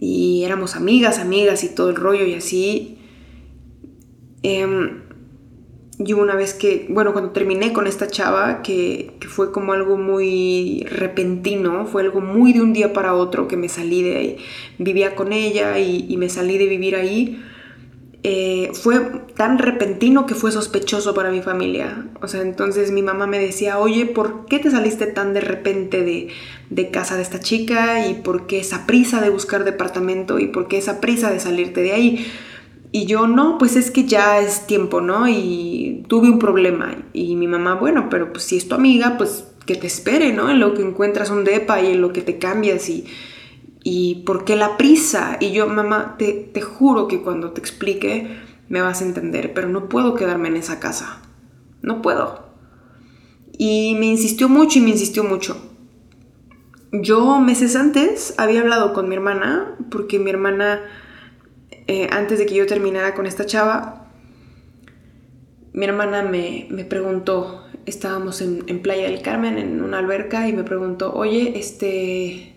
Y 0.00 0.42
éramos 0.44 0.74
amigas, 0.74 1.18
amigas 1.18 1.62
y 1.64 1.74
todo 1.74 1.90
el 1.90 1.96
rollo 1.96 2.24
y 2.24 2.34
así. 2.34 2.98
Eh, 4.42 5.01
y 6.04 6.12
una 6.12 6.34
vez 6.34 6.54
que, 6.54 6.86
bueno, 6.88 7.12
cuando 7.12 7.30
terminé 7.30 7.72
con 7.72 7.86
esta 7.86 8.08
chava, 8.08 8.62
que, 8.62 9.12
fue 9.28 9.52
como 9.52 9.72
algo 9.72 9.96
muy 9.96 10.84
repentino, 10.90 11.86
fue 11.86 12.02
algo 12.02 12.20
muy 12.20 12.52
de 12.52 12.60
un 12.62 12.72
día 12.72 12.92
para 12.92 13.14
otro 13.14 13.48
que 13.48 13.56
me 13.56 13.68
salí 13.68 14.02
de 14.02 14.16
ahí, 14.16 14.36
vivía 14.78 15.14
con 15.14 15.32
ella 15.32 15.78
y, 15.78 16.16
me 16.16 16.28
salí 16.28 16.58
de 16.58 16.66
vivir 16.66 16.96
ahí, 16.96 17.42
eh, 18.24 18.70
fue 18.74 19.00
tan 19.36 19.58
repentino 19.58 20.26
que 20.26 20.34
fue 20.34 20.52
sospechoso 20.52 21.14
para 21.14 21.30
mi 21.30 21.42
familia. 21.42 22.06
O 22.20 22.28
sea, 22.28 22.42
entonces 22.42 22.92
mi 22.92 23.02
mamá 23.02 23.26
me 23.26 23.38
decía, 23.38 23.78
oye, 23.78 24.06
¿por 24.06 24.46
qué 24.46 24.58
te 24.58 24.70
saliste 24.70 25.06
tan 25.06 25.34
de 25.34 25.40
repente 25.40 26.04
de, 26.04 26.28
de 26.70 26.90
casa 26.90 27.16
de 27.16 27.22
esta 27.22 27.40
chica? 27.40 28.06
¿Y 28.06 28.14
por 28.14 28.46
qué 28.46 28.60
esa 28.60 28.86
prisa 28.86 29.20
de 29.20 29.30
buscar 29.30 29.64
departamento? 29.64 30.38
¿Y 30.38 30.48
por 30.48 30.68
qué 30.68 30.78
esa 30.78 31.00
prisa 31.00 31.30
de 31.30 31.40
salirte 31.40 31.82
de 31.82 31.92
ahí? 31.92 32.26
Y 32.94 33.06
yo, 33.06 33.26
no, 33.26 33.56
pues 33.56 33.74
es 33.76 33.90
que 33.90 34.04
ya 34.04 34.38
es 34.38 34.66
tiempo, 34.66 35.00
¿no? 35.00 35.26
Y 35.26 36.04
tuve 36.08 36.28
un 36.28 36.38
problema. 36.38 36.94
Y 37.14 37.36
mi 37.36 37.48
mamá, 37.48 37.74
bueno, 37.74 38.08
pero 38.10 38.32
pues 38.32 38.44
si 38.44 38.58
es 38.58 38.68
tu 38.68 38.74
amiga, 38.74 39.16
pues 39.16 39.46
que 39.64 39.76
te 39.76 39.86
espere, 39.86 40.32
¿no? 40.32 40.50
En 40.50 40.60
lo 40.60 40.74
que 40.74 40.82
encuentras 40.82 41.30
un 41.30 41.44
depa 41.44 41.80
y 41.80 41.92
en 41.92 42.02
lo 42.02 42.12
que 42.12 42.20
te 42.20 42.38
cambias 42.38 42.90
y, 42.90 43.06
y 43.82 44.16
por 44.26 44.44
qué 44.44 44.56
la 44.56 44.76
prisa. 44.76 45.38
Y 45.40 45.52
yo, 45.52 45.66
mamá, 45.68 46.16
te, 46.18 46.32
te 46.32 46.60
juro 46.60 47.08
que 47.08 47.22
cuando 47.22 47.52
te 47.52 47.60
explique 47.60 48.36
me 48.68 48.82
vas 48.82 49.00
a 49.00 49.06
entender, 49.06 49.54
pero 49.54 49.68
no 49.68 49.88
puedo 49.88 50.14
quedarme 50.14 50.48
en 50.48 50.56
esa 50.56 50.78
casa. 50.78 51.22
No 51.80 52.02
puedo. 52.02 52.52
Y 53.56 53.96
me 53.98 54.06
insistió 54.06 54.50
mucho 54.50 54.78
y 54.78 54.82
me 54.82 54.90
insistió 54.90 55.24
mucho. 55.24 55.56
Yo 56.92 57.40
meses 57.40 57.74
antes 57.74 58.34
había 58.36 58.60
hablado 58.60 58.92
con 58.92 59.08
mi 59.08 59.14
hermana 59.14 59.76
porque 59.90 60.18
mi 60.18 60.28
hermana 60.28 60.82
eh, 61.86 62.08
antes 62.10 62.38
de 62.38 62.46
que 62.46 62.54
yo 62.54 62.66
terminara 62.66 63.14
con 63.14 63.26
esta 63.26 63.46
chava, 63.46 64.02
mi 65.72 65.84
hermana 65.84 66.22
me, 66.22 66.84
preguntó, 66.84 67.64
estábamos 67.86 68.40
en, 68.40 68.82
Playa 68.82 69.04
del 69.04 69.22
Carmen, 69.22 69.58
en 69.58 69.82
una 69.82 69.98
alberca, 69.98 70.48
y 70.48 70.52
me 70.52 70.64
preguntó, 70.64 71.12
oye, 71.14 71.58
este, 71.58 72.54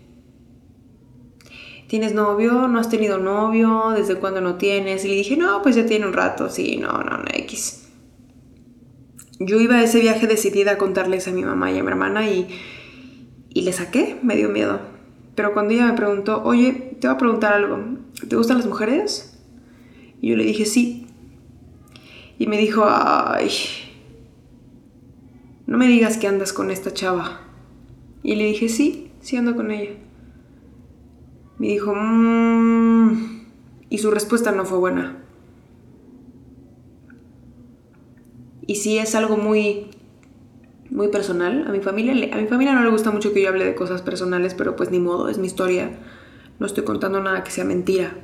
¿tienes 1.88 2.14
novio? 2.14 2.68
¿No 2.68 2.78
has 2.78 2.90
tenido 2.90 3.18
novio? 3.18 3.90
¿Desde 3.96 4.16
cuándo 4.16 4.40
no 4.40 4.56
tienes? 4.56 5.04
Y 5.04 5.08
le 5.08 5.14
dije, 5.14 5.36
no, 5.36 5.62
pues 5.62 5.76
ya 5.76 5.86
tiene 5.86 6.06
un 6.06 6.12
rato, 6.12 6.50
sí, 6.50 6.76
no, 6.76 6.92
no, 7.02 7.18
no, 7.18 7.24
X. 7.32 7.88
Yo 9.38 9.60
iba 9.60 9.76
a 9.76 9.82
ese 9.82 10.00
viaje 10.00 10.26
decidida 10.26 10.72
a 10.72 10.78
contarles 10.78 11.28
a 11.28 11.32
mi 11.32 11.42
mamá 11.42 11.70
y 11.70 11.78
a 11.78 11.82
mi 11.82 11.88
hermana 11.88 12.28
y, 12.28 12.48
y 13.50 13.62
le 13.62 13.72
saqué, 13.72 14.18
me 14.22 14.36
dio 14.36 14.48
miedo. 14.48 14.95
Pero 15.36 15.52
cuando 15.52 15.74
ella 15.74 15.86
me 15.86 15.92
preguntó, 15.92 16.42
oye, 16.42 16.96
te 16.98 17.06
voy 17.06 17.14
a 17.14 17.18
preguntar 17.18 17.52
algo, 17.52 17.78
¿te 18.28 18.34
gustan 18.34 18.56
las 18.56 18.66
mujeres? 18.66 19.38
Y 20.20 20.30
yo 20.30 20.36
le 20.36 20.44
dije, 20.44 20.64
sí. 20.64 21.06
Y 22.38 22.46
me 22.46 22.56
dijo, 22.56 22.84
ay, 22.88 23.50
no 25.66 25.78
me 25.78 25.86
digas 25.86 26.16
que 26.16 26.26
andas 26.26 26.52
con 26.52 26.70
esta 26.70 26.92
chava. 26.92 27.42
Y 28.22 28.34
le 28.34 28.44
dije, 28.44 28.68
sí, 28.68 29.12
sí 29.20 29.36
ando 29.36 29.54
con 29.54 29.70
ella. 29.70 29.92
Me 31.58 31.68
dijo, 31.68 31.94
mmm... 31.94 33.36
Y 33.88 33.98
su 33.98 34.10
respuesta 34.10 34.52
no 34.52 34.64
fue 34.64 34.78
buena. 34.78 35.22
Y 38.66 38.76
sí 38.76 38.98
es 38.98 39.14
algo 39.14 39.36
muy 39.36 39.90
muy 40.90 41.08
personal. 41.08 41.64
A 41.66 41.72
mi 41.72 41.80
familia, 41.80 42.34
a 42.34 42.40
mi 42.40 42.46
familia 42.46 42.74
no 42.74 42.82
le 42.82 42.90
gusta 42.90 43.10
mucho 43.10 43.32
que 43.32 43.42
yo 43.42 43.48
hable 43.48 43.64
de 43.64 43.74
cosas 43.74 44.02
personales, 44.02 44.54
pero 44.54 44.76
pues 44.76 44.90
ni 44.90 44.98
modo, 44.98 45.28
es 45.28 45.38
mi 45.38 45.46
historia. 45.46 45.90
no 46.58 46.66
estoy 46.66 46.84
contando 46.84 47.20
nada 47.20 47.44
que 47.44 47.50
sea 47.50 47.64
mentira. 47.64 48.14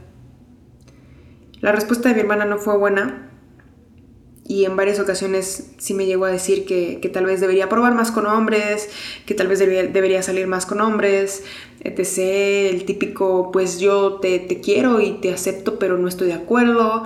La 1.60 1.72
respuesta 1.72 2.08
de 2.08 2.14
mi 2.16 2.22
hermana 2.22 2.44
no 2.44 2.58
fue 2.58 2.76
buena 2.76 3.30
y 4.44 4.64
en 4.64 4.76
varias 4.76 4.98
ocasiones 4.98 5.70
sí 5.78 5.94
me 5.94 6.06
llegó 6.06 6.24
a 6.24 6.30
decir 6.30 6.66
que, 6.66 6.98
tal 7.12 7.26
vez 7.26 7.40
debería 7.40 7.68
probar 7.68 7.94
más 7.94 8.10
con 8.10 8.26
hombres, 8.26 8.90
que 9.24 9.34
tal 9.34 9.46
vez 9.46 9.60
debería, 9.60 10.22
salir 10.22 10.46
más 10.46 10.66
con 10.66 10.80
hombres, 10.80 11.44
etc. 11.80 12.18
El 12.72 12.84
típico, 12.84 13.50
pues 13.52 13.78
yo 13.78 14.14
te, 14.14 14.40
te 14.40 14.60
quiero 14.60 15.00
y 15.00 15.12
te 15.20 15.32
acepto, 15.32 15.78
pero 15.78 15.96
no 15.98 16.08
estoy 16.08 16.28
de 16.28 16.34
acuerdo, 16.34 17.04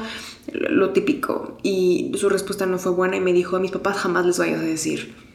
lo 0.52 0.90
típico. 0.90 1.58
Y 1.62 2.12
su 2.16 2.30
respuesta 2.30 2.64
no 2.66 2.78
fue 2.78 2.92
buena 2.92 3.16
y 3.16 3.20
me 3.20 3.32
dijo, 3.32 3.56
a 3.56 3.60
mis 3.60 3.70
papás 3.70 3.98
jamás 3.98 4.24
les 4.24 4.38
vayas 4.38 4.60
a 4.60 4.64
decir. 4.64 5.25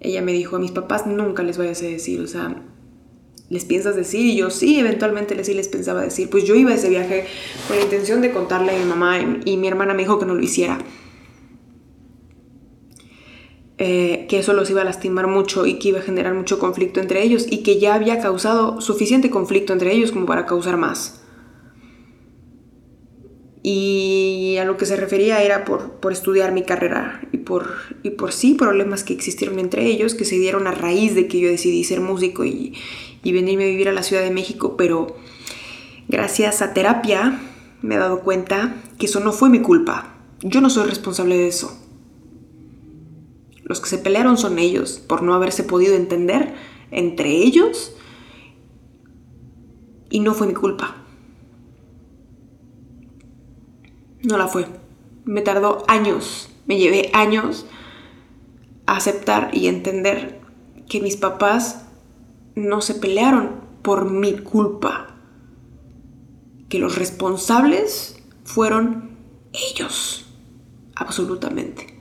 Ella 0.00 0.22
me 0.22 0.32
dijo, 0.32 0.56
a 0.56 0.58
mis 0.58 0.70
papás 0.70 1.06
nunca 1.06 1.42
les 1.42 1.58
vayas 1.58 1.82
a 1.82 1.86
decir, 1.86 2.20
o 2.20 2.26
sea, 2.26 2.56
¿les 3.50 3.66
piensas 3.66 3.96
decir? 3.96 4.24
Y 4.24 4.36
yo 4.36 4.48
sí, 4.48 4.78
eventualmente 4.78 5.34
les, 5.34 5.46
sí 5.46 5.52
les 5.52 5.68
pensaba 5.68 6.00
decir. 6.00 6.30
Pues 6.30 6.44
yo 6.44 6.54
iba 6.54 6.70
a 6.70 6.74
ese 6.74 6.88
viaje 6.88 7.26
con 7.68 7.76
la 7.76 7.82
intención 7.82 8.22
de 8.22 8.32
contarle 8.32 8.74
a 8.74 8.78
mi 8.78 8.84
mamá 8.86 9.18
y, 9.44 9.56
mi 9.58 9.68
hermana 9.68 9.92
me 9.92 10.02
dijo 10.02 10.18
que 10.18 10.24
no 10.24 10.34
lo 10.34 10.42
hiciera. 10.42 10.78
Eh, 13.76 14.26
que 14.28 14.38
eso 14.38 14.52
los 14.52 14.70
iba 14.70 14.82
a 14.82 14.84
lastimar 14.84 15.26
mucho 15.26 15.66
y 15.66 15.78
que 15.78 15.88
iba 15.88 16.00
a 16.00 16.02
generar 16.02 16.34
mucho 16.34 16.58
conflicto 16.58 17.00
entre 17.00 17.22
ellos 17.22 17.46
y 17.50 17.62
que 17.62 17.78
ya 17.78 17.94
había 17.94 18.20
causado 18.20 18.80
suficiente 18.80 19.30
conflicto 19.30 19.72
entre 19.72 19.92
ellos 19.92 20.12
como 20.12 20.26
para 20.26 20.46
causar 20.46 20.76
más. 20.76 21.22
Y 23.62 24.56
a 24.60 24.64
lo 24.64 24.76
que 24.76 24.86
se 24.86 24.96
refería 24.96 25.42
era 25.42 25.64
por, 25.64 25.92
por 25.92 26.12
estudiar 26.12 26.52
mi 26.52 26.62
carrera 26.62 27.20
y 28.02 28.10
por 28.10 28.32
sí 28.32 28.54
problemas 28.54 29.04
que 29.04 29.12
existieron 29.12 29.58
entre 29.58 29.86
ellos, 29.86 30.14
que 30.14 30.24
se 30.24 30.38
dieron 30.38 30.66
a 30.66 30.72
raíz 30.72 31.14
de 31.14 31.28
que 31.28 31.40
yo 31.40 31.48
decidí 31.48 31.84
ser 31.84 32.00
músico 32.00 32.44
y, 32.44 32.74
y 33.22 33.32
venirme 33.32 33.64
a 33.64 33.68
vivir 33.68 33.88
a 33.88 33.92
la 33.92 34.02
Ciudad 34.02 34.22
de 34.22 34.30
México, 34.30 34.76
pero 34.76 35.16
gracias 36.08 36.62
a 36.62 36.72
terapia 36.72 37.40
me 37.82 37.94
he 37.94 37.98
dado 37.98 38.20
cuenta 38.20 38.76
que 38.98 39.06
eso 39.06 39.20
no 39.20 39.32
fue 39.32 39.48
mi 39.48 39.60
culpa. 39.60 40.14
Yo 40.42 40.60
no 40.60 40.70
soy 40.70 40.88
responsable 40.88 41.36
de 41.36 41.48
eso. 41.48 41.76
Los 43.62 43.80
que 43.80 43.88
se 43.88 43.98
pelearon 43.98 44.36
son 44.36 44.58
ellos 44.58 45.02
por 45.06 45.22
no 45.22 45.34
haberse 45.34 45.62
podido 45.62 45.94
entender 45.94 46.54
entre 46.90 47.30
ellos 47.30 47.94
y 50.10 50.20
no 50.20 50.34
fue 50.34 50.46
mi 50.46 50.54
culpa. 50.54 50.96
No 54.22 54.36
la 54.36 54.48
fue. 54.48 54.66
Me 55.24 55.40
tardó 55.40 55.84
años, 55.88 56.49
me 56.70 56.78
llevé 56.78 57.10
años 57.14 57.66
a 58.86 58.94
aceptar 58.94 59.50
y 59.52 59.66
entender 59.66 60.40
que 60.88 61.00
mis 61.00 61.16
papás 61.16 61.84
no 62.54 62.80
se 62.80 62.94
pelearon 62.94 63.56
por 63.82 64.08
mi 64.08 64.38
culpa. 64.38 65.16
Que 66.68 66.78
los 66.78 66.96
responsables 66.96 68.22
fueron 68.44 69.16
ellos. 69.52 70.26
Absolutamente. 70.94 71.98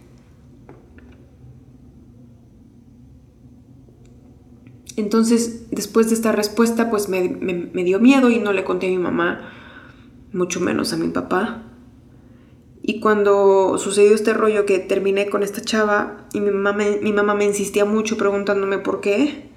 Entonces, 4.97 5.72
después 5.72 6.09
de 6.09 6.13
esta 6.13 6.32
respuesta, 6.32 6.91
pues 6.91 7.09
me, 7.09 7.24
dio 7.24 7.99
miedo 7.99 8.30
y 8.30 8.38
no 8.38 8.53
le 8.53 8.63
conté 8.63 8.86
a 8.86 8.91
mi 8.91 8.99
mamá, 8.99 9.51
mucho 10.32 10.59
menos 10.59 10.93
a 10.93 10.97
mi 10.97 11.07
papá. 11.07 11.68
Y 12.89 12.99
cuando 13.01 13.77
sucedió 13.77 14.15
este 14.15 14.33
rollo 14.33 14.65
que 14.65 14.79
terminé 14.79 15.29
con 15.29 15.43
esta 15.43 15.61
chava 15.61 16.25
y 16.33 16.39
mi 16.39 16.49
mamá 16.49 16.75
mi 17.03 17.13
mamá 17.13 17.35
me 17.35 17.45
insistía 17.45 17.85
mucho 17.85 18.17
preguntándome 18.17 18.79
por 18.79 18.99
qué, 18.99 19.51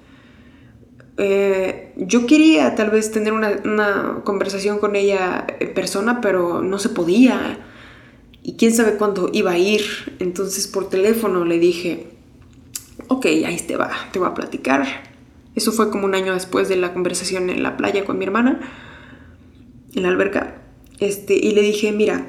eh, 1.17 1.93
yo 1.97 2.27
quería 2.27 2.75
tal 2.75 2.91
vez 2.91 3.11
tener 3.11 3.33
una, 3.33 4.21
conversación 4.23 4.77
con 4.77 4.95
ella 4.95 5.47
en 5.59 5.73
persona, 5.73 6.21
pero 6.21 6.61
no 6.61 6.77
se 6.77 6.89
podía. 6.89 7.57
Y 8.43 8.53
quién 8.53 8.71
sabe 8.71 8.97
cuándo 8.97 9.31
iba 9.33 9.53
a 9.53 9.57
ir. 9.57 9.81
Entonces 10.19 10.67
por 10.67 10.89
teléfono 10.89 11.43
le 11.43 11.57
dije, 11.57 12.09
ok, 13.07 13.25
ahí 13.25 13.57
te 13.65 13.77
va, 13.77 13.89
te 14.11 14.19
voy 14.19 14.27
a 14.27 14.35
platicar. 14.35 14.85
Eso 15.55 15.71
fue 15.71 15.89
como 15.89 16.05
un 16.05 16.13
año 16.13 16.35
después 16.35 16.69
de 16.69 16.75
la 16.75 16.93
conversación 16.93 17.49
en 17.49 17.63
la 17.63 17.77
playa 17.77 18.05
con 18.05 18.19
mi 18.19 18.25
hermana, 18.25 18.59
en 19.95 20.03
la 20.03 20.09
alberca. 20.09 20.61
Este, 20.99 21.33
y 21.33 21.55
le 21.55 21.63
dije, 21.63 21.91
mira, 21.91 22.27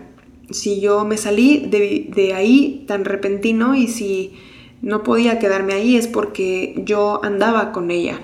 si 0.51 0.81
yo 0.81 1.05
me 1.05 1.17
salí 1.17 1.67
de, 1.67 2.11
de 2.15 2.35
ahí 2.35 2.85
tan 2.87 3.05
repentino 3.05 3.75
y 3.75 3.89
si 3.89 4.35
no 4.83 5.03
podía 5.03 5.39
quedarme 5.39 5.75
ahí 5.75 5.97
es 5.97 6.07
porque 6.09 6.83
yo 6.85 7.25
andaba 7.25 7.73
con 7.73 7.91
ella 7.91 8.21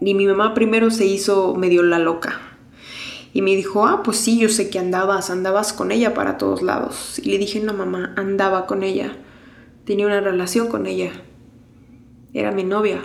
y 0.00 0.14
mi 0.14 0.26
mamá 0.26 0.54
primero 0.54 0.90
se 0.90 1.06
hizo 1.06 1.54
medio 1.54 1.82
la 1.82 1.98
loca. 1.98 2.40
Y 3.32 3.42
me 3.42 3.54
dijo, 3.54 3.86
ah, 3.86 4.02
pues 4.02 4.16
sí, 4.16 4.38
yo 4.38 4.48
sé 4.48 4.70
que 4.70 4.78
andabas, 4.78 5.30
andabas 5.30 5.72
con 5.72 5.92
ella 5.92 6.14
para 6.14 6.38
todos 6.38 6.62
lados. 6.62 7.18
Y 7.18 7.30
le 7.30 7.38
dije, 7.38 7.60
no, 7.60 7.74
mamá, 7.74 8.14
andaba 8.16 8.66
con 8.66 8.82
ella. 8.82 9.16
Tenía 9.84 10.06
una 10.06 10.20
relación 10.20 10.68
con 10.68 10.86
ella. 10.86 11.12
Era 12.32 12.52
mi 12.52 12.64
novia. 12.64 13.00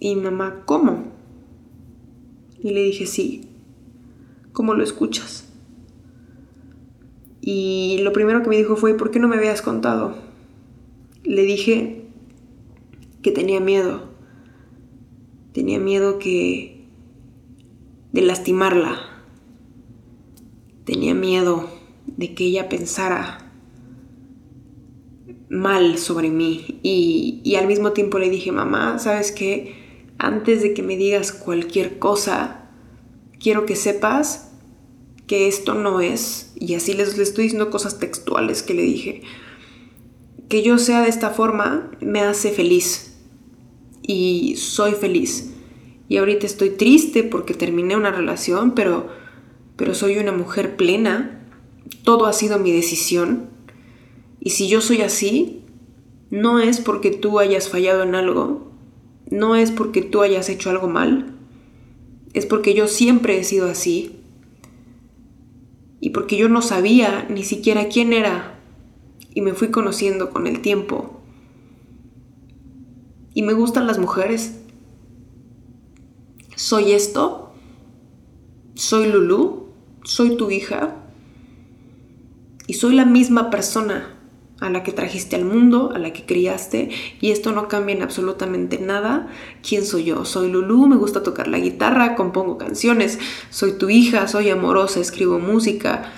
Y 0.00 0.16
mamá, 0.16 0.62
¿cómo? 0.64 1.12
Y 2.60 2.70
le 2.70 2.82
dije, 2.82 3.06
sí. 3.06 3.48
¿Cómo 4.52 4.74
lo 4.74 4.82
escuchas? 4.82 5.43
Y 7.46 7.98
lo 8.02 8.12
primero 8.12 8.42
que 8.42 8.48
me 8.48 8.56
dijo 8.56 8.76
fue, 8.76 8.94
¿por 8.94 9.10
qué 9.10 9.18
no 9.18 9.28
me 9.28 9.36
habías 9.36 9.60
contado? 9.60 10.14
Le 11.24 11.42
dije 11.42 12.06
que 13.22 13.30
tenía 13.30 13.60
miedo 13.60 14.14
Tenía 15.54 15.78
miedo 15.78 16.18
que 16.18 16.84
de 18.10 18.22
lastimarla. 18.22 18.98
Tenía 20.84 21.14
miedo 21.14 21.70
de 22.08 22.34
que 22.34 22.46
ella 22.46 22.68
pensara 22.68 23.52
mal 25.48 25.96
sobre 25.98 26.30
mí. 26.30 26.80
Y, 26.82 27.40
y 27.44 27.54
al 27.54 27.68
mismo 27.68 27.92
tiempo 27.92 28.18
le 28.18 28.30
dije, 28.30 28.50
mamá, 28.50 28.98
¿sabes 28.98 29.30
qué? 29.30 29.76
Antes 30.18 30.60
de 30.60 30.74
que 30.74 30.82
me 30.82 30.96
digas 30.96 31.30
cualquier 31.30 32.00
cosa, 32.00 32.68
quiero 33.38 33.64
que 33.64 33.76
sepas 33.76 34.50
que 35.28 35.46
esto 35.46 35.74
no 35.74 36.00
es, 36.00 36.43
y 36.66 36.74
así 36.74 36.94
les, 36.94 37.16
les 37.18 37.28
estoy 37.28 37.44
diciendo 37.44 37.70
cosas 37.70 37.98
textuales 37.98 38.62
que 38.62 38.74
le 38.74 38.82
dije, 38.82 39.22
que 40.48 40.62
yo 40.62 40.78
sea 40.78 41.02
de 41.02 41.08
esta 41.08 41.30
forma 41.30 41.90
me 42.00 42.20
hace 42.20 42.50
feliz 42.50 43.16
y 44.02 44.56
soy 44.56 44.92
feliz. 44.92 45.50
Y 46.08 46.18
ahorita 46.18 46.46
estoy 46.46 46.70
triste 46.70 47.24
porque 47.24 47.54
terminé 47.54 47.96
una 47.96 48.10
relación, 48.10 48.72
pero, 48.72 49.08
pero 49.76 49.94
soy 49.94 50.18
una 50.18 50.32
mujer 50.32 50.76
plena. 50.76 51.46
Todo 52.02 52.26
ha 52.26 52.32
sido 52.32 52.58
mi 52.58 52.72
decisión. 52.72 53.48
Y 54.40 54.50
si 54.50 54.68
yo 54.68 54.80
soy 54.80 55.00
así, 55.00 55.62
no 56.30 56.60
es 56.60 56.80
porque 56.80 57.10
tú 57.10 57.38
hayas 57.38 57.68
fallado 57.68 58.02
en 58.02 58.14
algo, 58.14 58.70
no 59.30 59.56
es 59.56 59.70
porque 59.70 60.02
tú 60.02 60.22
hayas 60.22 60.48
hecho 60.48 60.68
algo 60.68 60.88
mal, 60.88 61.34
es 62.34 62.44
porque 62.44 62.74
yo 62.74 62.88
siempre 62.88 63.38
he 63.38 63.44
sido 63.44 63.68
así. 63.70 64.20
Y 66.04 66.10
porque 66.10 66.36
yo 66.36 66.50
no 66.50 66.60
sabía 66.60 67.26
ni 67.30 67.44
siquiera 67.44 67.88
quién 67.88 68.12
era. 68.12 68.60
Y 69.32 69.40
me 69.40 69.54
fui 69.54 69.70
conociendo 69.70 70.28
con 70.28 70.46
el 70.46 70.60
tiempo. 70.60 71.22
Y 73.32 73.40
me 73.40 73.54
gustan 73.54 73.86
las 73.86 73.98
mujeres. 73.98 74.60
Soy 76.56 76.92
esto. 76.92 77.54
Soy 78.74 79.10
Lulu. 79.10 79.68
Soy 80.04 80.36
tu 80.36 80.50
hija. 80.50 80.94
Y 82.66 82.74
soy 82.74 82.94
la 82.96 83.06
misma 83.06 83.48
persona 83.48 84.13
a 84.64 84.70
la 84.70 84.82
que 84.82 84.92
trajiste 84.92 85.36
al 85.36 85.44
mundo, 85.44 85.92
a 85.94 85.98
la 85.98 86.12
que 86.12 86.24
criaste, 86.24 86.88
y 87.20 87.30
esto 87.30 87.52
no 87.52 87.68
cambia 87.68 87.94
en 87.94 88.02
absolutamente 88.02 88.78
nada. 88.78 89.28
¿Quién 89.66 89.84
soy 89.84 90.04
yo? 90.04 90.24
Soy 90.24 90.50
Lulu, 90.50 90.86
me 90.86 90.96
gusta 90.96 91.22
tocar 91.22 91.48
la 91.48 91.58
guitarra, 91.58 92.14
compongo 92.14 92.56
canciones, 92.56 93.18
soy 93.50 93.72
tu 93.72 93.90
hija, 93.90 94.26
soy 94.26 94.48
amorosa, 94.50 95.00
escribo 95.00 95.38
música. 95.38 96.10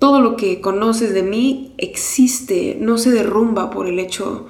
Todo 0.00 0.20
lo 0.20 0.36
que 0.36 0.60
conoces 0.60 1.14
de 1.14 1.22
mí 1.22 1.74
existe, 1.78 2.76
no 2.80 2.98
se 2.98 3.12
derrumba 3.12 3.70
por 3.70 3.86
el 3.86 4.00
hecho 4.00 4.48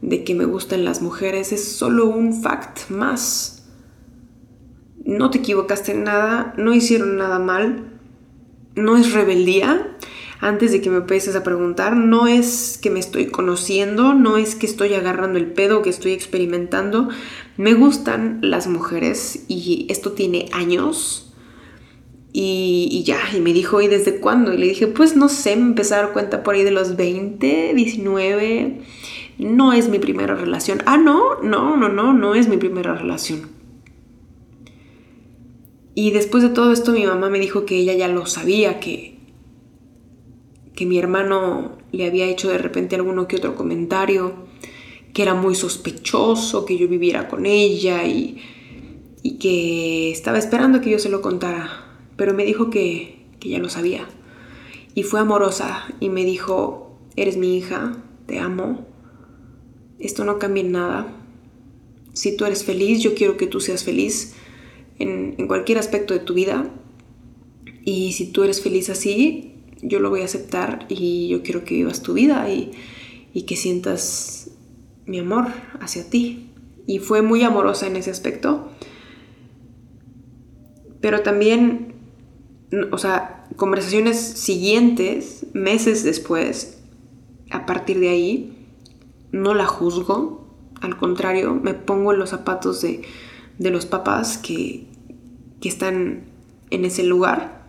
de 0.00 0.22
que 0.22 0.34
me 0.36 0.44
gusten 0.44 0.84
las 0.84 1.02
mujeres, 1.02 1.52
es 1.52 1.64
solo 1.64 2.06
un 2.06 2.42
fact 2.42 2.90
más. 2.90 3.68
No 5.04 5.30
te 5.30 5.38
equivocaste 5.38 5.92
en 5.92 6.04
nada, 6.04 6.54
no 6.56 6.72
hicieron 6.72 7.16
nada 7.16 7.40
mal, 7.40 7.98
no 8.76 8.96
es 8.96 9.12
rebeldía. 9.12 9.96
Antes 10.42 10.72
de 10.72 10.80
que 10.80 10.90
me 10.90 10.96
empieces 10.96 11.36
a 11.36 11.44
preguntar, 11.44 11.96
no 11.96 12.26
es 12.26 12.76
que 12.82 12.90
me 12.90 12.98
estoy 12.98 13.26
conociendo, 13.26 14.12
no 14.12 14.36
es 14.36 14.56
que 14.56 14.66
estoy 14.66 14.92
agarrando 14.92 15.38
el 15.38 15.46
pedo, 15.46 15.82
que 15.82 15.90
estoy 15.90 16.10
experimentando. 16.10 17.10
Me 17.56 17.74
gustan 17.74 18.40
las 18.42 18.66
mujeres 18.66 19.44
y 19.46 19.86
esto 19.88 20.12
tiene 20.12 20.48
años. 20.52 21.32
Y, 22.32 23.04
ya, 23.06 23.20
y 23.36 23.40
me 23.40 23.52
dijo, 23.52 23.80
¿y 23.80 23.86
desde 23.86 24.18
cuándo? 24.18 24.52
Y 24.52 24.58
le 24.58 24.66
dije, 24.66 24.88
pues 24.88 25.14
no 25.14 25.28
sé, 25.28 25.54
me 25.54 25.62
empecé 25.62 25.94
a 25.94 25.98
dar 25.98 26.12
cuenta 26.12 26.42
por 26.42 26.56
ahí 26.56 26.64
de 26.64 26.72
los 26.72 26.96
20, 26.96 27.72
19 27.74 28.82
no 29.38 29.72
es 29.72 29.88
mi 29.88 30.00
primera 30.00 30.34
relación. 30.34 30.82
Ah, 30.86 30.96
no, 30.96 31.40
no, 31.40 31.76
no, 31.76 31.88
no, 31.88 32.12
no 32.12 32.34
es 32.34 32.48
mi 32.48 32.56
primera 32.56 32.94
relación. 32.94 33.48
Y 35.94 36.10
después 36.10 36.42
de 36.42 36.48
todo 36.48 36.72
esto 36.72 36.90
mi 36.90 37.06
mamá 37.06 37.30
me 37.30 37.38
dijo 37.38 37.64
que 37.64 37.76
ella 37.76 37.94
ya 37.94 38.08
lo 38.08 38.26
sabía, 38.26 38.80
que, 38.80 39.11
que 40.82 40.86
mi 40.86 40.98
hermano 40.98 41.78
le 41.92 42.06
había 42.06 42.26
hecho 42.26 42.50
de 42.50 42.58
repente 42.58 42.96
alguno 42.96 43.28
que 43.28 43.36
otro 43.36 43.54
comentario, 43.54 44.34
que 45.14 45.22
era 45.22 45.32
muy 45.32 45.54
sospechoso 45.54 46.64
que 46.64 46.76
yo 46.76 46.88
viviera 46.88 47.28
con 47.28 47.46
ella 47.46 48.04
y, 48.04 48.42
y 49.22 49.38
que 49.38 50.10
estaba 50.10 50.38
esperando 50.38 50.80
que 50.80 50.90
yo 50.90 50.98
se 50.98 51.08
lo 51.08 51.22
contara, 51.22 51.70
pero 52.16 52.34
me 52.34 52.44
dijo 52.44 52.68
que, 52.68 53.26
que 53.38 53.50
ya 53.50 53.60
lo 53.60 53.68
sabía. 53.68 54.08
Y 54.96 55.04
fue 55.04 55.20
amorosa 55.20 55.84
y 56.00 56.08
me 56.08 56.24
dijo, 56.24 56.98
eres 57.14 57.36
mi 57.36 57.56
hija, 57.56 58.02
te 58.26 58.40
amo, 58.40 58.84
esto 60.00 60.24
no 60.24 60.40
cambia 60.40 60.64
en 60.64 60.72
nada. 60.72 61.16
Si 62.12 62.36
tú 62.36 62.44
eres 62.44 62.64
feliz, 62.64 63.04
yo 63.04 63.14
quiero 63.14 63.36
que 63.36 63.46
tú 63.46 63.60
seas 63.60 63.84
feliz 63.84 64.34
en, 64.98 65.36
en 65.38 65.46
cualquier 65.46 65.78
aspecto 65.78 66.12
de 66.12 66.18
tu 66.18 66.34
vida. 66.34 66.74
Y 67.84 68.14
si 68.14 68.32
tú 68.32 68.42
eres 68.42 68.60
feliz 68.60 68.90
así, 68.90 69.51
yo 69.82 70.00
lo 70.00 70.10
voy 70.10 70.22
a 70.22 70.26
aceptar 70.26 70.86
y 70.88 71.28
yo 71.28 71.42
quiero 71.42 71.64
que 71.64 71.74
vivas 71.74 72.02
tu 72.02 72.14
vida 72.14 72.48
y, 72.48 72.70
y 73.34 73.42
que 73.42 73.56
sientas 73.56 74.50
mi 75.04 75.18
amor 75.18 75.48
hacia 75.80 76.08
ti. 76.08 76.50
Y 76.86 76.98
fue 76.98 77.22
muy 77.22 77.42
amorosa 77.42 77.86
en 77.86 77.96
ese 77.96 78.10
aspecto. 78.10 78.68
Pero 81.00 81.22
también, 81.22 81.94
o 82.90 82.98
sea, 82.98 83.46
conversaciones 83.56 84.18
siguientes, 84.18 85.46
meses 85.52 86.04
después, 86.04 86.78
a 87.50 87.66
partir 87.66 87.98
de 87.98 88.08
ahí, 88.08 88.68
no 89.32 89.54
la 89.54 89.66
juzgo, 89.66 90.42
al 90.80 90.96
contrario, 90.96 91.54
me 91.54 91.74
pongo 91.74 92.12
en 92.12 92.18
los 92.18 92.30
zapatos 92.30 92.80
de, 92.82 93.02
de 93.58 93.70
los 93.70 93.86
papás 93.86 94.38
que, 94.38 94.86
que 95.60 95.68
están 95.68 96.24
en 96.70 96.84
ese 96.84 97.04
lugar. 97.04 97.61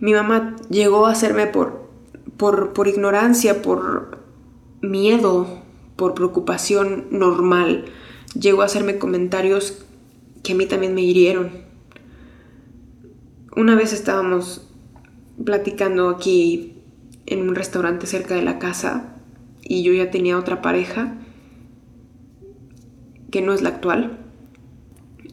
Mi 0.00 0.12
mamá 0.12 0.56
llegó 0.68 1.06
a 1.06 1.12
hacerme 1.12 1.46
por, 1.46 1.88
por, 2.36 2.72
por 2.72 2.88
ignorancia, 2.88 3.62
por 3.62 4.18
miedo, 4.80 5.62
por 5.96 6.14
preocupación 6.14 7.06
normal, 7.10 7.86
llegó 8.38 8.62
a 8.62 8.66
hacerme 8.66 8.98
comentarios 8.98 9.84
que 10.42 10.52
a 10.52 10.56
mí 10.56 10.66
también 10.66 10.94
me 10.94 11.02
hirieron. 11.02 11.50
Una 13.56 13.74
vez 13.74 13.92
estábamos 13.92 14.68
platicando 15.42 16.08
aquí 16.08 16.74
en 17.26 17.48
un 17.48 17.54
restaurante 17.54 18.06
cerca 18.06 18.34
de 18.34 18.42
la 18.42 18.58
casa 18.58 19.16
y 19.62 19.82
yo 19.82 19.92
ya 19.92 20.10
tenía 20.10 20.38
otra 20.38 20.62
pareja 20.62 21.18
que 23.30 23.42
no 23.42 23.52
es 23.52 23.62
la 23.62 23.70
actual. 23.70 24.18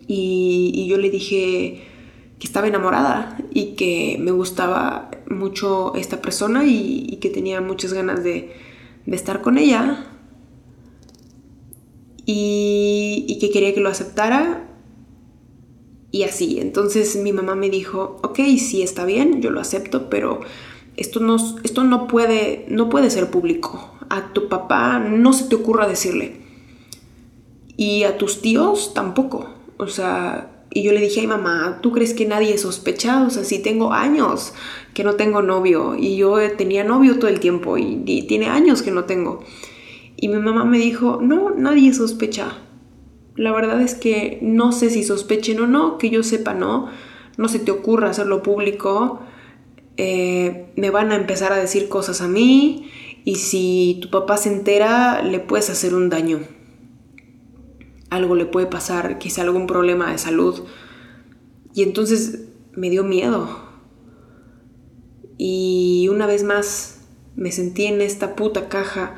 Y, 0.07 0.86
yo 0.88 0.97
le 0.97 1.09
dije 1.09 1.84
que 2.44 2.48
estaba 2.48 2.68
enamorada 2.68 3.38
y 3.52 3.76
que 3.76 4.18
me 4.20 4.32
gustaba 4.32 5.10
mucho 5.30 5.96
esta 5.96 6.22
persona 6.22 6.66
y, 6.66 7.18
que 7.22 7.30
tenía 7.30 7.62
muchas 7.62 7.94
ganas 7.94 8.22
de, 8.22 8.52
estar 9.08 9.41
con 9.41 9.58
ella 9.58 10.08
y, 12.26 13.24
y, 13.30 13.39
que 13.39 13.50
quería 13.50 13.74
que 13.74 13.80
lo 13.80 13.88
aceptara 13.88 14.70
y 16.12 16.24
así. 16.24 16.60
Entonces 16.60 17.16
mi 17.16 17.32
mamá 17.32 17.56
me 17.56 17.70
dijo, 17.70 18.18
ok, 18.24 18.39
sí 18.58 18.82
está 18.82 19.06
bien, 19.06 19.41
yo 19.41 19.50
lo 19.50 19.62
acepto, 19.62 20.10
pero 20.10 20.41
esto 20.98 21.22
no, 21.22 21.38
esto 21.64 21.86
no, 21.86 22.08
puede, 22.10 22.66
no 22.68 22.89
puede 22.89 23.10
ser 23.10 23.32
público. 23.32 23.89
A 24.10 24.34
tu 24.34 24.50
papá 24.50 25.00
no 25.00 25.32
se 25.32 25.46
te 25.46 25.56
ocurra 25.56 25.88
decirle. 25.88 26.41
Y 27.78 28.04
a 28.04 28.18
tus 28.18 28.41
tíos 28.41 28.94
tampoco. 28.94 29.50
O 29.78 29.88
sea, 29.88 30.53
y 30.74 30.84
yo 30.84 30.92
le 30.92 31.02
dije, 31.02 31.22
ay 31.22 31.28
mamá, 31.28 31.80
¿tú 31.82 31.92
crees 31.92 32.14
que 32.14 32.26
nadie 32.26 32.58
sospecha? 32.58 33.24
O 33.24 33.30
sea, 33.30 33.44
si 33.44 33.60
tengo 33.60 33.94
años 33.94 34.54
que 34.94 35.04
no 35.04 35.16
tengo 35.16 35.42
novio 35.42 35.96
y 35.98 36.18
yo 36.18 36.36
tenía 36.58 36.84
novio 36.84 37.20
todo 37.20 37.30
el 37.30 37.40
tiempo 37.40 37.78
y, 37.78 38.02
y 38.06 38.24
tiene 38.24 38.48
años 38.48 38.82
que 38.82 38.92
no 38.92 39.06
tengo. 39.06 39.44
Y 40.18 40.30
mi 40.30 40.40
mamá 40.40 40.66
me 40.66 40.78
dijo, 40.78 41.20
no, 41.22 41.52
nadie 41.52 41.94
sospecha. 41.94 42.58
La 43.36 43.52
verdad 43.52 43.82
es 43.82 43.96
que 43.96 44.40
no 44.42 44.72
sé 44.72 44.90
si 44.90 45.04
sospechen 45.04 45.60
o 45.60 45.68
no, 45.68 45.98
que 45.98 46.10
yo 46.10 46.24
sepa 46.24 46.54
no. 46.54 46.90
No 47.38 47.48
se 47.48 47.60
te 47.60 47.72
ocurra 47.72 48.10
hacerlo 48.10 48.44
público 48.44 49.22
eh, 49.98 50.72
me 50.76 50.90
van 50.90 51.12
a 51.12 51.16
empezar 51.16 51.54
a 51.54 51.58
decir 51.58 51.88
cosas 51.88 52.22
a 52.22 52.28
mí 52.28 52.90
y 53.26 53.36
si 53.36 54.00
tu 54.02 54.10
papá 54.10 54.38
se 54.38 54.52
entera 54.52 55.22
le 55.22 55.40
puedes 55.40 55.70
hacer 55.70 55.94
un 55.94 56.10
daño. 56.10 56.40
Algo 58.14 58.36
le 58.36 58.45
puede 58.45 58.68
pasar, 58.68 59.18
quizá 59.18 59.41
algún 59.41 59.68
problema 59.68 60.11
de 60.11 60.18
salud. 60.18 60.64
Y 61.74 61.84
entonces 61.84 62.45
me 62.74 62.89
dio 62.89 63.03
miedo. 63.03 63.47
Y 65.38 66.07
una 66.11 66.28
vez 66.28 66.43
más 66.43 67.01
me 67.36 67.51
sentí 67.51 67.86
en 67.86 68.01
esta 68.01 68.36
puta 68.36 68.70
caja 68.70 69.16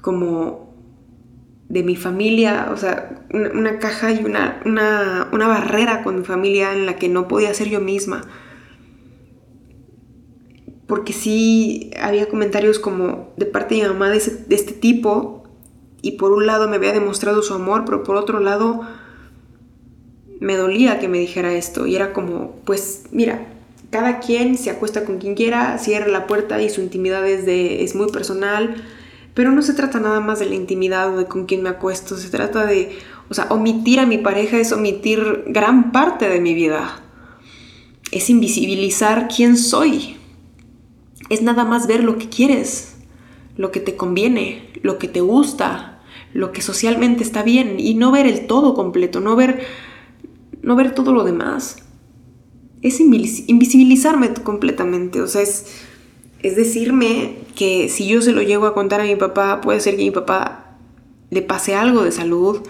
como 0.00 0.74
de 1.68 1.82
mi 1.82 1.96
familia, 1.96 2.70
o 2.72 2.76
sea, 2.76 3.26
una, 3.32 3.78
caja 3.78 4.12
y 4.12 4.24
una, 4.24 4.60
una, 4.66 5.28
una 5.32 5.48
barrera 5.48 6.02
con 6.02 6.18
mi 6.18 6.24
familia 6.24 6.72
en 6.72 6.86
la 6.86 6.96
que 6.96 7.08
no 7.08 7.28
podía 7.28 7.54
ser 7.54 7.68
yo 7.68 7.80
misma 7.80 8.22
porque 10.92 11.14
sí 11.14 11.90
había 11.98 12.28
comentarios 12.28 12.78
como 12.78 13.32
de 13.38 13.46
parte 13.46 13.76
de 13.76 13.80
mi 13.80 13.88
mamá 13.88 14.10
de, 14.10 14.18
este 14.18 14.74
tipo, 14.74 15.41
y 16.02 16.12
por 16.12 16.32
un 16.32 16.46
lado 16.46 16.68
me 16.68 16.76
había 16.76 16.92
demostrado 16.92 17.42
su 17.42 17.54
amor, 17.54 17.84
pero 17.86 18.02
por 18.02 18.16
otro 18.16 18.40
lado 18.40 18.82
me 20.40 20.56
dolía 20.56 20.98
que 20.98 21.08
me 21.08 21.18
dijera 21.18 21.54
esto, 21.54 21.86
y 21.86 21.94
era 21.94 22.12
como, 22.12 22.56
pues 22.64 23.04
mira, 23.12 23.46
cada 23.90 24.18
quien 24.18 24.58
se 24.58 24.70
acuesta 24.70 25.04
con 25.04 25.18
quien 25.18 25.34
quiera, 25.34 25.78
cierra 25.78 26.08
la 26.08 26.26
puerta 26.26 26.60
y 26.60 26.68
su 26.68 26.80
intimidad 26.80 27.26
es, 27.28 27.46
de, 27.46 27.84
es 27.84 27.94
muy 27.94 28.10
personal, 28.10 28.82
pero 29.34 29.52
no 29.52 29.62
se 29.62 29.74
trata 29.74 30.00
nada 30.00 30.20
más 30.20 30.40
de 30.40 30.46
la 30.46 30.56
intimidad 30.56 31.14
o 31.14 31.18
de 31.18 31.26
con 31.26 31.46
quién 31.46 31.62
me 31.62 31.68
acuesto, 31.68 32.16
se 32.16 32.28
trata 32.28 32.66
de, 32.66 32.98
o 33.30 33.34
sea, 33.34 33.46
omitir 33.50 34.00
a 34.00 34.06
mi 34.06 34.18
pareja 34.18 34.58
es 34.58 34.72
omitir 34.72 35.44
gran 35.46 35.92
parte 35.92 36.28
de 36.28 36.40
mi 36.40 36.54
vida, 36.54 37.00
es 38.10 38.28
invisibilizar 38.28 39.28
quién 39.28 39.56
soy, 39.56 40.16
es 41.28 41.42
nada 41.42 41.64
más 41.64 41.86
ver 41.86 42.02
lo 42.02 42.18
que 42.18 42.28
quieres, 42.28 42.96
lo 43.56 43.70
que 43.70 43.80
te 43.80 43.94
conviene, 43.94 44.70
lo 44.82 44.98
que 44.98 45.08
te 45.08 45.20
gusta, 45.20 45.91
lo 46.32 46.52
que 46.52 46.62
socialmente 46.62 47.22
está 47.22 47.42
bien 47.42 47.78
y 47.78 47.94
no 47.94 48.10
ver 48.12 48.26
el 48.26 48.46
todo 48.46 48.74
completo, 48.74 49.20
no 49.20 49.36
ver, 49.36 49.60
no 50.62 50.76
ver 50.76 50.94
todo 50.94 51.12
lo 51.12 51.24
demás. 51.24 51.76
Es 52.80 53.00
invisibilizarme 53.00 54.32
completamente, 54.34 55.20
o 55.20 55.26
sea, 55.26 55.42
es, 55.42 55.66
es 56.40 56.56
decirme 56.56 57.36
que 57.54 57.88
si 57.88 58.08
yo 58.08 58.22
se 58.22 58.32
lo 58.32 58.42
llego 58.42 58.66
a 58.66 58.74
contar 58.74 59.00
a 59.00 59.04
mi 59.04 59.16
papá, 59.16 59.60
puede 59.60 59.80
ser 59.80 59.96
que 59.96 60.02
mi 60.02 60.10
papá 60.10 60.76
le 61.30 61.42
pase 61.42 61.74
algo 61.74 62.02
de 62.02 62.12
salud. 62.12 62.60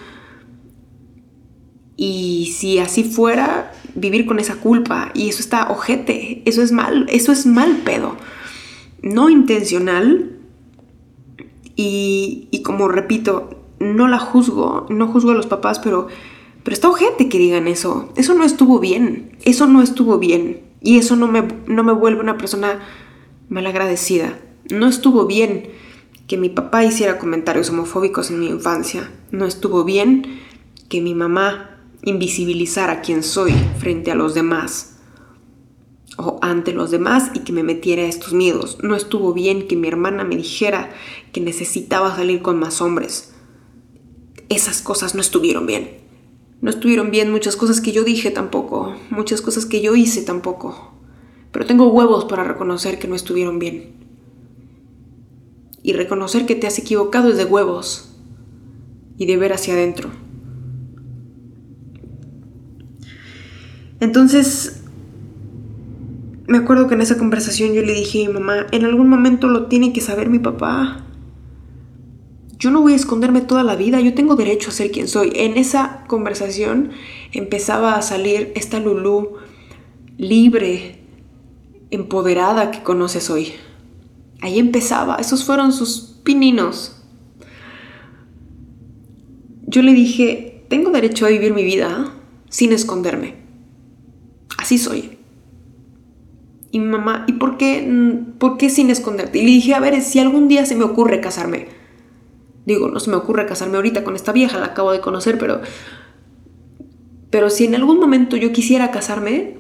Y 1.97 2.53
si 2.57 2.79
así 2.79 3.05
fuera, 3.05 3.73
vivir 3.95 4.27
con 4.27 4.39
esa 4.39 4.57
culpa. 4.57 5.13
Y 5.15 5.29
eso 5.29 5.41
está 5.41 5.71
ojete. 5.71 6.43
Eso 6.47 6.63
es 6.63 6.73
mal. 6.73 7.07
Eso 7.09 7.33
es 7.33 7.47
mal 7.47 7.79
pedo 7.85 8.17
no 9.03 9.29
intencional 9.29 10.39
y, 11.77 12.62
como 12.64 12.89
repito, 12.89 13.51
no 13.79 14.09
la 14.09 14.18
juzgo, 14.18 14.87
no 14.91 15.09
juzgo 15.09 15.33
a 15.33 15.35
los 15.35 15.47
papás, 15.47 15.79
pero, 15.79 16.09
pero 16.62 16.75
está 16.75 16.89
ojete 16.89 17.29
que 17.29 17.39
digan 17.39 17.68
eso. 17.68 18.12
Eso 18.16 18.35
no 18.35 18.45
estuvo 18.45 18.79
bien, 18.79 19.37
eso 19.45 19.66
no 19.66 19.83
estuvo 19.83 20.18
bien 20.18 20.62
y 20.81 20.99
eso 20.99 21.16
no 21.16 21.29
me, 21.29 21.47
no 21.66 21.83
me 21.85 21.93
vuelve 21.93 22.20
una 22.20 22.39
persona 22.39 22.81
malagradecida. 23.49 24.39
No 24.70 24.87
estuvo 24.87 25.27
bien 25.27 25.70
que 26.27 26.37
mi 26.37 26.49
papá 26.49 26.85
hiciera 26.85 27.18
comentarios 27.18 27.70
homofóbicos 27.70 28.31
en 28.31 28.41
mi 28.41 28.47
infancia. 28.47 29.11
No 29.31 29.45
estuvo 29.45 29.85
bien 29.85 30.41
que 30.89 31.01
mi 31.01 31.14
mamá 31.14 31.81
invisibilizara 32.05 33.01
quién 33.01 33.23
soy 33.23 33.53
frente 33.79 34.11
a 34.11 34.14
los 34.14 34.35
demás 34.35 34.91
o 36.19 36.39
ante 36.43 36.73
los 36.73 36.91
demás 36.91 37.31
y 37.35 37.41
que 37.41 37.53
me 37.53 37.63
metiera 37.63 38.03
estos 38.03 38.33
miedos. 38.33 38.79
No 38.83 38.95
estuvo 38.95 39.33
bien 39.33 39.67
que 39.67 39.77
mi 39.77 39.89
hermana 39.89 40.25
me 40.25 40.37
dijera 40.37 40.91
que 41.33 41.41
necesitaba 41.41 42.15
salir 42.15 42.43
con 42.43 42.59
más 42.59 42.81
hombres. 42.81 43.35
Esas 44.49 44.83
cosas 44.83 45.15
no 45.15 45.21
estuvieron 45.21 45.67
bien. 45.67 46.03
No 46.61 46.71
estuvieron 46.71 47.11
bien 47.11 47.31
muchas 47.31 47.57
cosas 47.57 47.81
que 47.81 47.93
yo 47.93 48.05
dije 48.05 48.31
tampoco, 48.31 48.95
muchas 49.11 49.41
cosas 49.41 49.67
que 49.67 49.81
yo 49.81 49.97
hice 49.97 50.23
tampoco. 50.23 50.93
Pero 51.51 51.67
tengo 51.67 51.91
huevos 51.93 52.25
para 52.27 52.45
reconocer 52.45 52.99
que 52.99 53.09
no 53.09 53.15
estuvieron 53.15 53.59
bien. 53.59 53.95
Y 55.83 55.93
reconocer 55.95 56.47
que 56.47 56.55
te 56.55 56.67
has 56.67 56.79
equivocado 56.79 57.31
es 57.31 57.37
de 57.37 57.45
huevos 57.45 58.15
y 59.19 59.27
de 59.27 59.37
ver 59.37 59.53
hacia 59.53 59.75
adentro. 59.75 60.11
Entonces, 63.99 64.82
me 66.53 66.59
acuerdo 66.59 66.87
que 66.87 66.95
en 66.95 67.01
esa 67.01 67.17
conversación 67.17 67.73
yo 67.73 67.81
le 67.81 67.95
dije 67.95 68.27
a 68.27 68.29
mi 68.29 68.35
mamá, 68.35 68.67
en 68.73 68.85
algún 68.85 69.09
momento 69.09 69.49
lo 69.49 69.69
tiene 69.69 69.95
que 69.95 70.03
saber 70.03 70.29
mi 70.29 70.39
papá. 70.39 71.07
yo 72.59 72.71
no 72.71 72.83
voy 72.83 72.93
a 72.93 72.97
esconderme 72.97 73.41
toda 73.41 73.65
la 73.65 73.75
vida, 73.75 74.01
yo 74.01 74.13
tengo 74.13 74.37
derecho 74.37 74.69
a 74.69 74.75
ser 74.75 74.91
quien 74.91 75.09
soy. 75.09 75.33
En 75.35 75.57
esa 75.57 76.05
conversación 76.07 76.91
empezaba 77.33 77.95
a 77.95 78.03
salir 78.03 78.53
esta 78.55 78.79
Lulú 78.81 79.39
libre, 80.19 81.01
empoderada 81.91 82.71
que 82.71 82.83
conoces 82.83 83.31
hoy. 83.31 83.55
Ahí 84.43 84.59
empezaba, 84.59 85.17
esos 85.17 85.45
fueron 85.45 85.73
sus 85.73 86.21
pininos. 86.23 87.03
Yo 89.67 89.81
le 89.81 89.95
dije, 89.95 90.67
tengo 90.69 90.91
derecho 90.91 91.25
a 91.25 91.31
vivir 91.31 91.55
mi 91.55 91.65
vida 91.65 92.13
sin 92.51 92.73
esconderme. 92.73 93.37
Así 94.59 94.77
soy. 94.77 95.22
Y 96.73 96.81
mi 96.81 96.87
mamá, 96.87 97.27
¿y 97.29 97.35
por 97.35 97.59
qué, 97.59 97.87
mm, 97.87 98.39
por 98.39 98.57
qué 98.57 98.70
sin 98.70 98.89
esconderte? 98.89 99.39
Y 99.39 99.43
le 99.43 99.49
dije, 99.49 99.75
a 99.75 99.81
ver, 99.81 100.01
si 100.01 100.18
algún 100.18 100.49
día 100.49 100.64
se 100.64 100.75
me 100.75 100.85
ocurre 100.85 101.20
casarme. 101.20 101.68
Digo, 102.64 102.89
no 102.89 102.99
se 102.99 103.11
me 103.11 103.16
ocurre 103.16 103.45
casarme 103.45 103.77
ahorita 103.77 104.05
con 104.05 104.16
esta 104.16 104.33
vieja, 104.33 104.59
la 104.59 104.66
acabo 104.66 104.91
de 104.91 105.01
conocer, 105.01 105.39
pero... 105.39 105.61
Pero 107.31 107.51
si 107.51 107.66
en 107.66 107.75
algún 107.75 108.01
momento 108.01 108.37
yo 108.37 108.53
quisiera 108.53 108.91
casarme, 108.91 109.59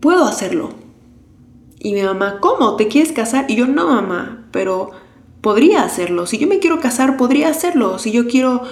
puedo 0.00 0.24
hacerlo. 0.24 0.70
Y 1.78 1.92
mi 1.92 2.02
mamá, 2.02 2.38
¿cómo? 2.40 2.74
¿Te 2.74 2.88
quieres 2.88 3.12
casar? 3.12 3.46
Y 3.48 3.54
yo, 3.54 3.68
no, 3.68 3.86
mamá, 3.86 4.46
pero 4.50 4.90
podría 5.40 5.84
hacerlo. 5.84 6.26
Si 6.26 6.38
yo 6.38 6.48
me 6.48 6.58
quiero 6.58 6.80
casar, 6.80 7.16
podría 7.16 7.48
hacerlo. 7.48 7.98
Si 8.00 8.10
yo 8.10 8.26
quiero 8.26 8.62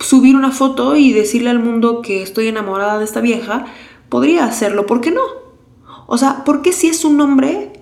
subir 0.00 0.34
una 0.34 0.50
foto 0.50 0.96
y 0.96 1.12
decirle 1.12 1.50
al 1.50 1.60
mundo 1.60 2.02
que 2.02 2.22
estoy 2.22 2.48
enamorada 2.48 2.98
de 2.98 3.04
esta 3.04 3.20
vieja, 3.20 3.66
podría 4.08 4.44
hacerlo. 4.44 4.86
¿Por 4.86 5.00
qué 5.00 5.12
no? 5.12 5.41
O 6.14 6.18
sea, 6.18 6.44
¿por 6.44 6.60
qué 6.60 6.74
si 6.74 6.88
es 6.88 7.06
un 7.06 7.18
hombre 7.22 7.72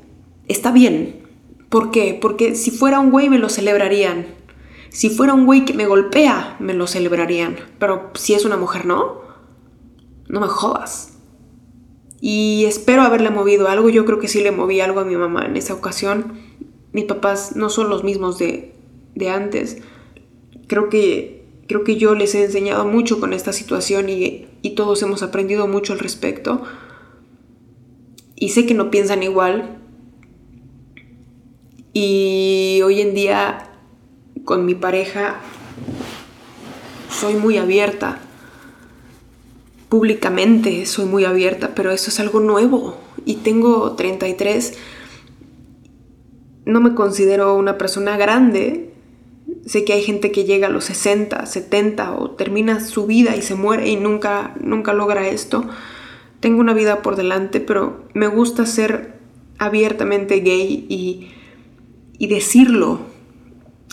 está 0.46 0.70
bien? 0.70 1.20
¿Por 1.68 1.90
qué? 1.90 2.16
Porque 2.22 2.54
si 2.54 2.70
fuera 2.70 3.00
un 3.00 3.10
güey 3.10 3.28
me 3.28 3.40
lo 3.40 3.48
celebrarían. 3.48 4.24
Si 4.90 5.10
fuera 5.10 5.34
un 5.34 5.46
güey 5.46 5.64
que 5.64 5.74
me 5.74 5.86
golpea, 5.86 6.54
me 6.60 6.72
lo 6.72 6.86
celebrarían. 6.86 7.56
Pero 7.80 8.12
si 8.14 8.34
es 8.34 8.44
una 8.44 8.56
mujer, 8.56 8.86
no. 8.86 9.22
No 10.28 10.38
me 10.38 10.46
jodas. 10.46 11.18
Y 12.20 12.66
espero 12.66 13.02
haberle 13.02 13.30
movido 13.30 13.66
algo. 13.66 13.88
Yo 13.88 14.04
creo 14.04 14.20
que 14.20 14.28
sí 14.28 14.40
le 14.40 14.52
moví 14.52 14.80
algo 14.80 15.00
a 15.00 15.04
mi 15.04 15.16
mamá 15.16 15.46
en 15.46 15.56
esa 15.56 15.74
ocasión. 15.74 16.34
Mis 16.92 17.06
papás 17.06 17.56
no 17.56 17.68
son 17.68 17.90
los 17.90 18.04
mismos 18.04 18.38
de, 18.38 18.72
de 19.16 19.28
antes. 19.28 19.78
Creo 20.68 20.88
que, 20.88 21.48
creo 21.66 21.82
que 21.82 21.96
yo 21.96 22.14
les 22.14 22.36
he 22.36 22.44
enseñado 22.44 22.84
mucho 22.84 23.18
con 23.18 23.32
esta 23.32 23.52
situación 23.52 24.08
y, 24.08 24.46
y 24.62 24.76
todos 24.76 25.02
hemos 25.02 25.24
aprendido 25.24 25.66
mucho 25.66 25.94
al 25.94 25.98
respecto 25.98 26.62
y 28.40 28.48
sé 28.48 28.66
que 28.66 28.74
no 28.74 28.90
piensan 28.90 29.22
igual. 29.22 29.76
Y 31.92 32.80
hoy 32.82 33.00
en 33.00 33.14
día 33.14 33.70
con 34.44 34.64
mi 34.64 34.74
pareja 34.74 35.40
soy 37.10 37.34
muy 37.34 37.58
abierta. 37.58 38.18
Públicamente 39.90 40.86
soy 40.86 41.04
muy 41.04 41.24
abierta, 41.24 41.74
pero 41.74 41.92
eso 41.92 42.10
es 42.10 42.18
algo 42.18 42.40
nuevo. 42.40 42.96
Y 43.26 43.36
tengo 43.36 43.92
33. 43.92 44.72
No 46.64 46.80
me 46.80 46.94
considero 46.94 47.56
una 47.56 47.76
persona 47.76 48.16
grande. 48.16 48.94
Sé 49.66 49.84
que 49.84 49.92
hay 49.92 50.02
gente 50.02 50.32
que 50.32 50.44
llega 50.44 50.68
a 50.68 50.70
los 50.70 50.84
60, 50.86 51.44
70 51.44 52.14
o 52.14 52.30
termina 52.30 52.80
su 52.80 53.06
vida 53.06 53.36
y 53.36 53.42
se 53.42 53.54
muere 53.54 53.88
y 53.88 53.96
nunca, 53.96 54.54
nunca 54.60 54.94
logra 54.94 55.28
esto 55.28 55.66
tengo 56.40 56.60
una 56.60 56.74
vida 56.74 57.02
por 57.02 57.16
delante, 57.16 57.60
pero 57.60 58.04
me 58.14 58.26
gusta 58.26 58.66
ser 58.66 59.18
abiertamente 59.58 60.40
gay 60.40 60.86
y, 60.88 61.28
decirlo 62.26 63.00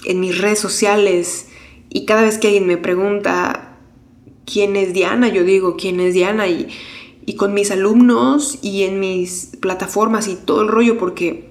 en 0.06 0.20
mis 0.20 0.38
redes 0.38 0.60
sociales. 0.60 1.48
Y 1.90 2.06
cada 2.06 2.22
vez 2.22 2.38
que 2.38 2.48
alguien 2.48 2.68
me 2.68 2.78
pregunta 2.78 3.78
quién 4.46 4.76
es 4.76 4.94
Diana, 4.94 5.30
yo 5.30 5.44
digo 5.44 5.78
quién 5.78 6.00
es 6.00 6.14
Diana 6.14 6.48
y, 6.48 6.68
y 7.26 7.36
con 7.36 7.54
mis 7.54 7.72
alumnos 7.72 8.60
y 8.62 8.84
en 8.84 9.00
mis 9.00 9.58
plataformas 9.60 10.28
y 10.28 10.36
todo 10.36 10.62
el 10.62 10.68
rollo 10.68 10.98
porque 10.98 11.48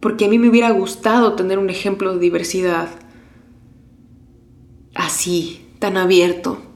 porque 0.00 0.26
a 0.26 0.28
mí 0.28 0.38
me 0.38 0.48
hubiera 0.48 0.70
gustado 0.70 1.34
tener 1.34 1.58
un 1.58 1.70
ejemplo 1.70 2.14
de 2.14 2.20
diversidad 2.20 2.88
así, 4.94 5.66
tan 5.78 5.96
abierto. 5.96 6.67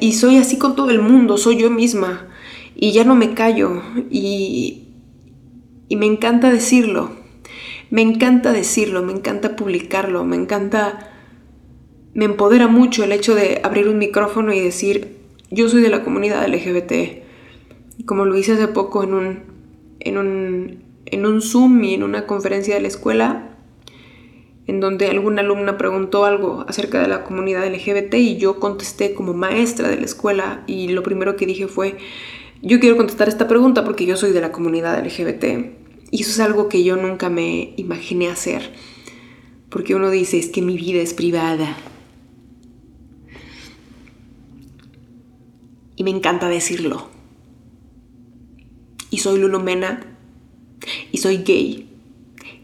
Y 0.00 0.12
soy 0.12 0.38
así 0.38 0.58
con 0.58 0.74
todo 0.76 0.90
el 0.90 1.00
mundo, 1.00 1.36
soy 1.36 1.56
yo 1.56 1.70
misma. 1.70 2.28
Y 2.74 2.92
ya 2.92 3.04
no 3.04 3.14
me 3.14 3.34
callo. 3.34 3.82
Y, 4.10 4.88
y 5.88 5.96
me 5.96 6.06
encanta 6.06 6.50
decirlo. 6.50 7.12
Me 7.90 8.02
encanta 8.02 8.52
decirlo, 8.52 9.02
me 9.02 9.12
encanta 9.12 9.56
publicarlo, 9.56 10.24
me 10.24 10.36
encanta... 10.36 11.10
Me 12.14 12.24
empodera 12.26 12.68
mucho 12.68 13.02
el 13.02 13.10
hecho 13.10 13.34
de 13.34 13.60
abrir 13.64 13.88
un 13.88 13.98
micrófono 13.98 14.52
y 14.52 14.60
decir, 14.60 15.16
yo 15.50 15.68
soy 15.68 15.82
de 15.82 15.88
la 15.88 16.04
comunidad 16.04 16.46
LGBT. 16.46 17.24
Como 18.06 18.24
lo 18.24 18.38
hice 18.38 18.52
hace 18.52 18.68
poco 18.68 19.02
en 19.02 19.14
un, 19.14 19.42
en 19.98 20.18
un, 20.18 20.84
en 21.06 21.26
un 21.26 21.42
Zoom 21.42 21.82
y 21.82 21.94
en 21.94 22.04
una 22.04 22.26
conferencia 22.26 22.74
de 22.74 22.80
la 22.80 22.88
escuela, 22.88 23.53
en 24.66 24.80
donde 24.80 25.08
alguna 25.08 25.42
alumna 25.42 25.76
preguntó 25.76 26.24
algo 26.24 26.64
acerca 26.68 27.00
de 27.00 27.08
la 27.08 27.24
comunidad 27.24 27.66
LGBT 27.66 28.14
y 28.14 28.36
yo 28.38 28.58
contesté 28.58 29.14
como 29.14 29.34
maestra 29.34 29.88
de 29.88 29.98
la 29.98 30.04
escuela 30.04 30.64
y 30.66 30.88
lo 30.88 31.02
primero 31.02 31.36
que 31.36 31.46
dije 31.46 31.68
fue, 31.68 31.98
yo 32.62 32.80
quiero 32.80 32.96
contestar 32.96 33.28
esta 33.28 33.46
pregunta 33.46 33.84
porque 33.84 34.06
yo 34.06 34.16
soy 34.16 34.32
de 34.32 34.40
la 34.40 34.52
comunidad 34.52 35.04
LGBT. 35.04 35.44
Y 36.10 36.22
eso 36.22 36.30
es 36.30 36.40
algo 36.40 36.68
que 36.68 36.82
yo 36.82 36.96
nunca 36.96 37.28
me 37.28 37.74
imaginé 37.76 38.28
hacer. 38.28 38.72
Porque 39.68 39.94
uno 39.94 40.10
dice, 40.10 40.38
es 40.38 40.48
que 40.48 40.62
mi 40.62 40.76
vida 40.76 41.02
es 41.02 41.12
privada. 41.12 41.76
Y 45.96 46.04
me 46.04 46.10
encanta 46.10 46.48
decirlo. 46.48 47.08
Y 49.10 49.18
soy 49.18 49.40
Lulumena. 49.40 50.16
Y 51.10 51.18
soy 51.18 51.38
gay. 51.38 51.88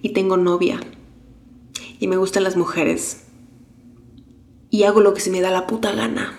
Y 0.00 0.10
tengo 0.10 0.36
novia 0.36 0.80
y 2.00 2.08
me 2.08 2.16
gustan 2.16 2.42
las 2.42 2.56
mujeres. 2.56 3.26
Y 4.70 4.84
hago 4.84 5.00
lo 5.00 5.12
que 5.14 5.20
se 5.20 5.30
me 5.30 5.42
da 5.42 5.50
la 5.50 5.66
puta 5.66 5.92
gana. 5.92 6.32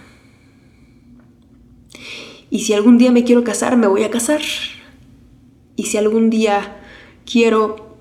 Y 2.49 2.61
si 2.61 2.73
algún 2.73 2.97
día 2.97 3.11
me 3.11 3.23
quiero 3.23 3.43
casar, 3.43 3.77
me 3.77 3.87
voy 3.87 4.03
a 4.03 4.09
casar. 4.09 4.41
Y 5.75 5.83
si 5.85 5.97
algún 5.97 6.29
día 6.29 6.81
quiero 7.31 7.95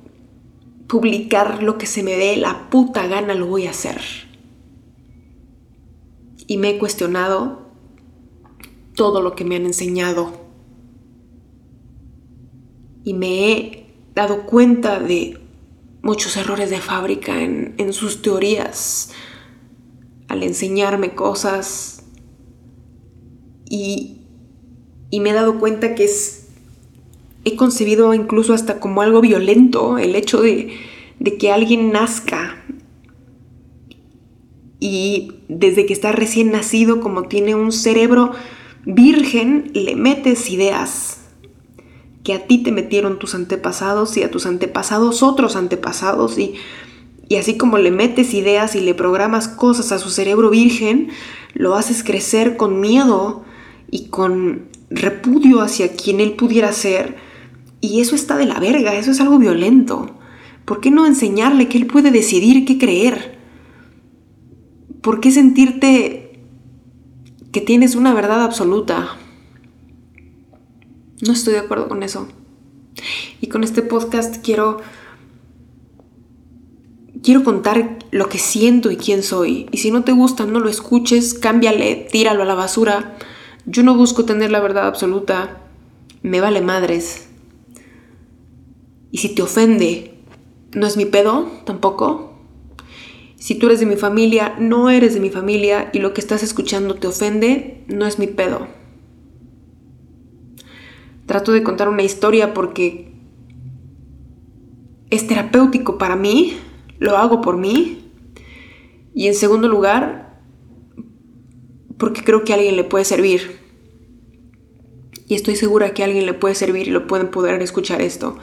publicar 0.88 1.62
lo 1.62 1.78
que 1.78 1.86
se 1.86 2.02
me 2.02 2.16
dé 2.16 2.36
la 2.36 2.70
puta 2.70 3.06
gana, 3.06 3.34
lo 3.34 3.46
voy 3.46 3.66
a 3.66 3.70
hacer. 3.70 4.00
Y 6.46 6.56
me 6.56 6.70
he 6.70 6.78
cuestionado 6.78 7.68
todo 8.96 9.20
lo 9.20 9.36
que 9.36 9.44
me 9.44 9.56
han 9.56 9.66
enseñado. 9.66 10.32
Y 13.04 13.12
me 13.14 13.52
he 13.52 13.86
dado 14.14 14.46
cuenta 14.46 14.98
de 14.98 15.38
muchos 16.02 16.36
errores 16.36 16.70
de 16.70 16.80
fábrica 16.80 17.40
en, 17.42 17.92
sus 17.92 18.22
teorías 18.22 19.10
al 20.28 20.42
enseñarme 20.42 21.14
cosas. 21.14 22.04
Y, 23.68 24.16
me 25.12 25.30
he 25.30 25.32
dado 25.32 25.58
cuenta 25.58 25.94
que 25.94 26.04
es, 26.04 26.48
he 27.44 27.56
concebido 27.56 28.14
incluso 28.14 28.54
hasta 28.54 28.80
como 28.80 29.02
algo 29.02 29.20
violento 29.20 29.98
el 29.98 30.14
hecho 30.14 30.40
de, 30.40 30.76
de 31.18 31.36
que 31.36 31.52
alguien 31.52 31.92
nazca. 31.92 32.62
Y 34.78 35.32
desde 35.48 35.84
que 35.84 35.92
está 35.92 36.12
recién 36.12 36.52
nacido 36.52 37.00
como 37.00 37.24
tiene 37.24 37.54
un 37.54 37.72
cerebro 37.72 38.32
virgen 38.86 39.70
le 39.74 39.94
metes 39.94 40.48
ideas 40.48 41.19
que 42.22 42.34
a 42.34 42.46
ti 42.46 42.58
te 42.58 42.72
metieron 42.72 43.18
tus 43.18 43.34
antepasados 43.34 44.16
y 44.16 44.22
a 44.22 44.30
tus 44.30 44.46
antepasados 44.46 45.22
otros 45.22 45.56
antepasados 45.56 46.38
y, 46.38 46.54
y 47.28 47.36
así 47.36 47.56
como 47.56 47.78
le 47.78 47.90
metes 47.90 48.34
ideas 48.34 48.74
y 48.74 48.80
le 48.80 48.94
programas 48.94 49.48
cosas 49.48 49.92
a 49.92 49.98
su 49.98 50.10
cerebro 50.10 50.50
virgen, 50.50 51.10
lo 51.54 51.74
haces 51.74 52.04
crecer 52.04 52.56
con 52.56 52.80
miedo 52.80 53.44
y 53.90 54.08
con 54.08 54.68
repudio 54.90 55.60
hacia 55.60 55.92
quien 55.92 56.20
él 56.20 56.32
pudiera 56.32 56.72
ser. 56.72 57.16
Y 57.80 58.00
eso 58.00 58.14
está 58.14 58.36
de 58.36 58.46
la 58.46 58.60
verga, 58.60 58.94
eso 58.94 59.10
es 59.10 59.20
algo 59.20 59.38
violento. 59.38 60.18
¿Por 60.64 60.80
qué 60.80 60.90
no 60.90 61.06
enseñarle 61.06 61.68
que 61.68 61.78
él 61.78 61.86
puede 61.86 62.10
decidir 62.10 62.64
qué 62.64 62.78
creer? 62.78 63.38
¿Por 65.00 65.20
qué 65.20 65.30
sentirte 65.30 66.40
que 67.52 67.60
tienes 67.60 67.94
una 67.94 68.12
verdad 68.12 68.42
absoluta? 68.42 69.16
No 71.22 71.32
estoy 71.32 71.54
de 71.54 71.60
acuerdo 71.60 71.88
con 71.88 72.02
eso. 72.02 72.28
Y 73.40 73.48
con 73.48 73.64
este 73.64 73.82
podcast 73.82 74.36
quiero 74.44 74.80
quiero 77.22 77.44
contar 77.44 77.98
lo 78.10 78.28
que 78.28 78.38
siento 78.38 78.90
y 78.90 78.96
quién 78.96 79.22
soy. 79.22 79.68
Y 79.72 79.78
si 79.78 79.90
no 79.90 80.04
te 80.04 80.12
gusta, 80.12 80.46
no 80.46 80.60
lo 80.60 80.68
escuches, 80.68 81.34
cámbiale, 81.34 82.08
tíralo 82.10 82.42
a 82.42 82.46
la 82.46 82.54
basura. 82.54 83.16
Yo 83.66 83.82
no 83.82 83.96
busco 83.96 84.24
tener 84.24 84.50
la 84.50 84.60
verdad 84.60 84.86
absoluta. 84.86 85.62
Me 86.22 86.40
vale 86.40 86.60
madres. 86.60 87.28
Y 89.10 89.18
si 89.18 89.34
te 89.34 89.42
ofende, 89.42 90.14
no 90.72 90.86
es 90.86 90.96
mi 90.96 91.04
pedo 91.04 91.50
tampoco. 91.64 92.34
Si 93.36 93.54
tú 93.54 93.66
eres 93.66 93.80
de 93.80 93.86
mi 93.86 93.96
familia, 93.96 94.54
no 94.58 94.90
eres 94.90 95.14
de 95.14 95.20
mi 95.20 95.30
familia 95.30 95.90
y 95.92 95.98
lo 95.98 96.12
que 96.12 96.20
estás 96.20 96.42
escuchando 96.42 96.94
te 96.94 97.06
ofende, 97.06 97.84
no 97.88 98.06
es 98.06 98.18
mi 98.18 98.26
pedo. 98.26 98.68
Trato 101.30 101.52
de 101.52 101.62
contar 101.62 101.88
una 101.88 102.02
historia 102.02 102.54
porque 102.54 103.12
es 105.10 105.28
terapéutico 105.28 105.96
para 105.96 106.16
mí, 106.16 106.56
lo 106.98 107.16
hago 107.16 107.40
por 107.40 107.56
mí. 107.56 108.10
Y 109.14 109.28
en 109.28 109.36
segundo 109.36 109.68
lugar, 109.68 110.42
porque 111.98 112.24
creo 112.24 112.42
que 112.42 112.52
a 112.52 112.56
alguien 112.56 112.74
le 112.74 112.82
puede 112.82 113.04
servir. 113.04 113.60
Y 115.28 115.36
estoy 115.36 115.54
segura 115.54 115.94
que 115.94 116.02
a 116.02 116.06
alguien 116.06 116.26
le 116.26 116.34
puede 116.34 116.56
servir 116.56 116.88
y 116.88 116.90
lo 116.90 117.06
pueden 117.06 117.30
poder 117.30 117.62
escuchar 117.62 118.02
esto. 118.02 118.36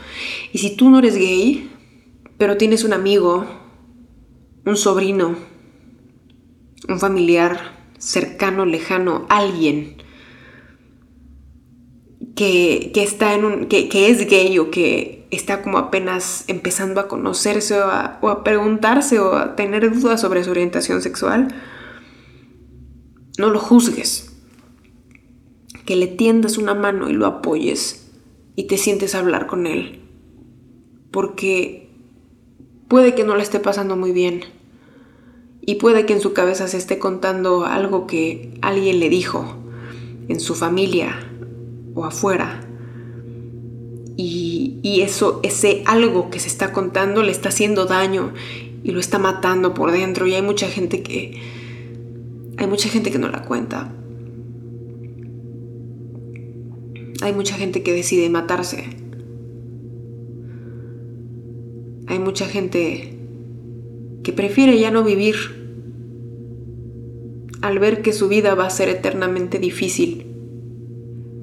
Y 0.54 0.60
si 0.60 0.78
tú 0.78 0.90
no 0.90 1.00
eres 1.00 1.18
gay, 1.18 1.70
pero 2.38 2.56
tienes 2.56 2.86
un 2.86 2.94
amigo, 2.94 3.46
un 4.66 4.78
sobrino, 4.78 5.36
un 6.88 7.00
familiar 7.02 7.60
cercano, 7.98 8.66
lejano, 8.66 9.26
alguien 9.28 9.97
que, 12.38 12.92
está 12.96 13.34
en 13.34 13.44
un. 13.44 13.66
Que, 13.66 14.10
es 14.10 14.30
gay 14.30 14.58
o 14.60 14.70
que 14.72 15.28
está 15.32 15.64
como 15.64 15.80
apenas 15.80 16.46
empezando 16.48 17.02
a 17.02 17.08
conocerse 17.10 17.82
o 17.82 17.86
a, 17.86 18.20
o 18.22 18.30
a 18.30 18.44
preguntarse 18.44 19.20
o 19.20 19.36
a 19.36 19.56
tener 19.56 19.92
dudas 19.94 20.22
sobre 20.22 20.44
su 20.44 20.52
orientación 20.52 21.02
sexual, 21.02 21.50
no 23.38 23.50
lo 23.50 23.60
juzgues. 23.60 24.32
Que 25.84 25.96
le 25.96 26.08
tiendas 26.08 26.58
una 26.58 26.76
mano 26.76 27.10
y 27.10 27.14
lo 27.14 27.26
apoyes 27.26 28.12
y 28.56 28.68
te 28.68 28.78
sientes 28.78 29.16
a 29.16 29.20
hablar 29.20 29.48
con 29.48 29.66
él. 29.66 30.02
Porque 31.12 31.90
puede 32.88 33.16
que 33.16 33.24
no 33.24 33.36
le 33.36 33.44
esté 33.44 33.60
pasando 33.60 33.96
muy 33.96 34.12
bien. 34.12 34.42
Y 35.62 35.76
puede 35.76 36.06
que 36.06 36.14
en 36.14 36.22
su 36.22 36.34
cabeza 36.34 36.68
se 36.68 36.78
esté 36.78 37.00
contando 37.00 37.66
algo 37.66 38.06
que 38.06 38.54
alguien 38.62 39.00
le 39.00 39.10
dijo 39.10 39.58
en 40.30 40.40
su 40.40 40.56
familia 40.56 41.27
o 41.98 42.06
afuera. 42.06 42.62
Y, 44.16 44.80
y, 44.82 45.02
eso, 45.02 45.40
ese 45.44 45.84
algo 45.86 46.30
que 46.30 46.40
se 46.40 46.48
está 46.48 46.72
contando 46.72 47.24
le 47.24 47.32
está 47.32 47.50
haciendo 47.50 47.86
daño 47.86 48.34
y 48.84 48.92
lo 48.92 49.00
está 49.00 49.20
matando 49.20 49.74
por 49.74 49.92
dentro. 49.92 50.28
Y 50.28 50.34
hay 50.34 50.42
mucha 50.42 50.68
gente 50.68 51.04
que, 51.04 51.40
hay 52.58 52.68
mucha 52.68 52.90
gente 52.90 53.12
que 53.12 53.20
no 53.20 53.30
la 53.30 53.44
cuenta. 53.44 53.94
Hay 57.22 57.34
mucha 57.34 57.56
gente 57.56 57.84
que 57.84 57.94
decide 57.94 58.30
matarse. 58.30 58.86
Hay 62.08 62.20
mucha 62.20 62.46
gente 62.46 63.18
que 64.24 64.34
prefiere 64.34 64.80
ya 64.80 64.92
no 64.92 65.04
vivir 65.04 65.36
al 67.62 67.80
ver 67.80 68.02
que 68.02 68.14
su 68.14 68.28
vida 68.28 68.56
va 68.56 68.68
a 68.68 68.70
ser 68.70 68.88
eternamente 68.90 69.60
difícil. 69.60 70.27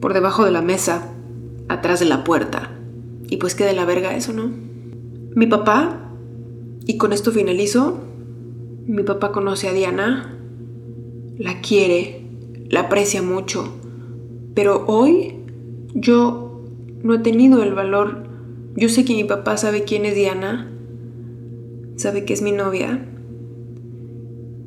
Por 0.05 0.13
debajo 0.13 0.45
de 0.45 0.51
la 0.51 0.61
mesa, 0.61 1.15
atrás 1.67 1.99
de 1.99 2.05
la 2.05 2.25
puerta. 2.25 2.69
Y 3.31 3.39
pues 3.39 3.55
que 3.55 3.65
de 3.65 3.73
la 3.73 3.87
verga 3.87 4.15
eso, 4.15 4.35
¿no? 4.35 4.53
Mi 5.35 5.47
papá, 5.47 6.11
y 6.85 6.99
con 6.99 7.15
esto 7.15 7.33
finalizo, 7.33 8.05
mi 8.85 9.03
papá 9.03 9.33
conoce 9.33 9.67
a 9.67 9.73
Diana 9.73 10.39
la 11.39 11.63
quiere, 11.63 12.29
la 12.69 12.81
aprecia 12.81 13.23
mucho, 13.23 13.73
pero 14.53 14.85
hoy 14.89 15.37
yo 15.95 16.61
no 17.03 17.15
he 17.15 17.19
tenido 17.21 17.63
el 17.63 17.73
valor. 17.73 18.29
Yo 18.77 18.91
sé 18.91 19.07
que 19.07 19.15
mi 19.15 19.25
papá 19.25 19.57
sabe 19.57 19.85
quién 19.85 20.05
es 20.05 20.15
Diana, 20.15 20.71
sabe 21.97 22.27
que 22.27 22.35
es 22.35 22.43
mi 22.43 22.53
novia, 22.53 23.09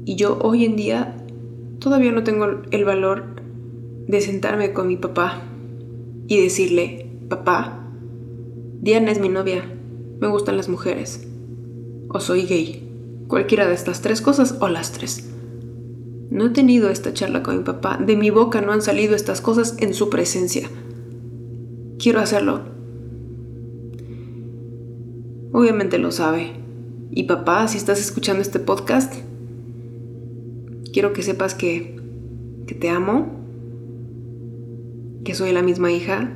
y 0.03 0.15
yo 0.15 0.39
hoy 0.41 0.65
en 0.65 0.75
día 0.75 1.15
todavía 1.77 2.11
no 2.11 2.23
tengo 2.23 2.47
el 2.71 2.85
valor 2.85 3.36
de 4.07 4.21
sentarme 4.21 4.73
con 4.73 4.87
mi 4.87 4.97
papá 4.97 5.43
y 6.27 6.41
decirle, 6.41 7.09
papá, 7.29 7.89
Diana 8.81 9.11
es 9.11 9.19
mi 9.19 9.29
novia, 9.29 9.63
me 10.19 10.27
gustan 10.27 10.57
las 10.57 10.69
mujeres, 10.69 11.27
o 12.09 12.19
soy 12.19 12.43
gay, 12.43 12.89
cualquiera 13.27 13.67
de 13.67 13.73
estas 13.73 14.01
tres 14.01 14.21
cosas 14.21 14.57
o 14.61 14.67
las 14.69 14.91
tres. 14.91 15.29
No 16.29 16.47
he 16.47 16.49
tenido 16.49 16.89
esta 16.89 17.13
charla 17.13 17.41
con 17.41 17.57
mi 17.57 17.63
papá. 17.63 17.97
De 17.97 18.17
mi 18.17 18.29
boca 18.31 18.59
no 18.61 18.73
han 18.73 18.81
salido 18.81 19.15
estas 19.15 19.39
cosas 19.39 19.75
en 19.79 19.93
su 19.93 20.09
presencia. 20.09 20.69
Quiero 21.97 22.19
hacerlo. 22.19 22.61
Obviamente 25.53 25.97
lo 25.97 26.11
sabe. 26.11 26.51
Y 27.11 27.23
papá, 27.23 27.67
si 27.67 27.77
estás 27.77 27.99
escuchando 28.01 28.41
este 28.41 28.59
podcast, 28.59 29.13
quiero 30.91 31.13
que 31.13 31.23
sepas 31.23 31.55
que, 31.55 31.95
que 32.67 32.75
te 32.75 32.89
amo, 32.89 33.36
que 35.27 35.35
soy 35.35 35.51
la 35.51 35.61
misma 35.61 35.91
hija 35.91 36.31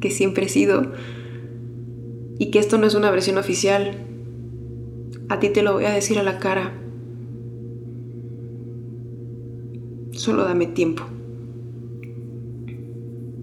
que 0.00 0.10
siempre 0.10 0.46
he 0.46 0.48
sido 0.48 0.92
y 2.38 2.50
que 2.50 2.58
esto 2.58 2.78
no 2.78 2.86
es 2.86 2.94
una 2.94 3.10
versión 3.10 3.36
oficial. 3.36 3.98
A 5.28 5.38
ti 5.40 5.50
te 5.50 5.62
lo 5.62 5.74
voy 5.74 5.84
a 5.84 5.90
decir 5.90 6.18
a 6.18 6.22
la 6.22 6.38
cara. 6.38 6.72
Solo 10.12 10.44
dame 10.44 10.68
tiempo. 10.68 11.04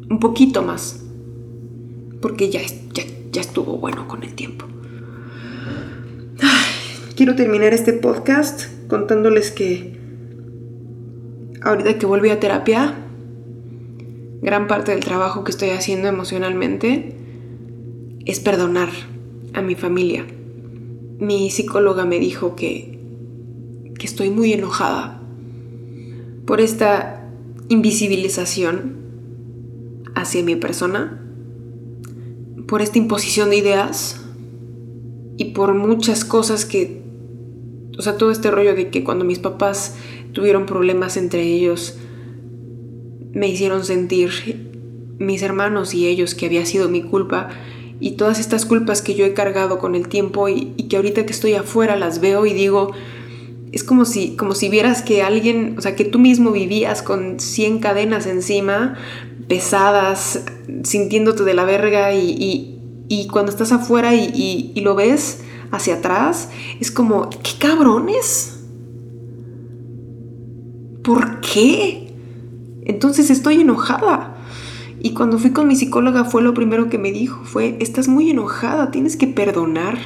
Un 0.09 0.17
poquito 0.19 0.63
más. 0.63 1.05
Porque 2.19 2.49
ya, 2.49 2.61
ya, 3.31 3.39
estuvo 3.39 3.77
bueno 3.77 4.07
con 4.07 4.23
el 4.23 4.33
tiempo. 4.33 4.65
quiero 7.15 7.35
terminar 7.35 7.71
este 7.75 7.93
podcast 7.93 8.65
contándoles 8.87 9.51
que 9.51 9.95
ahorita 11.61 11.99
que 11.99 12.05
volví 12.07 12.31
a 12.31 12.39
terapia, 12.39 13.06
gran 14.41 14.67
parte 14.67 14.91
del 14.91 15.03
trabajo 15.03 15.43
que 15.43 15.51
estoy 15.51 15.69
haciendo 15.69 16.07
emocionalmente 16.07 17.15
es 18.25 18.39
perdonar 18.39 18.89
a 19.53 19.61
mi 19.61 19.75
familia. 19.75 20.25
Mi 21.19 21.49
psicóloga 21.49 22.05
me 22.05 22.19
dijo 22.19 22.55
que, 22.55 22.99
que 23.97 24.05
estoy 24.05 24.29
muy 24.29 24.53
enojada 24.53 25.21
por 26.45 26.61
esta 26.61 27.29
invisibilización 27.69 28.95
hacia 30.15 30.43
mi 30.43 30.55
persona, 30.55 31.21
por 32.67 32.81
esta 32.81 32.97
imposición 32.97 33.49
de 33.49 33.57
ideas 33.57 34.21
y 35.37 35.45
por 35.45 35.73
muchas 35.73 36.25
cosas 36.25 36.65
que, 36.65 37.01
o 37.97 38.01
sea, 38.01 38.17
todo 38.17 38.31
este 38.31 38.51
rollo 38.51 38.75
de 38.75 38.89
que 38.89 39.03
cuando 39.03 39.25
mis 39.25 39.39
papás 39.39 39.95
tuvieron 40.33 40.65
problemas 40.65 41.17
entre 41.17 41.43
ellos, 41.43 41.97
me 43.37 43.47
hicieron 43.47 43.85
sentir 43.85 44.31
mis 45.19 45.41
hermanos 45.43 45.93
y 45.93 46.07
ellos 46.07 46.35
que 46.35 46.47
había 46.47 46.65
sido 46.65 46.89
mi 46.89 47.03
culpa 47.03 47.49
y 47.99 48.11
todas 48.11 48.39
estas 48.39 48.65
culpas 48.65 49.01
que 49.01 49.15
yo 49.15 49.25
he 49.25 49.33
cargado 49.33 49.79
con 49.79 49.95
el 49.95 50.07
tiempo 50.07 50.49
y, 50.49 50.73
y 50.75 50.83
que 50.87 50.97
ahorita 50.97 51.25
que 51.25 51.33
estoy 51.33 51.53
afuera 51.53 51.95
las 51.95 52.19
veo 52.19 52.45
y 52.45 52.53
digo, 52.53 52.93
es 53.71 53.83
como 53.83 54.05
si, 54.05 54.35
como 54.35 54.55
si 54.55 54.69
vieras 54.69 55.01
que 55.01 55.21
alguien, 55.21 55.75
o 55.77 55.81
sea, 55.81 55.95
que 55.95 56.05
tú 56.05 56.19
mismo 56.19 56.51
vivías 56.51 57.01
con 57.01 57.39
100 57.39 57.79
cadenas 57.79 58.25
encima, 58.25 58.95
pesadas, 59.47 60.43
sintiéndote 60.83 61.43
de 61.43 61.53
la 61.53 61.65
verga 61.65 62.13
y, 62.13 62.73
cuando 63.31 63.51
estás 63.51 63.71
afuera 63.71 64.15
y, 64.15 64.71
y, 64.73 64.81
lo 64.81 64.95
ves 64.95 65.41
hacia 65.71 65.95
atrás, 65.95 66.49
es 66.79 66.91
como, 66.91 67.29
¿qué 67.29 67.51
cabrones? 67.59 68.61
¿Por 71.03 71.39
qué? 71.41 72.06
Entonces 72.87 73.29
estoy 73.29 73.61
enojada. 73.61 74.37
Y 74.99 75.13
cuando 75.13 75.37
fui 75.37 75.51
con 75.51 75.67
mi 75.67 75.75
psicóloga 75.75 76.25
fue 76.25 76.41
lo 76.41 76.55
primero 76.55 76.89
que 76.89 76.97
me 76.97 77.11
dijo, 77.11 77.43
fue, 77.43 77.77
estás 77.79 78.07
muy 78.07 78.31
enojada, 78.31 78.89
tienes 78.89 79.15
que 79.15 79.27
perdonar 79.27 79.97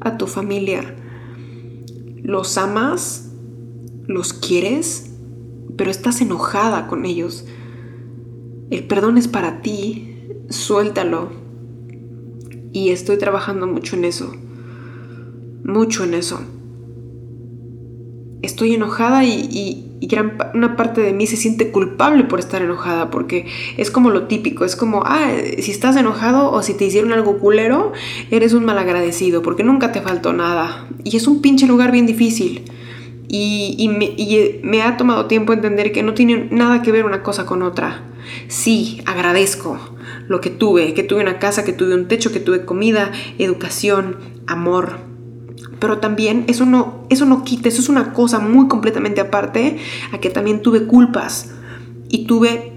a 0.00 0.18
tu 0.18 0.26
familia 0.26 0.96
los 2.28 2.58
amas, 2.58 3.32
los 4.06 4.34
quieres, 4.34 5.12
pero 5.76 5.90
estás 5.90 6.20
enojada 6.20 6.86
con 6.86 7.06
ellos. 7.06 7.46
El 8.68 8.84
perdón 8.84 9.16
es 9.16 9.28
para 9.28 9.62
ti, 9.62 10.26
suéltalo. 10.50 11.30
Y 12.70 12.90
estoy 12.90 13.16
trabajando 13.16 13.66
mucho 13.66 13.96
en 13.96 14.04
eso. 14.04 14.30
Mucho 15.64 16.04
en 16.04 16.12
eso. 16.12 16.40
Estoy 18.42 18.74
enojada 18.74 19.24
y, 19.24 19.87
gran, 20.06 20.38
una 20.54 20.76
parte 20.76 21.00
de 21.00 21.12
mí 21.12 21.26
se 21.26 21.36
siente 21.36 21.70
culpable 21.70 22.24
por 22.24 22.38
estar 22.38 22.62
enojada, 22.62 23.10
porque 23.10 23.46
es 23.76 23.90
como 23.90 24.10
lo 24.10 24.26
típico, 24.26 24.64
es 24.64 24.76
como, 24.76 25.02
ah, 25.04 25.30
si 25.58 25.70
estás 25.70 25.96
enojado 25.96 26.50
o 26.52 26.62
si 26.62 26.74
te 26.74 26.84
hicieron 26.84 27.12
algo 27.12 27.38
culero, 27.38 27.92
eres 28.30 28.52
un 28.52 28.64
malagradecido, 28.64 29.42
porque 29.42 29.64
nunca 29.64 29.92
te 29.92 30.00
faltó 30.00 30.32
nada. 30.32 30.86
Y 31.04 31.16
es 31.16 31.26
un 31.26 31.42
pinche 31.42 31.66
lugar 31.66 31.90
bien 31.92 32.06
difícil. 32.06 32.64
Y, 33.30 33.90
me, 34.62 34.82
ha 34.82 34.96
tomado 34.96 35.26
tiempo 35.26 35.52
entender 35.52 35.92
que 35.92 36.02
no 36.02 36.14
tiene 36.14 36.48
nada 36.50 36.80
que 36.80 36.92
ver 36.92 37.04
una 37.04 37.22
cosa 37.22 37.44
con 37.44 37.62
otra. 37.62 38.02
Sí, 38.48 39.02
agradezco 39.04 39.78
lo 40.28 40.40
que 40.40 40.50
tuve, 40.50 40.94
que 40.94 41.02
tuve 41.02 41.20
una 41.20 41.38
casa, 41.38 41.64
que 41.64 41.72
tuve 41.72 41.94
un 41.94 42.08
techo, 42.08 42.32
que 42.32 42.40
tuve 42.40 42.64
comida, 42.64 43.12
educación, 43.38 44.16
amor. 44.46 45.07
Pero 45.78 45.98
también 45.98 46.44
eso 46.48 46.66
no, 46.66 47.04
eso 47.08 47.24
no 47.24 47.44
quita, 47.44 47.68
eso 47.68 47.80
es 47.80 47.88
una 47.88 48.12
cosa 48.12 48.38
muy 48.40 48.68
completamente 48.68 49.20
aparte 49.20 49.78
a 50.12 50.18
que 50.18 50.30
también 50.30 50.62
tuve 50.62 50.86
culpas 50.86 51.52
y 52.08 52.26
tuve 52.26 52.72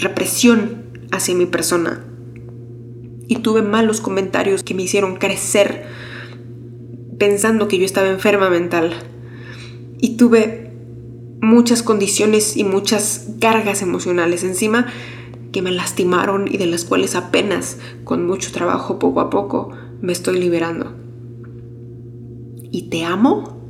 represión 0.00 0.84
hacia 1.10 1.34
mi 1.34 1.46
persona. 1.46 2.04
Y 3.28 3.36
tuve 3.36 3.62
malos 3.62 4.00
comentarios 4.00 4.62
que 4.62 4.74
me 4.74 4.82
hicieron 4.82 5.16
crecer 5.16 5.86
pensando 7.18 7.68
que 7.68 7.78
yo 7.78 7.84
estaba 7.84 8.08
enferma 8.08 8.50
mental. 8.50 8.92
Y 10.00 10.16
tuve 10.16 10.72
muchas 11.40 11.82
condiciones 11.82 12.56
y 12.56 12.64
muchas 12.64 13.28
cargas 13.40 13.82
emocionales 13.82 14.44
encima 14.44 14.86
que 15.52 15.62
me 15.62 15.70
lastimaron 15.70 16.48
y 16.48 16.56
de 16.56 16.66
las 16.66 16.84
cuales 16.84 17.14
apenas 17.14 17.78
con 18.04 18.26
mucho 18.26 18.52
trabajo 18.52 18.98
poco 18.98 19.20
a 19.20 19.30
poco 19.30 19.70
me 20.00 20.12
estoy 20.12 20.38
liberando. 20.38 21.01
Y 22.72 22.88
te 22.88 23.04
amo, 23.04 23.60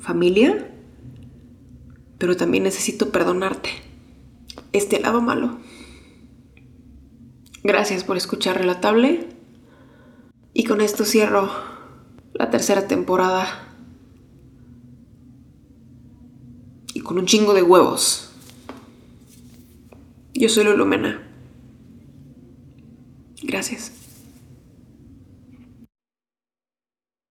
familia, 0.00 0.74
pero 2.16 2.36
también 2.38 2.64
necesito 2.64 3.10
perdonarte. 3.10 3.68
Este 4.72 4.98
lado 4.98 5.20
malo. 5.20 5.58
Gracias 7.62 8.02
por 8.02 8.16
escuchar 8.16 8.56
Relatable. 8.56 9.28
Y 10.54 10.64
con 10.64 10.80
esto 10.80 11.04
cierro 11.04 11.50
la 12.32 12.50
tercera 12.50 12.88
temporada. 12.88 13.68
Y 16.94 17.00
con 17.00 17.18
un 17.18 17.26
chingo 17.26 17.52
de 17.52 17.62
huevos. 17.62 18.32
Yo 20.32 20.48
soy 20.48 20.64
Lulumena. 20.64 21.28
Gracias. 23.42 24.01